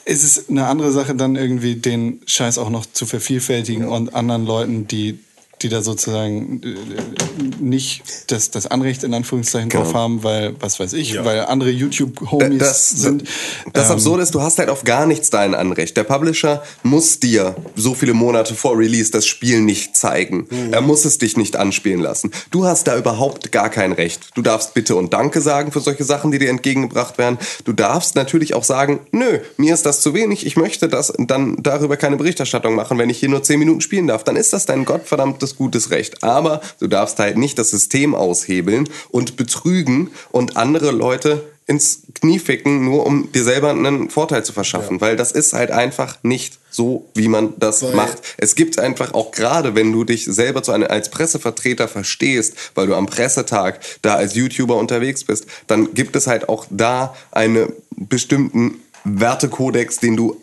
[0.05, 4.45] ist es eine andere Sache, dann irgendwie den Scheiß auch noch zu vervielfältigen und anderen
[4.47, 5.19] Leuten, die,
[5.65, 9.99] die da sozusagen äh, nicht das, das Anrecht in Anführungszeichen drauf Genau.
[9.99, 13.25] haben, weil, was weiß ich, weil andere YouTube-Homies das, sind.
[13.73, 15.97] Das Ähm, Absurde ist, du hast halt auf gar nichts dein Anrecht.
[15.97, 20.47] Der Publisher muss dir so viele Monate vor Release das Spiel nicht zeigen.
[20.71, 22.31] Er muss es dich nicht anspielen lassen.
[22.51, 24.29] Du hast da überhaupt gar kein Recht.
[24.35, 27.39] Du darfst bitte und Danke sagen für solche Sachen, die dir entgegengebracht werden.
[27.65, 30.45] Du darfst natürlich auch sagen, nö, mir ist das zu wenig.
[30.47, 32.99] Ich möchte das dann darüber keine Berichterstattung machen.
[32.99, 36.23] Wenn ich hier nur 10 Minuten spielen darf, dann ist das dein gottverdammtes gutes Recht.
[36.23, 42.39] Aber du darfst halt nicht das System aushebeln und betrügen und andere Leute ins Knie
[42.39, 45.01] ficken, nur um dir selber einen Vorteil zu verschaffen.
[45.01, 48.19] Weil das ist halt einfach nicht so, wie man das Weil- macht.
[48.37, 52.87] Es gibt einfach auch gerade, wenn du dich selber zu einem, als Pressevertreter verstehst, weil
[52.87, 57.73] du am Pressetag da als YouTuber unterwegs bist, dann gibt es halt auch da einen
[57.97, 60.37] bestimmten Wertekodex, den du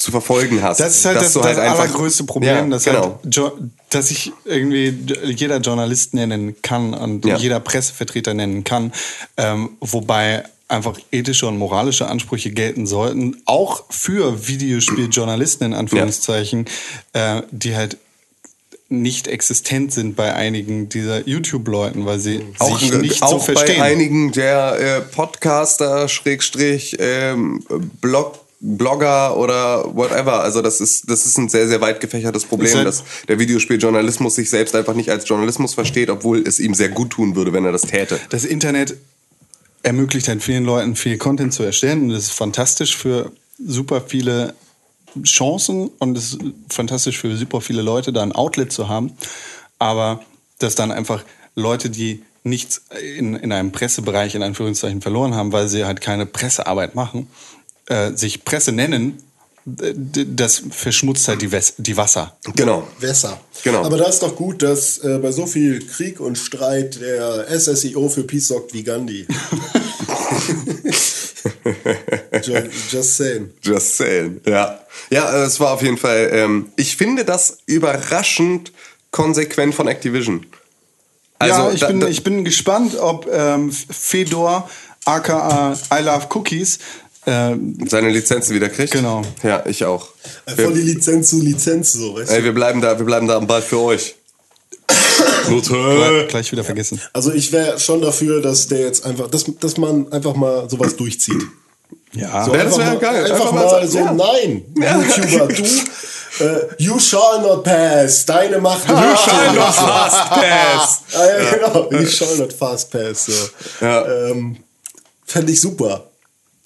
[0.00, 0.80] zu verfolgen hast.
[0.80, 3.20] Das ist halt das, du das allergrößte Problem, Ja, dass, genau.
[3.22, 3.52] halt
[3.90, 4.96] dass ich irgendwie
[5.26, 7.36] jeder Journalist nennen kann und Ja.
[7.36, 8.92] jeder Pressevertreter nennen kann,
[9.36, 16.64] ähm, wobei einfach ethische und moralische Ansprüche gelten sollten, auch für Videospieljournalisten in Anführungszeichen,
[17.12, 17.98] äh, die halt
[18.88, 23.78] nicht existent sind bei einigen dieser YouTube-Leuten, weil sie auch, sich nicht auch so verstehen.
[23.78, 27.64] bei einigen der äh, Podcaster, Schrägstrich, ähm,
[28.00, 30.42] Blog, Blogger oder whatever.
[30.42, 34.34] Also das ist, das ist ein sehr, sehr weit gefächertes Problem, halt- dass der Videospieljournalismus
[34.34, 37.64] sich selbst einfach nicht als Journalismus versteht, obwohl es ihm sehr gut tun würde, wenn
[37.64, 38.20] er das täte.
[38.28, 38.96] das Internet
[39.82, 43.32] ermöglicht halt vielen Leuten viel Content zu erstellen und das ist fantastisch für
[43.66, 44.54] super viele
[45.24, 46.38] Chancen und es ist
[46.68, 49.12] fantastisch für super viele Leute, da ein Outlet zu haben.
[49.78, 50.20] Aber
[50.58, 52.82] dass dann einfach Leute, die nichts
[53.16, 57.26] in, in einem Pressebereich in Anführungszeichen verloren haben, weil sie halt keine Pressearbeit machen,
[57.90, 59.22] äh, sich Presse nennen,
[59.66, 62.34] das verschmutzt halt die, Wes die Wasser.
[62.56, 62.88] Genau.
[62.98, 63.38] Wässer.
[63.62, 63.84] Genau.
[63.84, 68.08] Aber da ist doch gut, dass äh, bei so viel Krieg und Streit der SSIO
[68.08, 69.26] für Peace sorgt wie Gandhi.
[72.42, 73.50] just, just saying.
[73.62, 74.40] Just saying.
[74.46, 74.80] Ja.
[75.10, 78.72] Ja, äh, es war auf jeden Fall, ähm, ich finde das überraschend
[79.10, 80.46] konsequent von Activision.
[81.38, 84.68] Also, ja, ich, da- bin, da- ich bin gespannt, ob ähm, Fedor,
[85.04, 86.78] aka I Love Cookies,
[87.24, 88.92] seine Lizenzen wieder kriegt.
[88.92, 89.22] Genau.
[89.42, 90.08] Ja, ich auch.
[90.46, 92.34] Von die Wir, Lizenz zu Lizenz, so, weißt du?
[92.34, 94.14] ey, wir bleiben da, wir bleiben da am Ball für euch.
[95.46, 97.00] gleich, gleich wieder vergessen.
[97.12, 100.96] Also ich wäre schon dafür, dass der jetzt einfach, dass, dass man einfach mal sowas
[100.96, 101.42] durchzieht.
[102.12, 103.24] Ja, So Ja, das wäre geil.
[103.24, 104.12] Einfach, Einfach mal mal so- so, ja.
[104.12, 108.88] nein, YouTuber, du, äh, you shall not pass, deine Macht.
[108.88, 111.00] You shall not fast pass.
[111.14, 113.26] Ah, ja, genau, you shall not fast pass.
[113.26, 113.32] So.
[113.84, 114.06] Ja.
[114.30, 114.56] Ähm,
[115.26, 116.09] Fände ich super.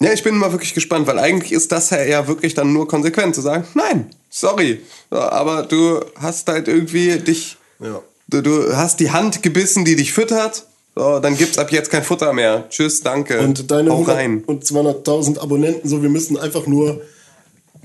[0.01, 3.33] Ja, ich bin mal wirklich gespannt, weil eigentlich ist das ja wirklich dann nur konsequent
[3.35, 8.01] zu sagen, nein, sorry, So, aber du hast halt irgendwie dich, Ja.
[8.27, 10.65] du, du hast die Hand gebissen, die dich füttert,
[10.97, 12.65] so, dann gibt's ab jetzt kein Futter mehr.
[12.69, 13.39] Tschüss, danke.
[13.39, 14.43] Und deine Hau 100 rein.
[14.45, 17.01] und 200.000 Abonnenten, so, wir müssen einfach nur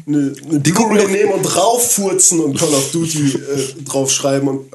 [0.07, 4.71] eine, eine Die gucken nehmen und drauffurzen und Call of Duty äh, draufschreiben und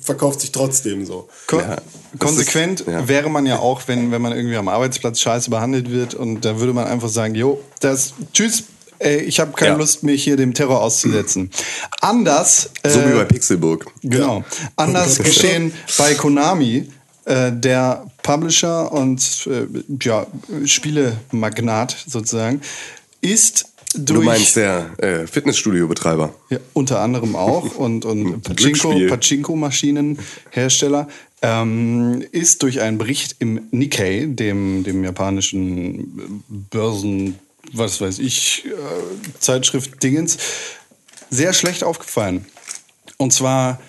[0.00, 1.28] verkauft sich trotzdem so.
[1.46, 1.76] Ko Ja,
[2.18, 3.08] konsequent ist- ja.
[3.08, 6.58] wäre man ja auch, wenn, wenn man irgendwie am Arbeitsplatz scheiße behandelt wird und da
[6.60, 8.64] würde man einfach sagen, jo, das, tschüss,
[8.98, 9.78] ey, ich habe keine Ja.
[9.78, 11.50] Lust, mich hier dem Terror auszusetzen.
[12.00, 13.86] Anders, So äh, wie bei Pixelburg.
[14.02, 14.44] Genau.
[14.76, 16.88] Anders geschehen bei Konami,
[17.24, 19.66] äh, der Publisher und äh,
[20.02, 20.26] ja,
[20.66, 22.60] Spielemagnat sozusagen,
[23.20, 26.34] ist Du meinst der äh, Fitnessstudio-Betreiber.
[26.50, 28.92] ja, unter anderem auch und, und Pachinko.
[29.08, 31.08] Pachinko-Maschinenhersteller
[31.42, 37.38] ähm, ist durch einen Bericht im Nikkei, dem, dem japanischen Börsen,
[37.72, 38.70] was weiß ich, äh,
[39.38, 40.38] Zeitschrift Dingens,
[41.30, 42.46] sehr schlecht aufgefallen.
[43.16, 43.80] Und zwar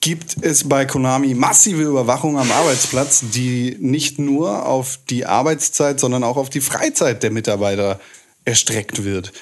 [0.00, 6.24] gibt es bei Konami massive Überwachung am Arbeitsplatz, die nicht nur auf die Arbeitszeit, sondern
[6.24, 8.00] auch auf die Freizeit der Mitarbeiter
[8.48, 9.32] erstreckt wird.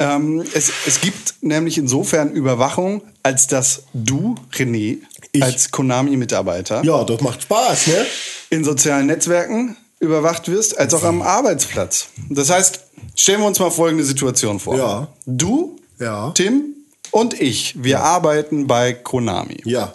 [0.00, 4.98] Ähm, es, es gibt nämlich insofern Überwachung, als dass du, René,
[5.32, 5.42] Ich.
[5.42, 8.06] als Konami-Mitarbeiter Ja, das macht Spaß, ne?
[8.50, 12.08] in sozialen Netzwerken überwacht wirst, als auch am Arbeitsplatz.
[12.30, 12.80] Das heißt,
[13.16, 14.76] stellen wir uns mal folgende Situation vor.
[14.76, 15.08] Ja.
[15.26, 16.30] Du, Ja.
[16.30, 16.76] Tim
[17.10, 19.60] und ich, wir arbeiten bei Konami.
[19.64, 19.94] Ja.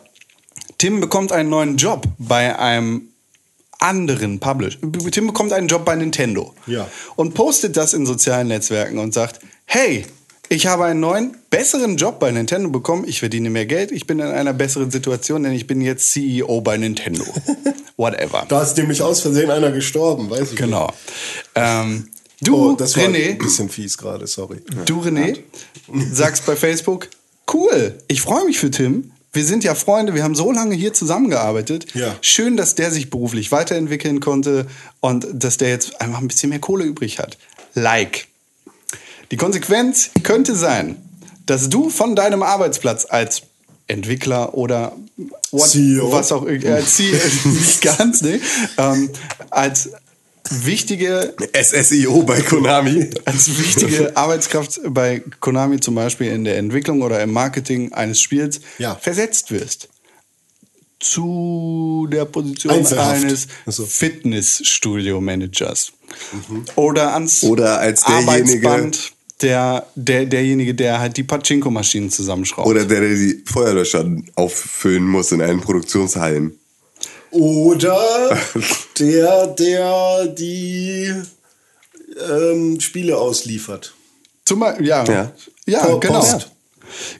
[0.77, 3.12] Tim bekommt einen neuen Job bei einem
[3.83, 4.79] anderen Publisher.
[5.11, 6.53] Tim bekommt einen Job bei Nintendo.
[6.65, 6.87] Ja.
[7.15, 10.05] Und postet das in sozialen Netzwerken und sagt, hey,
[10.49, 13.05] ich habe einen neuen, besseren Job bei Nintendo bekommen.
[13.07, 13.91] Ich verdiene mehr Geld.
[13.91, 17.23] Ich bin in einer besseren Situation, denn ich bin jetzt CEO bei Nintendo.
[17.97, 18.45] Whatever.
[18.47, 20.91] Da ist nämlich aus Versehen einer gestorben, weiß ich Genau.
[21.55, 22.07] Ähm, nicht.
[22.41, 24.57] du, Oh, das war René, ein bisschen fies gerade, sorry.
[24.85, 25.39] du, René,
[26.11, 27.09] sagst bei Facebook,
[27.53, 29.11] cool, ich freue mich für Tim.
[29.33, 31.95] Wir sind ja Freunde, wir haben so lange hier zusammengearbeitet.
[31.95, 32.15] Ja.
[32.21, 34.67] Schön, dass der sich beruflich weiterentwickeln konnte
[34.99, 37.39] und dass der jetzt einfach ein bisschen mehr Kohle übrig hat.
[37.73, 38.27] Like.
[39.31, 40.97] Die Konsequenz könnte sein,
[41.47, 43.41] dass du von deinem Arbeitsplatz als
[43.87, 44.95] Entwickler oder
[45.49, 46.11] what, CEO.
[46.11, 48.39] was auch äh, CEO, nicht ganz, ne?
[48.77, 49.09] Ähm,
[49.49, 49.89] als
[50.49, 53.09] wichtige SSIO bei Konami.
[53.25, 58.59] als wichtige Arbeitskraft bei Konami zum Beispiel in der Entwicklung oder im Marketing eines Spiels
[58.77, 58.95] Ja.
[58.95, 59.87] versetzt wirst.
[60.99, 63.23] Zu der Position Einzelhaft.
[63.23, 63.85] eines so.
[63.85, 65.93] Fitnessstudio-Managers.
[66.75, 68.91] Oder ans Oder als derjenige-
[69.41, 72.65] der, der, derjenige, der halt die Pachinko-Maschinen zusammenschraubt.
[72.67, 76.57] Oder der, der die Feuerlöscher auffüllen muss in allen Produktionshallen.
[77.33, 78.37] Oder
[78.99, 81.13] der, der die
[82.29, 83.93] ähm, Spiele ausliefert.
[84.45, 85.03] Zum Beispiel, ja.
[85.05, 85.31] Ja.
[85.65, 86.19] Ja, genau.
[86.19, 86.51] Post.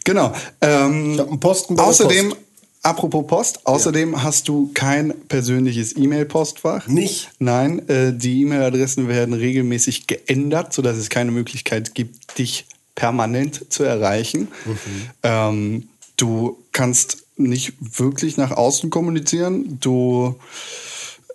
[0.04, 0.34] Genau.
[0.62, 2.42] Ähm, Ich einen Posten bei der außerdem, Post.
[2.84, 6.88] apropos Post, außerdem hast du kein persönliches E-Mail-Postfach.
[6.88, 7.32] Nicht?
[7.40, 12.66] Nein, äh, die E-Mail-Adressen werden regelmäßig geändert, sodass es keine Möglichkeit gibt, dich
[12.96, 14.50] permanent zu erreichen.
[14.66, 14.76] Mhm.
[15.24, 15.88] Ähm,
[16.18, 19.78] du kannst nicht wirklich nach außen kommunizieren.
[19.80, 20.36] Du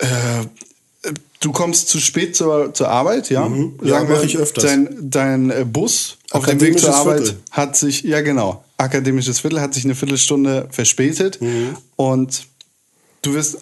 [0.01, 0.07] äh,
[1.41, 3.49] Du kommst zu spät zur, zur Arbeit, ja?
[3.49, 3.79] Mhm.
[3.85, 4.65] Ja, Sagen wir, mach ich öfters.
[4.65, 7.39] Dein, dein äh, Bus auf dem Weg zur Arbeit Viertel.
[7.53, 11.77] hat sich, ja genau, akademisches Viertel hat sich eine Viertelstunde verspätet Mhm.
[11.95, 12.43] und
[13.23, 13.59] du wirst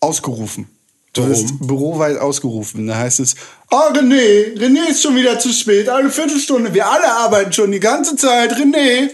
[0.00, 0.68] ausgerufen.
[1.12, 1.32] Du Warum?
[1.34, 2.86] wirst büroweit ausgerufen.
[2.86, 3.34] Da heißt es,
[3.70, 7.80] oh René, René ist schon wieder zu spät, eine Viertelstunde, wir alle arbeiten schon die
[7.80, 9.10] ganze Zeit, René,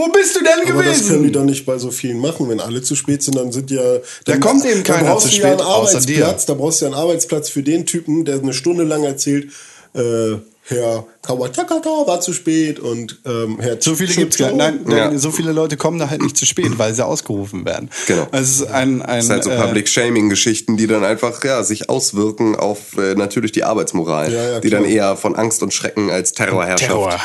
[0.00, 1.32] wo bist du denn Aber das können die gewesen?
[1.32, 2.48] doch nicht bei so vielen machen.
[2.48, 3.82] Wenn alle zu spät sind, dann sind ja.
[4.24, 6.06] Da kommt eben keiner brauchst zu du ja spät, einen außer Arbeitsplatz.
[6.46, 6.46] dir.
[6.46, 9.48] Da brauchst du ja einen Arbeitsplatz für den Typen, der eine Stunde lang erzählt,
[9.94, 14.52] äh, Herr Kawatakata war zu spät und ähm, Herr So viele gibt's gar.
[14.52, 15.16] Nein, Ja.
[15.18, 17.90] so viele Leute kommen da halt nicht zu spät, weil sie ausgerufen werden.
[18.06, 18.28] Genau.
[18.30, 21.64] Also es ist ein, ein Das ist halt so äh, Public-Shaming-Geschichten, die dann einfach ja,
[21.64, 25.74] sich auswirken auf äh, natürlich die Arbeitsmoral, Ja, ja, die dann eher von Angst und
[25.74, 26.88] Schrecken als Terror herrschaft.
[26.90, 27.18] Terror.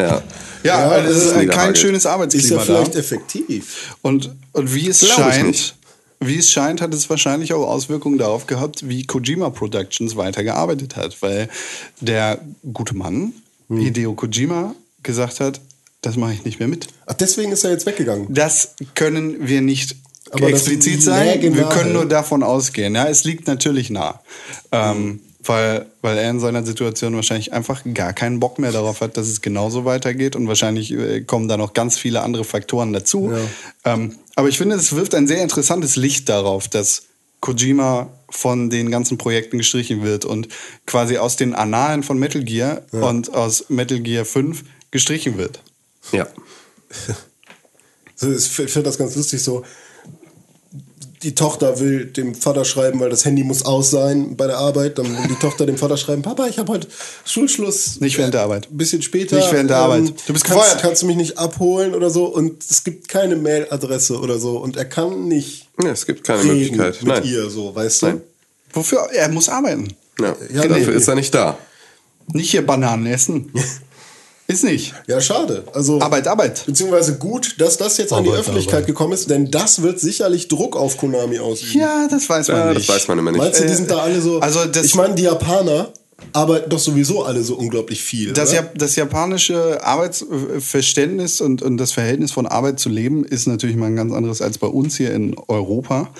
[0.00, 0.22] Ja.
[0.62, 1.78] Ja, Ja, weil es das ist ist ein, kein niederhagelt.
[1.78, 2.98] schönes Ist ja Arbeitsklima vielleicht da.
[2.98, 3.96] effektiv.
[4.02, 5.74] Und, und wie es Glaub ich scheint,
[6.20, 11.20] wie es scheint, hat es wahrscheinlich auch Auswirkungen darauf gehabt, wie Kojima Productions weitergearbeitet hat,
[11.22, 11.48] weil
[12.00, 12.38] der
[12.72, 13.32] gute Mann,
[13.68, 13.78] Hm.
[13.78, 15.60] Hideo Kojima, gesagt hat,
[16.02, 16.88] das mache ich nicht mehr mit.
[17.06, 18.26] Ach, deswegen ist er jetzt weggegangen.
[18.28, 19.96] Das können wir nicht
[20.30, 21.54] Aber das explizit sagen.
[21.54, 22.94] Wir können nur davon ausgehen.
[22.94, 24.20] Ja, es liegt natürlich nah.
[24.72, 29.16] Ähm, weil, weil er in seiner Situation wahrscheinlich einfach gar keinen Bock mehr darauf hat,
[29.16, 30.36] dass es genauso weitergeht.
[30.36, 33.32] Und wahrscheinlich äh, kommen da noch ganz viele andere Faktoren dazu.
[33.84, 37.04] Ähm, aber ich finde, es wirft ein sehr interessantes Licht darauf, dass
[37.40, 40.48] Kojima von den ganzen Projekten gestrichen wird und
[40.86, 45.62] quasi aus den Annalen von Metal Gear und aus Metal Gear 5 gestrichen wird.
[46.12, 46.26] ja.
[48.20, 49.64] So, Ich finde das ganz lustig so.
[51.22, 54.98] Die Tochter will dem Vater schreiben, weil das Handy muss aus sein bei der Arbeit.
[54.98, 56.88] Dann will die Tochter dem Vater schreiben, Papa, ich habe heute
[57.26, 58.00] Schulschluss.
[58.00, 58.68] Nicht während der Arbeit.
[58.70, 59.36] Ein bisschen später.
[59.36, 60.14] Nicht während der Arbeit.
[60.26, 60.80] Du bist kannst, gefeuert.
[60.80, 62.24] Kannst du mich nicht abholen oder so?
[62.24, 64.56] Und es gibt keine Mailadresse oder so.
[64.56, 67.02] Und er kann nicht ja, es gibt keine reden Möglichkeit.
[67.02, 67.24] mit Nein.
[67.24, 68.06] ihr so, weißt du?
[68.06, 68.20] Nein.
[68.72, 69.08] Wofür?
[69.12, 69.88] Er muss arbeiten.
[70.18, 70.36] Ja.
[70.52, 70.96] Ja, Dafür nee.
[70.96, 71.58] ist er nicht da.
[72.32, 73.52] Nicht hier Bananen essen.
[74.50, 74.92] Ist nicht.
[75.06, 75.62] Ja, schade.
[75.72, 76.64] Also, Arbeit, Arbeit.
[76.66, 78.86] Beziehungsweise gut, dass das jetzt an die Arbeit, Öffentlichkeit Arbeit.
[78.88, 81.80] gekommen ist, denn das wird sicherlich Druck auf Konami ausüben.
[81.80, 82.88] Ja, das weiß man Ja, nicht.
[82.88, 83.40] das weiß man immer nicht.
[83.40, 84.40] Meinst du, die sind da alle so.
[84.40, 85.90] Also das- ich meine, die Japaner
[86.32, 88.32] aber doch sowieso alle so unglaublich viel.
[88.32, 93.76] Das, ja, das japanische Arbeitsverständnis und, und das Verhältnis von Arbeit zu Leben ist natürlich
[93.76, 96.10] mal ein ganz anderes als bei uns hier in Europa.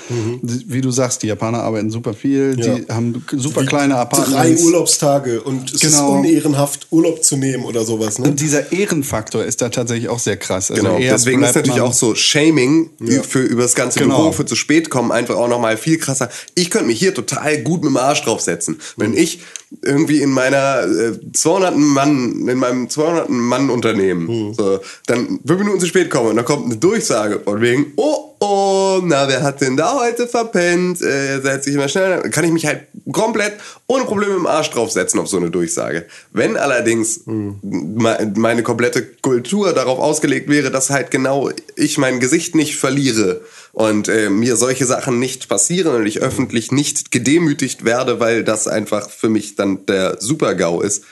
[0.42, 2.58] Wie du sagst, die Japaner arbeiten super viel, Mhm.
[2.62, 2.74] Ja.
[2.74, 4.62] die haben super Wie kleine Drei Apartments.
[4.62, 5.92] Urlaubstage und es Genau.
[6.14, 8.18] ist unehrenhaft, Urlaub zu nehmen oder sowas.
[8.18, 8.28] Ne?
[8.28, 10.70] Und dieser Ehrenfaktor ist da tatsächlich auch sehr krass.
[10.70, 12.90] Also Genau, deswegen ist natürlich auch so Shaming
[13.28, 14.18] für über das ganze Genau.
[14.18, 16.28] Büro, für zu spät kommen, einfach auch nochmal viel krasser.
[16.54, 18.78] Ich könnte mich hier total gut mit dem Arsch draufsetzen.
[18.96, 19.40] Wenn ich
[19.82, 25.80] irgendwie in meiner äh, 200 Mann, in meinem 200 Mann Unternehmen, so, dann fünf Minuten
[25.80, 29.60] zu spät komme und dann kommt eine Durchsage von wegen, oh, oh, na, wer hat
[29.60, 31.00] denn da heute verpennt?
[31.02, 32.20] Äh, setz dich mal schnell.
[32.22, 33.52] Dann kann ich mich halt komplett
[33.86, 36.06] ohne Probleme im Arsch draufsetzen auf so eine Durchsage.
[36.32, 42.54] Wenn allerdings me- meine komplette Kultur darauf ausgelegt wäre, dass halt genau ich mein Gesicht
[42.54, 43.42] nicht verliere
[43.72, 48.68] und äh, mir solche Sachen nicht passieren und ich öffentlich nicht gedemütigt werde, weil das
[48.68, 51.04] einfach für mich dann der Super-GAU ist,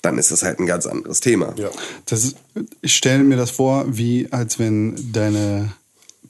[0.00, 1.54] dann ist das halt ein ganz anderes Thema.
[1.56, 1.70] Ja.
[2.06, 2.36] Das ist,
[2.80, 5.72] ich stelle mir das vor, wie als wenn deine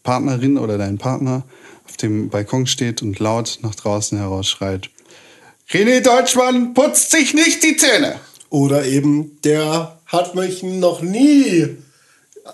[0.03, 1.45] Partnerin oder dein Partner
[1.89, 4.91] auf dem Balkon steht und laut nach draußen herausschreit.
[5.71, 8.21] René Deutschmann putzt sich nicht die Zähne.
[8.51, 11.77] Oder eben, der hat mich noch nie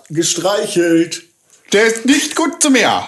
[0.09, 1.28] gestreichelt.
[1.73, 3.03] Der ist nicht gut zu mir.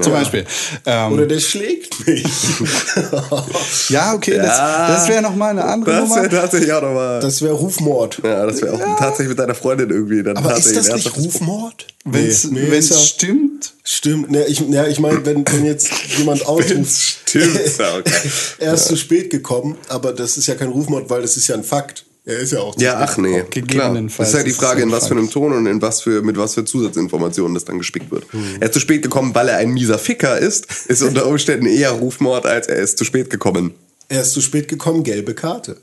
[0.00, 0.44] Zum Beispiel.
[0.86, 2.24] Ähm, Oder der schlägt mich.
[3.90, 6.22] ja, okay, das, das wäre nochmal eine andere Das Nummer.
[6.22, 7.20] wäre tatsächlich auch nochmal.
[7.20, 8.20] Das wäre Rufmord.
[8.24, 10.24] Ja, das wäre auch tatsächlich mit deiner Freundin irgendwie.
[10.24, 11.86] Dann Aber ist das nicht Rufmord?
[12.04, 13.74] Wenn es Nee, nee, ja- stimmt.
[13.84, 14.30] Stimmt.
[14.32, 16.90] Ne, ich ne, ich meine, wenn, wenn jetzt jemand ausruft,
[17.28, 18.12] stimmt, ja, okay.
[18.58, 21.54] er ist zu spät gekommen, aber das ist ja kein Rufmord, weil das ist ja
[21.54, 22.04] ein Fakt.
[22.26, 23.94] Er ist ja auch zu Ja, ach nee, klar.
[23.94, 26.38] Das ist halt die Frage, in was für einem Ton und in was für, mit
[26.38, 28.24] was für Zusatzinformationen das dann gespickt wird.
[28.60, 31.90] Er ist zu spät gekommen, weil er ein mieser Ficker ist, ist unter Umständen eher
[31.90, 33.74] Rufmord, als er ist zu spät gekommen.
[34.08, 35.76] Er ist zu spät gekommen, gelbe Karte.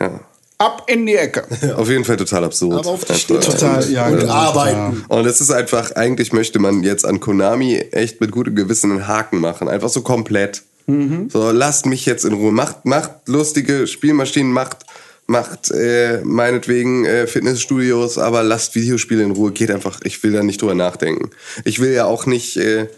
[0.00, 0.20] Ja.
[0.58, 1.44] Ab in die Ecke.
[1.76, 2.80] Auf jeden Fall total absurd.
[2.80, 5.04] Aber auf die steht Total, ja, und genau, arbeiten.
[5.08, 9.08] Und es ist einfach, eigentlich möchte man jetzt an Konami echt mit gutem Gewissen einen
[9.08, 9.68] Haken machen.
[9.68, 10.62] Einfach so komplett.
[10.86, 12.52] So, lasst mich jetzt in Ruhe.
[12.52, 14.78] Macht, macht lustige Spielmaschinen, macht,
[15.26, 19.52] macht äh, meinetwegen äh, Fitnessstudios, aber lasst Videospiele in Ruhe.
[19.52, 21.30] Geht einfach, ich will da nicht drüber nachdenken.
[21.64, 22.56] Ich will ja auch nicht.
[22.56, 22.88] Äh,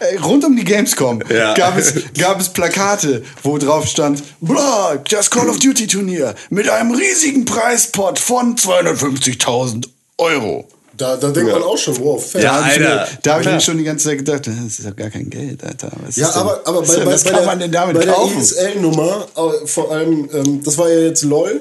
[0.00, 1.54] Äh, Rund um die Gamescom Ja.
[1.54, 6.68] gab, es, gab es Plakate, wo drauf stand: Blah, das Call of Duty Turnier mit
[6.68, 9.88] einem riesigen Preispot von 250.000
[10.18, 10.68] Euro.
[10.96, 12.42] Da, da denkt man auch schon, wow, fair.
[12.42, 12.94] Ja, Da habe ich, Alter.
[13.12, 13.54] mir, da hab ich Klar.
[13.56, 15.90] mir schon die ganze Zeit gedacht: Das ist doch gar kein Geld, Alter.
[16.06, 18.32] Was Ja, aber, aber bei, bei, was bei kann der, man denn damit bei kaufen?
[18.34, 21.60] der ESL-Nummer, äh, vor allem, ähm, das war ja jetzt LOL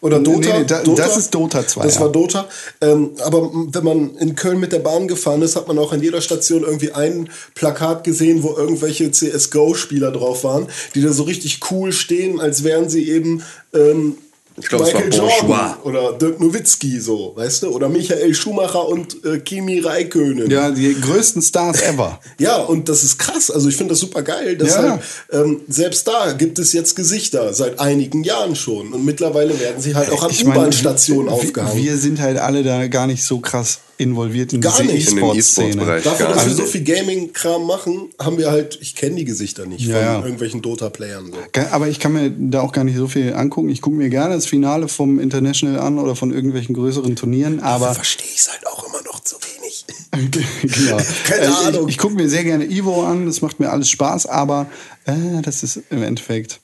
[0.00, 0.58] oder Nee, Dota.
[0.58, 2.00] nee, da- das ist Dota 2, Das ja.
[2.02, 2.46] war Dota.
[2.82, 6.02] Ähm, aber wenn man in Köln mit der Bahn gefahren ist, hat man auch an
[6.02, 11.60] jeder Station irgendwie ein Plakat gesehen, wo irgendwelche CSGO-Spieler drauf waren, die da so richtig
[11.70, 13.42] cool stehen, als wären sie eben
[13.74, 14.16] ähm,
[14.56, 15.40] Ich glaube, es war Michael Bourgeois.
[15.48, 17.68] Jordan oder Dirk Nowitzki so, weißt du?
[17.70, 20.48] Oder Michael Schumacher und äh, Kimi Räikkönen.
[20.48, 22.20] Ja, die größten Stars ever.
[22.38, 23.50] Ja, und das ist krass.
[23.50, 24.56] Also ich finde das super geil.
[24.56, 24.82] Dass Ja.
[24.92, 25.00] halt,
[25.32, 28.92] ähm, selbst da gibt es jetzt Gesichter seit einigen Jahren schon.
[28.92, 31.76] Und mittlerweile werden sie halt auch an U-Bahn-Stationen aufgehangen.
[31.76, 35.68] Wir sind halt alle da gar nicht so krass involviert in Gar diese E-Sport-Szene.
[35.68, 36.04] E-Sport-Bereich.
[36.04, 39.86] Dafür, dass wir so viel Gaming-Kram machen, haben wir halt, ich kenne die Gesichter nicht
[39.86, 40.20] Ja, von ja.
[40.22, 41.32] irgendwelchen Dota-Playern.
[41.32, 41.60] So.
[41.70, 43.68] Aber ich kann mir da auch gar nicht so viel angucken.
[43.68, 47.94] Ich gucke mir gerne das Finale vom International an oder von irgendwelchen größeren Turnieren, aber
[47.94, 49.84] verstehe ich es halt auch immer noch zu wenig.
[50.62, 50.96] genau.
[51.24, 51.88] Keine ich, Ahnung.
[51.88, 54.66] Ich, gucke mir sehr gerne Ivo an, das macht mir alles Spaß, aber
[55.06, 56.60] äh, das ist im Endeffekt.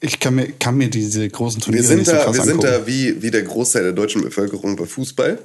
[0.00, 2.42] Ich kann mir, kann mir diese großen Wir Turniere sind nicht so da, krass wir
[2.42, 2.72] sind angucken.
[2.72, 5.38] da wie, wie der Großteil der deutschen Bevölkerung bei Fußball.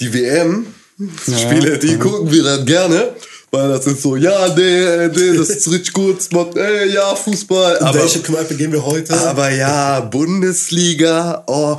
[0.00, 3.14] Die WM-Spiele, die gucken wir dann gerne,
[3.50, 7.76] weil das ist so, ja, nee, nee, das ist richtig gut, macht, ey, ja, Fußball.
[7.76, 9.14] In Aber, welche Kneipe gehen wir heute?
[9.14, 11.76] aber ja, Bundesliga, oh,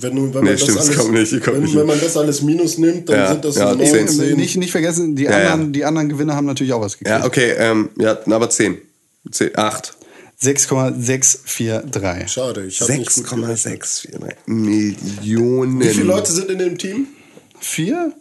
[0.00, 1.74] Wenn, du, wenn, Nee, man das stimmt, das alles, kommt nicht, wenn, nicht.
[1.74, 4.04] wenn man das alles minus nimmt, dann Ja, sind das ja, so zehn.
[4.06, 4.20] 19.
[4.20, 5.52] Äh, Nicht, nicht vergessen, die, Ja, ja.
[5.52, 7.10] anderen, die anderen Gewinner haben natürlich auch was gekriegt.
[7.10, 8.78] Ja, okay, ähm, ja, aber 10.
[9.30, 9.94] 10 8.
[10.38, 12.32] 6,643.
[12.32, 13.58] Schade, ich habe nicht gut gerechnet.
[13.58, 14.10] 6,643
[14.46, 15.80] Millionen.
[15.80, 17.06] Wie viele Leute sind in dem Team?
[17.60, 18.12] Vier?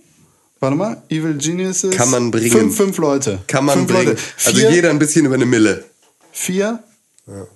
[0.59, 1.95] Warte mal, Evil Geniuses.
[1.95, 2.51] Kann man bringen.
[2.51, 3.39] Fünf, fünf Leute.
[3.47, 4.07] kann man fünf bringen?
[4.09, 4.21] Leute.
[4.45, 5.85] Also Vier, jeder ein bisschen über eine Mille.
[6.31, 6.79] Vier.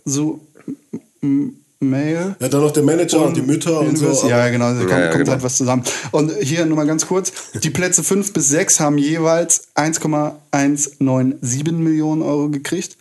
[0.06, 0.40] So
[1.22, 2.36] m- Mail.
[2.40, 4.30] Ja, dann noch der Manager und, die Mütter und so.
[4.30, 5.32] Ja, genau, da kommt, Ja, ja, kommt genau.
[5.34, 5.84] halt was zusammen.
[6.12, 9.64] Und hier nur mal ganz kurz: Die Plätze 5 bis 6 haben jeweils
[10.54, 12.98] 1,197 Millionen Euro gekriegt.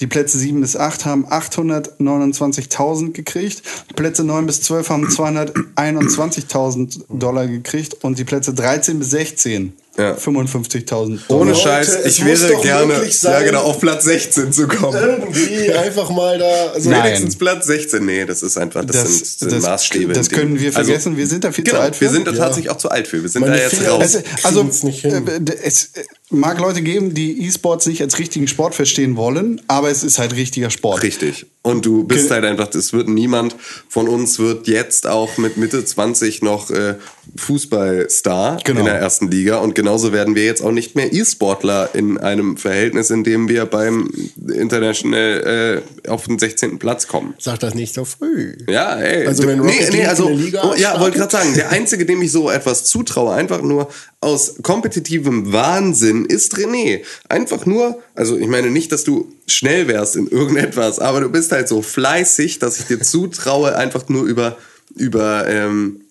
[0.00, 3.62] Die Plätze 7 bis 8 haben 829.000 gekriegt.
[3.96, 7.94] Plätze 9 bis 12 haben 221.000 Dollar gekriegt.
[8.02, 10.14] Und die Plätze 13 bis 16 Ja.
[10.14, 10.86] 55.000
[11.28, 11.40] Dollar.
[11.42, 14.96] Ohne Scheiß, ich wäre gerne sein- ja, genau, auf Platz 16 zu kommen.
[14.96, 16.70] Irgendwie einfach mal da.
[16.72, 17.04] Also Nein.
[17.04, 18.04] Wenigstens Platz 16.
[18.06, 20.12] Nee, das ist einfach, das, sind, sind das, Maßstäbe.
[20.14, 21.16] Das können wir Also, vergessen.
[21.18, 22.00] wir sind da viel Genau, zu alt für.
[22.06, 23.20] wir sind da tatsächlich auch zu alt für.
[23.22, 24.16] Wir sind Meine da jetzt Finger- raus.
[24.42, 29.16] Also, also äh, es äh, mag Leute geben, die E-Sports nicht als richtigen Sport verstehen
[29.16, 31.02] wollen, aber es ist halt richtiger Sport.
[31.02, 31.46] Richtig.
[31.62, 33.54] Und du bist Ge- halt einfach, es wird niemand
[33.88, 36.96] von uns wird jetzt auch mit Mitte 20 noch äh,
[37.36, 38.80] Fußballstar Genau.
[38.80, 39.58] in der ersten Liga.
[39.58, 43.66] Und genauso werden wir jetzt auch nicht mehr E-Sportler in einem Verhältnis, in dem wir
[43.66, 44.10] beim
[44.52, 46.78] International äh, auf den 16.
[46.78, 47.34] Platz kommen.
[47.38, 48.56] Sag das nicht so früh.
[48.68, 49.26] Ja, ey.
[49.26, 51.54] Also wenn nee, Rocket nee, League also, in der Liga oh, ja, wollte gerade sagen,
[51.54, 53.88] der Einzige, dem ich so etwas zutraue, einfach nur
[54.20, 57.02] aus kompetitivem Wahnsinn, ist René.
[57.28, 61.52] Einfach nur, also ich meine nicht, dass du schnell wärst in irgendetwas, aber du bist
[61.52, 64.56] halt so fleißig, dass ich dir zutraue, einfach nur über,
[64.94, 66.01] über, ähm,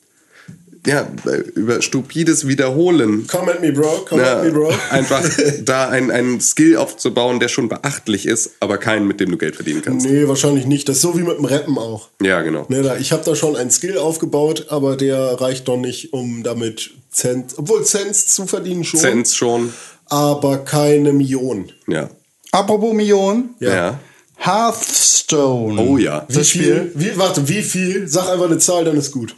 [0.87, 1.07] ja,
[1.55, 4.05] über stupides Wiederholen Come at me, bro.
[4.09, 4.71] Come ja, at me, bro.
[4.89, 5.23] einfach
[5.63, 9.81] da einen Skill aufzubauen, der schon beachtlich ist, aber keinen, mit dem du Geld verdienen
[9.83, 10.05] kannst.
[10.07, 10.89] Nee, wahrscheinlich nicht.
[10.89, 12.09] Das ist so wie mit dem Rappen auch.
[12.21, 12.65] Ja, genau.
[12.69, 16.41] Ne, da, ich habe da schon einen Skill aufgebaut, aber der reicht noch nicht, um
[16.43, 19.71] damit Cent, obwohl Cents zu verdienen schon, Cents schon.
[20.07, 21.71] aber keine Millionen.
[21.87, 22.09] Ja.
[22.51, 23.99] Apropos Millionen, Ja.
[24.37, 25.79] Hearthstone.
[25.81, 26.25] Oh ja.
[26.27, 26.61] Wie Das viel?
[26.63, 26.91] Spiel.
[26.95, 28.07] Wie, warte, wie viel?
[28.07, 29.35] Sag einfach eine Zahl, dann ist gut.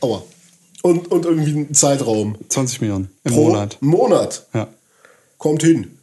[0.00, 0.22] Aua.
[0.84, 2.36] Und, und irgendwie einen Zeitraum.
[2.50, 3.78] 20 Millionen im Pro Monat.
[3.80, 4.46] Monat.
[4.52, 4.68] Ja.
[5.38, 5.96] Kommt hin.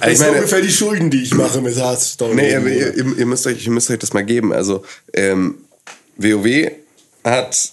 [0.00, 2.34] Das ich ist meine- ungefähr die Schulden, die ich mache mit Hearthstone.
[2.34, 4.52] Nee, aber ihr, ihr, ihr, müsst euch, ihr müsst euch das mal geben.
[4.52, 5.56] Also, ähm,
[6.18, 6.70] WoW
[7.24, 7.72] hat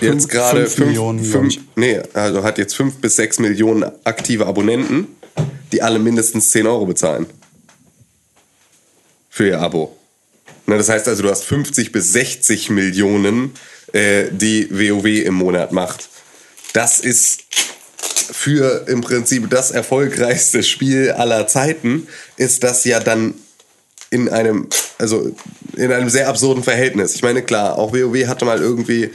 [0.00, 1.60] jetzt gerade fünf fünf, Millionen, glaub fünf, ich.
[1.74, 5.08] nee, also hat jetzt fünf bis sechs Millionen aktive Abonnenten.
[5.72, 7.26] die alle mindestens 10 Euro bezahlen.
[9.30, 9.96] Für ihr Abo.
[10.66, 13.52] Na, das heißt also, du hast 50 bis 60 Millionen,
[13.92, 16.08] äh, die WoW im Monat macht.
[16.72, 17.44] Das ist
[18.32, 23.34] für im Prinzip das erfolgreichste Spiel aller Zeiten, ist das ja dann
[24.10, 25.34] in einem, also
[25.76, 27.14] in einem sehr absurden Verhältnis.
[27.14, 29.10] Ich meine, klar, auch WoW hatte mal irgendwie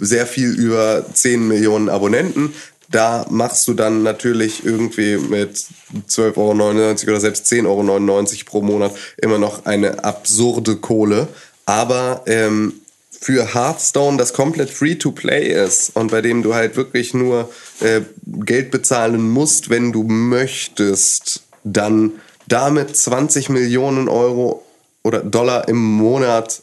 [0.00, 2.52] sehr viel über 10 Millionen Abonnenten.
[2.90, 5.64] Da machst du dann natürlich irgendwie mit
[6.08, 11.28] 12,99 Euro oder selbst 10,99 Euro pro Monat immer noch eine absurde Kohle.
[11.64, 12.81] Aber ähm,
[13.22, 17.48] für Hearthstone, das komplett free-to-play ist und bei dem du halt wirklich nur
[17.80, 22.12] äh, Geld bezahlen musst, wenn du möchtest, dann
[22.48, 24.64] damit 20 Millionen Euro
[25.04, 26.62] oder Dollar im Monat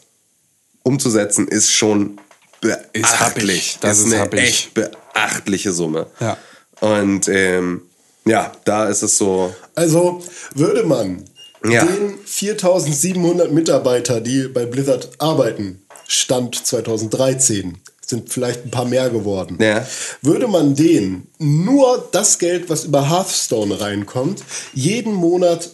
[0.82, 2.18] umzusetzen, ist schon
[2.60, 3.06] beachtlich.
[3.06, 3.78] happig.
[3.80, 4.40] Das ist eine happig.
[4.40, 6.08] echt beachtliche Summe.
[6.20, 6.36] Ja.
[6.80, 7.82] Und ähm,
[8.26, 9.54] ja, da ist es so.
[9.74, 10.22] Also
[10.54, 11.24] würde man
[11.64, 11.84] Ja.
[11.86, 15.82] den 4700 Mitarbeiter, die bei Blizzard arbeiten,
[16.12, 19.58] Stand 2013, sind vielleicht ein paar mehr geworden.
[19.60, 19.86] Ja.
[20.22, 24.42] Würde man denen nur das Geld, was über Hearthstone reinkommt,
[24.74, 25.70] jeden Monat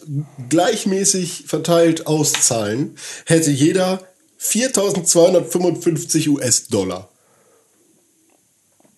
[0.49, 2.95] gleichmäßig verteilt auszahlen,
[3.25, 4.03] hätte jeder
[4.37, 7.09] 4255 US-Dollar.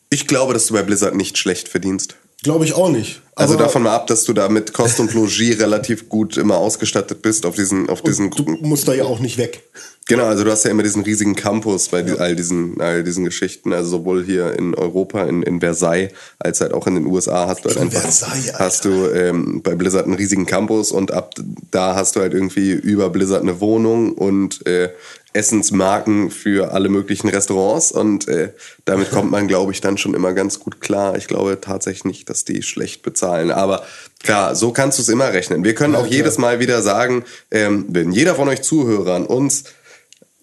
[0.10, 2.16] Ich glaube, dass du bei Blizzard nicht schlecht verdienst.
[2.42, 3.22] Glaube ich auch nicht.
[3.36, 7.22] Also davon mal ab, dass du da mit Kost und Logis relativ gut immer ausgestattet
[7.22, 9.64] bist auf diesen, auf diesen du musst da ja auch nicht weg.
[10.10, 13.26] Genau, also du hast ja immer diesen riesigen Campus bei die, all, diesen, all diesen
[13.26, 13.74] Geschichten.
[13.74, 16.10] Also sowohl hier in Europa, in, in Versailles,
[16.40, 18.66] als halt auch in den USA hast du halt In einfach Versailles, Alter.
[18.66, 21.36] hast du ähm, bei Blizzard einen riesigen Campus und ab
[21.70, 24.90] da hast du halt irgendwie über Blizzard eine Wohnung und äh,
[25.34, 28.52] Essensmarken für alle möglichen Restaurants und äh,
[28.86, 31.18] damit kommt man, glaube ich, dann schon immer ganz gut klar.
[31.18, 33.52] Ich glaube tatsächlich nicht, dass die schlecht bezahlen.
[33.52, 33.84] Aber
[34.24, 35.64] klar, so kannst du es immer rechnen.
[35.64, 39.66] Wir können auch jedes Mal wieder sagen, ähm, wenn jeder von euch Zuhörern uns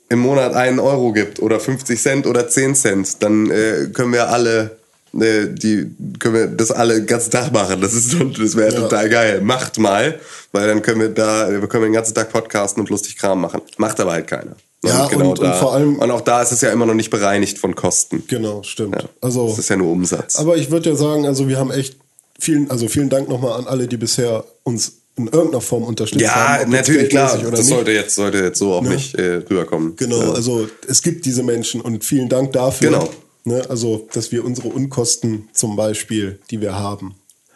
[0.08, 4.28] im Monat einen Euro gibt oder 50 Cent oder 10 Cent, dann äh, können wir
[4.30, 4.76] alle
[5.18, 7.80] äh, die können wir das alle den ganzen Tag machen.
[7.80, 8.80] Das ist das wäre Ja.
[8.80, 9.40] total geil.
[9.40, 10.18] Macht mal,
[10.52, 13.62] weil dann können wir da wir können den ganzen Tag podcasten und lustig Kram machen.
[13.78, 14.56] Macht aber halt keiner.
[14.84, 17.10] Ja, und- und da, vor allem- und auch da ist es ja immer noch nicht
[17.10, 18.22] bereinigt von Kosten.
[18.28, 18.94] Genau, stimmt.
[18.96, 19.08] Ja.
[19.20, 20.36] Also Das ist ja nur Umsatz.
[20.36, 21.96] Aber ich würde ja sagen, also wir haben echt
[22.38, 26.48] vielen, also vielen Dank nochmal an alle, die bisher uns in irgendeiner Form unterstützt haben.
[26.48, 27.38] ja, ob jetzt natürlich klar.
[27.38, 27.68] Das nicht.
[27.68, 29.96] sollte jetzt sollte jetzt so auch nicht äh, rüberkommen.
[29.96, 30.32] Genau, Ja.
[30.32, 32.90] also es gibt diese Menschen und vielen Dank dafür.
[32.90, 33.08] Genau.
[33.44, 37.14] Ne, also, dass wir unsere Unkosten zum Beispiel, die wir haben,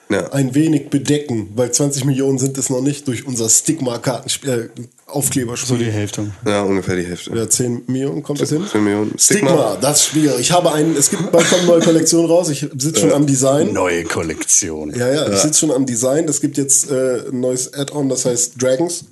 [0.09, 0.32] Ja.
[0.32, 4.82] ein wenig bedecken, weil 20 Millionen sind es noch nicht durch unser Stigma-Kartenspiel, äh,
[5.12, 5.69] Aufkleberspiel.
[5.78, 6.31] So die Hälfte.
[6.47, 7.31] ja, ungefähr die Hälfte.
[7.31, 8.65] Oder 10 Millionen, kommt das hin?
[8.70, 9.19] 10 Millionen.
[9.19, 9.78] Stigma, Stigma.
[9.81, 10.32] das Spiel.
[10.39, 13.27] Ich habe einen, es gibt bald kommt eine neue Kollektion raus, ich sitze schon am
[13.27, 13.73] Design.
[13.73, 14.95] Neue Kollektion.
[14.95, 16.27] Ja, ja, ich sitze schon am Design.
[16.28, 19.05] Es gibt jetzt äh, ein neues Add-on, das heißt Dragons.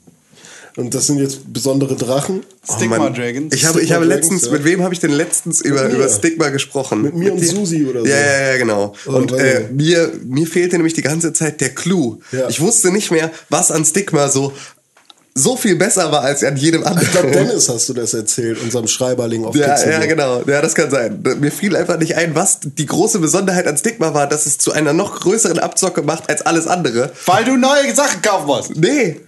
[0.76, 2.44] Und das sind jetzt besondere Drachen.
[2.62, 3.08] Stigma Oh.
[3.10, 3.52] Dragons.
[3.52, 4.52] Ich habe, ich Stigma habe Dragons, letztens, ja.
[4.52, 7.02] mit wem habe ich denn letztens über, über Stigma gesprochen?
[7.02, 7.48] Mit mir und dir?
[7.48, 8.06] Susi oder so.
[8.06, 8.94] Ja, ja, ja, genau.
[9.06, 12.20] Oder und äh, mir, mir fehlte nämlich die ganze Zeit der Clou.
[12.30, 12.48] Ja.
[12.48, 14.52] Ich wusste nicht mehr, was an Stigma so,
[15.38, 17.02] so viel besser war als an jedem anderen.
[17.06, 20.00] Ich glaube, Dennis hast du das erzählt, unserem Schreiberling auf Ja, Pixelbook.
[20.00, 20.42] ja, genau.
[20.46, 21.22] Ja, das kann sein.
[21.40, 24.72] Mir fiel einfach nicht ein, was die große Besonderheit an Stigma war, dass es zu
[24.72, 27.10] einer noch größeren Abzocke macht als alles andere.
[27.26, 28.76] Weil du neue Sachen kaufen musst.
[28.76, 29.20] Nee.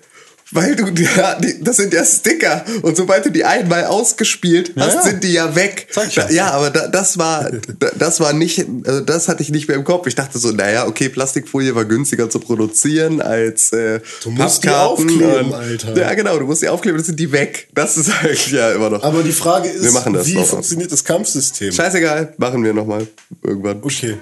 [0.53, 4.95] Weil du, ja, die, das sind ja Sticker und sobald du die einmal ausgespielt hast,
[4.95, 5.03] ja.
[5.03, 5.87] sind die ja weg.
[6.31, 6.51] Ja.
[6.51, 9.85] Aber da, das war, da, das war nicht, also das hatte ich nicht mehr im
[9.85, 10.07] Kopf.
[10.07, 14.69] Ich dachte so, naja, okay, Plastikfolie war günstiger zu produzieren als äh, Du musst die
[14.69, 15.97] Pappkarten aufkleben, und- Alter.
[15.97, 17.69] Ja, genau, du musst die aufkleben, dann sind die weg.
[17.75, 19.03] Das ist eigentlich ja immer noch.
[19.03, 21.73] Aber die Frage ist, Wir machen das wie funktioniert das Kampfsystem?
[21.73, 23.07] Scheißegal, machen wir nochmal
[23.43, 23.79] irgendwann.
[23.83, 24.17] Okay.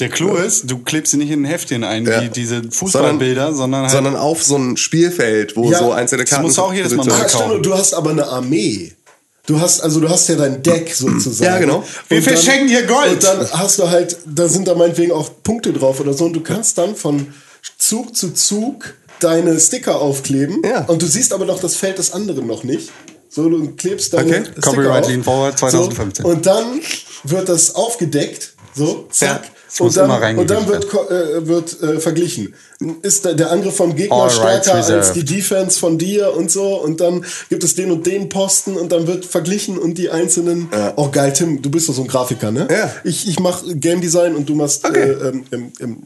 [0.00, 2.22] Der Clou ist, du klebst sie nicht in ein Heftchen ein, Ja.
[2.22, 6.30] wie diese Fußballbilder, sondern, halt, sondern auf so ein Spielfeld, wo Ja, so einzelne das
[6.30, 6.44] Karten.
[6.44, 7.62] musst du auch jedes Mal Ah, kaufen.
[7.62, 8.92] du hast aber eine Armee.
[9.46, 11.42] Du hast, also du hast ja dein Deck sozusagen.
[11.52, 11.82] Ja, genau.
[12.08, 13.12] Wir verschenken hier Gold.
[13.14, 16.26] Und dann hast du halt, da sind da meinetwegen auch Punkte drauf oder so.
[16.26, 17.32] Und du kannst dann von
[17.78, 20.62] Zug zu Zug deine Sticker aufkleben.
[20.64, 20.84] Ja.
[20.84, 22.90] Und du siehst aber noch das Feld des anderen noch nicht.
[23.30, 24.44] So, du klebst deine Okay.
[24.44, 25.10] Sticker Copyright auf.
[25.10, 26.24] Lean Forward 2015.
[26.24, 26.80] So, und dann
[27.24, 28.54] wird das aufgedeckt.
[28.74, 29.28] So, zack.
[29.28, 32.54] Ja, das und, muss dann, immer und dann wird, äh, wird äh, verglichen.
[33.02, 35.16] Ist der, Angriff vom Gegner All stärker als reserved.
[35.16, 38.92] die Defense von dir und so und dann gibt es den und den Posten und
[38.92, 40.68] dann wird verglichen und die einzelnen.
[40.96, 42.68] Oh geil, Tim, du bist doch so ein Grafiker, ne?
[42.70, 42.90] Ja.
[43.04, 45.10] Ich, ich mache Game Design und du machst Okay.
[45.10, 45.96] äh, ähm, im, im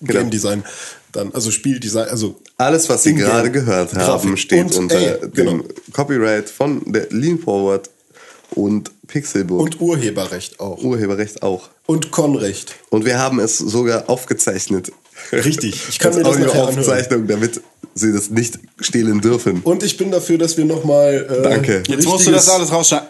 [0.00, 0.20] Genau.
[0.20, 0.64] Game Design.
[1.12, 4.38] Dann, also Spieldesign, also Alles, was Sie gerade gehört haben, Grafik.
[4.38, 5.64] steht Und, unter ey, dem genau.
[5.92, 7.88] Copyright von der Lean Forward
[8.56, 9.60] und Pixelbook.
[9.60, 10.82] und Urheberrecht auch.
[10.82, 11.68] Urheberrecht auch.
[11.86, 12.76] Und Konrecht.
[12.90, 14.92] Und wir haben es sogar aufgezeichnet
[15.32, 15.80] Richtig.
[15.88, 16.68] Ich kann mir das nachher anhören.
[16.68, 17.60] Audioaufzeichnung, damit
[17.94, 19.60] sie das nicht stehlen dürfen.
[19.62, 21.82] Und ich bin dafür, dass wir nochmal äh, Danke.
[21.86, 23.08] Jetzt musst du das alles rausschneiden.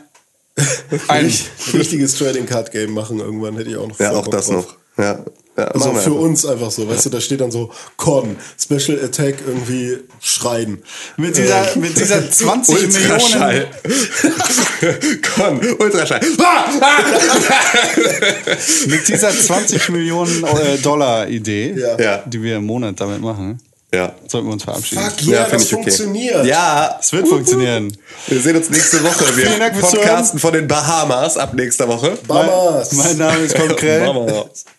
[1.09, 1.33] Ein,
[1.73, 4.77] richtiges Trading Card Game machen irgendwann hätte ich auch noch Ja, auch das drauf.
[4.97, 5.05] noch.
[5.05, 5.25] Ja.
[5.57, 6.13] Ja Also für einfach.
[6.15, 10.83] uns einfach so, weißt du, da steht dann so Con, Special Attack irgendwie schreien.
[11.17, 13.03] mit, dieser, mit dieser 20 Millionen.
[13.13, 13.67] Ultraschall.
[15.35, 16.21] Con, Ultraschall.
[16.39, 16.65] Ah!
[16.81, 17.03] Ah!
[18.87, 21.75] Mit dieser 20 Millionen äh, Dollar Idee.
[21.99, 22.19] Ja.
[22.27, 23.61] die wir im Monat damit machen,
[23.95, 24.15] Ja.
[24.29, 25.03] sollten wir uns verabschieden.
[25.03, 25.83] Fuck yeah, find das ich okay.
[25.85, 26.47] funktioniert.
[26.47, 27.97] Ja, Es wird funktionieren.
[28.27, 29.37] wir sehen uns nächste Woche.
[29.37, 32.19] Wir Vielen Dank fürs podcasten von den Bahamas ab nächster Woche.
[32.27, 32.93] Bamas.
[32.93, 33.57] Mein Name ist.
[33.57, 34.65] Bahamas.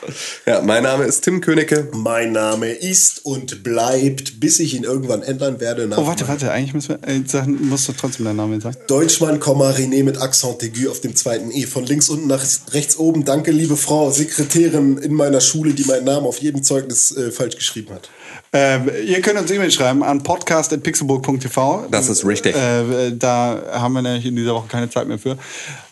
[0.45, 1.87] Ja, mein Name ist Tim Königke.
[1.93, 6.51] Mein Name ist und bleibt, bis ich ihn irgendwann ändern werde, nach Oh, warte, warte,
[6.51, 8.77] eigentlich müssen wir, äh, sagen, musst du trotzdem deinen Namen sagen.
[8.87, 11.65] Deutschmann, René mit Accent aigu auf dem zweiten E.
[11.65, 13.25] Von links unten nach rechts oben.
[13.25, 17.55] Danke, liebe Frau, Sekretärin in meiner Schule, die meinen Namen auf jedem Zeugnis äh, falsch
[17.55, 18.09] geschrieben hat.
[18.57, 21.87] Ähm, ihr könnt uns E-Mail schreiben an podcast.pixelburg.tv.
[21.91, 22.55] Das ist richtig.
[22.55, 25.37] Äh, da haben wir nämlich in dieser Woche keine Zeit mehr für.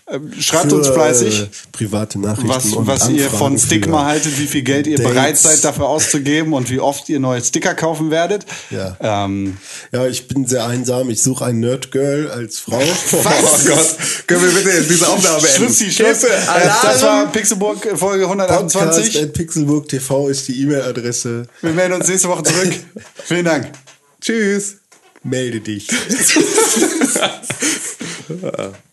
[0.06, 1.44] Ähm, schreibt uns Für, fleißig.
[1.44, 2.50] Äh, private Nachrichten.
[2.50, 5.12] was, und was ihr von Stigma haltet, wie viel Geld ihr Dates.
[5.14, 8.46] bereit seid, dafür auszugeben und wie oft ihr neue Sticker kaufen werdet.
[8.70, 8.98] Ja.
[9.00, 9.58] Ähm,
[9.94, 11.10] Ja, ich bin sehr einsam.
[11.10, 12.82] Ich suche ein Nerdgirl als Frau.
[13.14, 13.96] Oh Gott,
[14.28, 15.64] können wir bitte diese Aufnahme beenden?
[15.66, 16.24] Schlussi, Schluss.
[16.24, 16.78] Äh, Alarm!
[16.84, 19.14] das war Pixelburg äh, Folge 128.
[19.14, 21.48] Podcast.pixelburg TV ist die E-Mail-Adresse.
[21.62, 22.74] Wir melden uns nächste Woche zurück.
[23.24, 23.72] Vielen Dank.
[24.20, 24.76] Tschüss.
[25.24, 25.88] Melde dich.